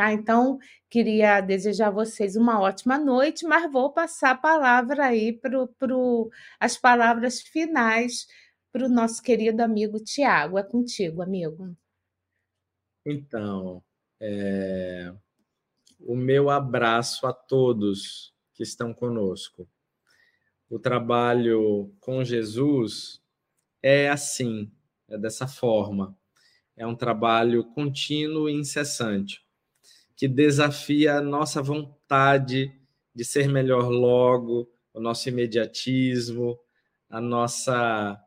Tá? 0.00 0.14
Então, 0.14 0.58
queria 0.88 1.42
desejar 1.42 1.88
a 1.88 1.90
vocês 1.90 2.34
uma 2.34 2.58
ótima 2.58 2.96
noite, 2.96 3.44
mas 3.44 3.70
vou 3.70 3.92
passar 3.92 4.30
a 4.30 4.34
palavra 4.34 5.08
aí 5.08 5.30
para 5.30 5.66
pro, 5.78 6.30
as 6.58 6.78
palavras 6.78 7.42
finais 7.42 8.26
para 8.72 8.86
o 8.86 8.88
nosso 8.88 9.22
querido 9.22 9.62
amigo 9.62 10.02
Tiago. 10.02 10.56
É 10.56 10.62
contigo, 10.62 11.20
amigo. 11.20 11.76
Então, 13.04 13.84
é, 14.18 15.12
o 15.98 16.16
meu 16.16 16.48
abraço 16.48 17.26
a 17.26 17.32
todos 17.34 18.34
que 18.54 18.62
estão 18.62 18.94
conosco. 18.94 19.68
O 20.70 20.78
trabalho 20.78 21.94
com 22.00 22.24
Jesus 22.24 23.22
é 23.82 24.08
assim, 24.08 24.72
é 25.10 25.18
dessa 25.18 25.46
forma. 25.46 26.16
É 26.74 26.86
um 26.86 26.96
trabalho 26.96 27.64
contínuo 27.74 28.48
e 28.48 28.54
incessante, 28.54 29.44
que 30.20 30.28
desafia 30.28 31.14
a 31.14 31.22
nossa 31.22 31.62
vontade 31.62 32.70
de 33.14 33.24
ser 33.24 33.48
melhor 33.48 33.88
logo, 33.88 34.70
o 34.92 35.00
nosso 35.00 35.30
imediatismo, 35.30 36.60
a 37.08 37.18
nossa 37.22 38.22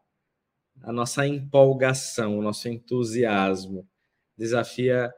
a 0.81 0.91
nossa 0.91 1.27
empolgação, 1.27 2.39
o 2.39 2.41
nosso 2.41 2.67
entusiasmo. 2.67 3.87
Desafia 4.35 5.13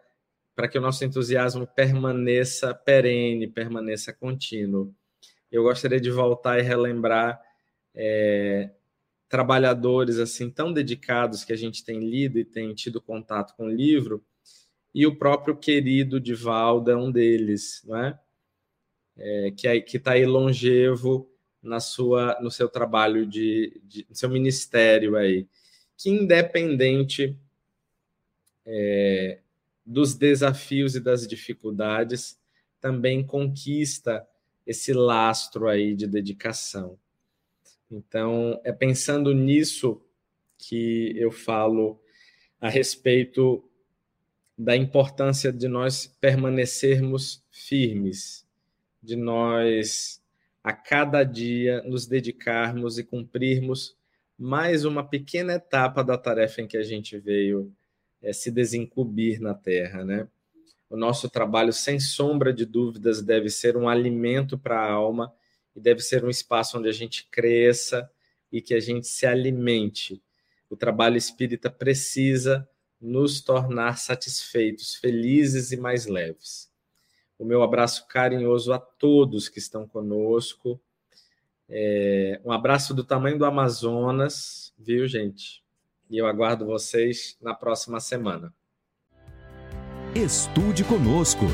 para 0.54 0.68
que 0.68 0.78
o 0.78 0.82
nosso 0.82 1.06
entusiasmo 1.06 1.66
permaneça 1.66 2.74
perene, 2.74 3.48
permaneça 3.48 4.12
contínuo. 4.12 4.94
Eu 5.50 5.64
gostaria 5.64 6.02
de 6.02 6.12
voltar 6.12 6.60
e 6.60 6.62
relembrar 6.62 7.42
é, 7.94 8.70
trabalhadores 9.30 10.20
assim 10.20 10.50
tão 10.50 10.74
dedicados 10.74 11.46
que 11.46 11.54
a 11.54 11.58
gente 11.58 11.86
tem 11.86 12.00
lido 12.02 12.38
e 12.38 12.44
tem 12.44 12.76
tido 12.76 13.02
contato 13.02 13.56
com 13.56 13.68
o 13.68 13.72
livro, 13.72 14.22
e 14.96 15.06
o 15.06 15.14
próprio 15.14 15.58
querido 15.58 16.22
Divaldo 16.22 16.90
é 16.90 16.96
um 16.96 17.12
deles, 17.12 17.84
não 17.86 17.98
é? 17.98 18.18
é 19.18 19.52
que 19.52 19.98
está 19.98 20.14
aí 20.14 20.26
longevo 20.26 21.30
na 21.62 21.82
sua, 21.82 22.40
no 22.40 22.50
seu 22.50 22.70
trabalho 22.70 23.26
de, 23.26 23.82
de 23.84 24.06
no 24.08 24.16
seu 24.16 24.30
ministério 24.30 25.18
aí, 25.18 25.50
que 25.98 26.10
independente 26.10 27.38
é, 28.66 29.40
dos 29.86 30.16
desafios 30.16 30.96
e 30.96 31.02
das 31.02 31.28
dificuldades, 31.28 32.40
também 32.80 33.22
conquista 33.22 34.26
esse 34.66 34.94
lastro 34.94 35.68
aí 35.68 35.94
de 35.94 36.08
dedicação. 36.08 36.98
Então, 37.92 38.62
é 38.64 38.72
pensando 38.72 39.34
nisso 39.34 40.02
que 40.58 41.14
eu 41.18 41.32
falo 41.32 42.00
a 42.62 42.70
respeito 42.70 43.62
da 44.58 44.76
importância 44.76 45.52
de 45.52 45.68
nós 45.68 46.08
permanecermos 46.20 47.44
firmes, 47.52 48.46
de 49.02 49.16
nós 49.16 50.22
a 50.64 50.74
cada 50.74 51.24
dia 51.24 51.84
nos 51.84 52.08
dedicarmos 52.08 52.98
e 52.98 53.04
cumprirmos 53.04 53.96
mais 54.38 54.84
uma 54.84 55.04
pequena 55.08 55.54
etapa 55.54 56.04
da 56.04 56.18
tarefa 56.18 56.62
em 56.62 56.68
que 56.68 56.78
a 56.78 56.84
gente 56.84 57.18
veio 57.18 57.72
é, 58.22 58.34
se 58.34 58.50
desincumbir 58.50 59.40
na 59.40 59.54
Terra, 59.54 60.04
né? 60.04 60.28
O 60.90 60.98
nosso 60.98 61.30
trabalho, 61.30 61.74
sem 61.74 62.00
sombra 62.00 62.54
de 62.54 62.66
dúvidas, 62.66 63.22
deve 63.22 63.50
ser 63.50 63.76
um 63.76 63.88
alimento 63.88 64.58
para 64.58 64.80
a 64.80 64.92
alma 64.92 65.34
e 65.76 65.80
deve 65.80 66.02
ser 66.02 66.24
um 66.24 66.30
espaço 66.30 66.78
onde 66.78 66.88
a 66.88 66.92
gente 66.92 67.28
cresça 67.30 68.10
e 68.52 68.62
que 68.62 68.74
a 68.74 68.80
gente 68.80 69.08
se 69.08 69.26
alimente. 69.26 70.22
O 70.70 70.76
trabalho 70.76 71.18
espírita 71.18 71.70
precisa 71.70 72.68
nos 73.02 73.42
tornar 73.42 73.98
satisfeitos, 73.98 74.96
felizes 74.96 75.72
e 75.72 75.78
mais 75.78 76.06
leves. 76.06 76.72
O 77.38 77.46
meu 77.46 77.62
abraço 77.62 78.08
carinhoso 78.08 78.72
a 78.72 78.80
todos 78.80 79.50
que 79.50 79.60
estão 79.60 79.88
conosco. 79.88 80.80
É, 81.68 82.40
um 82.46 82.52
abraço 82.52 82.94
do 82.94 83.04
tamanho 83.04 83.38
do 83.38 83.46
Amazonas, 83.46 84.74
viu, 84.78 85.08
gente? 85.08 85.64
E 86.10 86.18
eu 86.18 86.28
aguardo 86.28 86.66
vocês 86.66 87.38
na 87.42 87.54
próxima 87.54 88.00
semana. 88.00 88.54
Estude 90.16 90.84
conosco. 90.84 91.46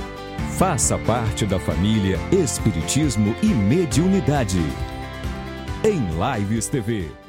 Faça 0.57 0.97
parte 0.99 1.45
da 1.45 1.59
família 1.59 2.17
Espiritismo 2.31 3.33
e 3.41 3.47
Mediunidade. 3.47 4.59
Em 5.83 5.99
Lives 6.37 6.67
TV. 6.67 7.20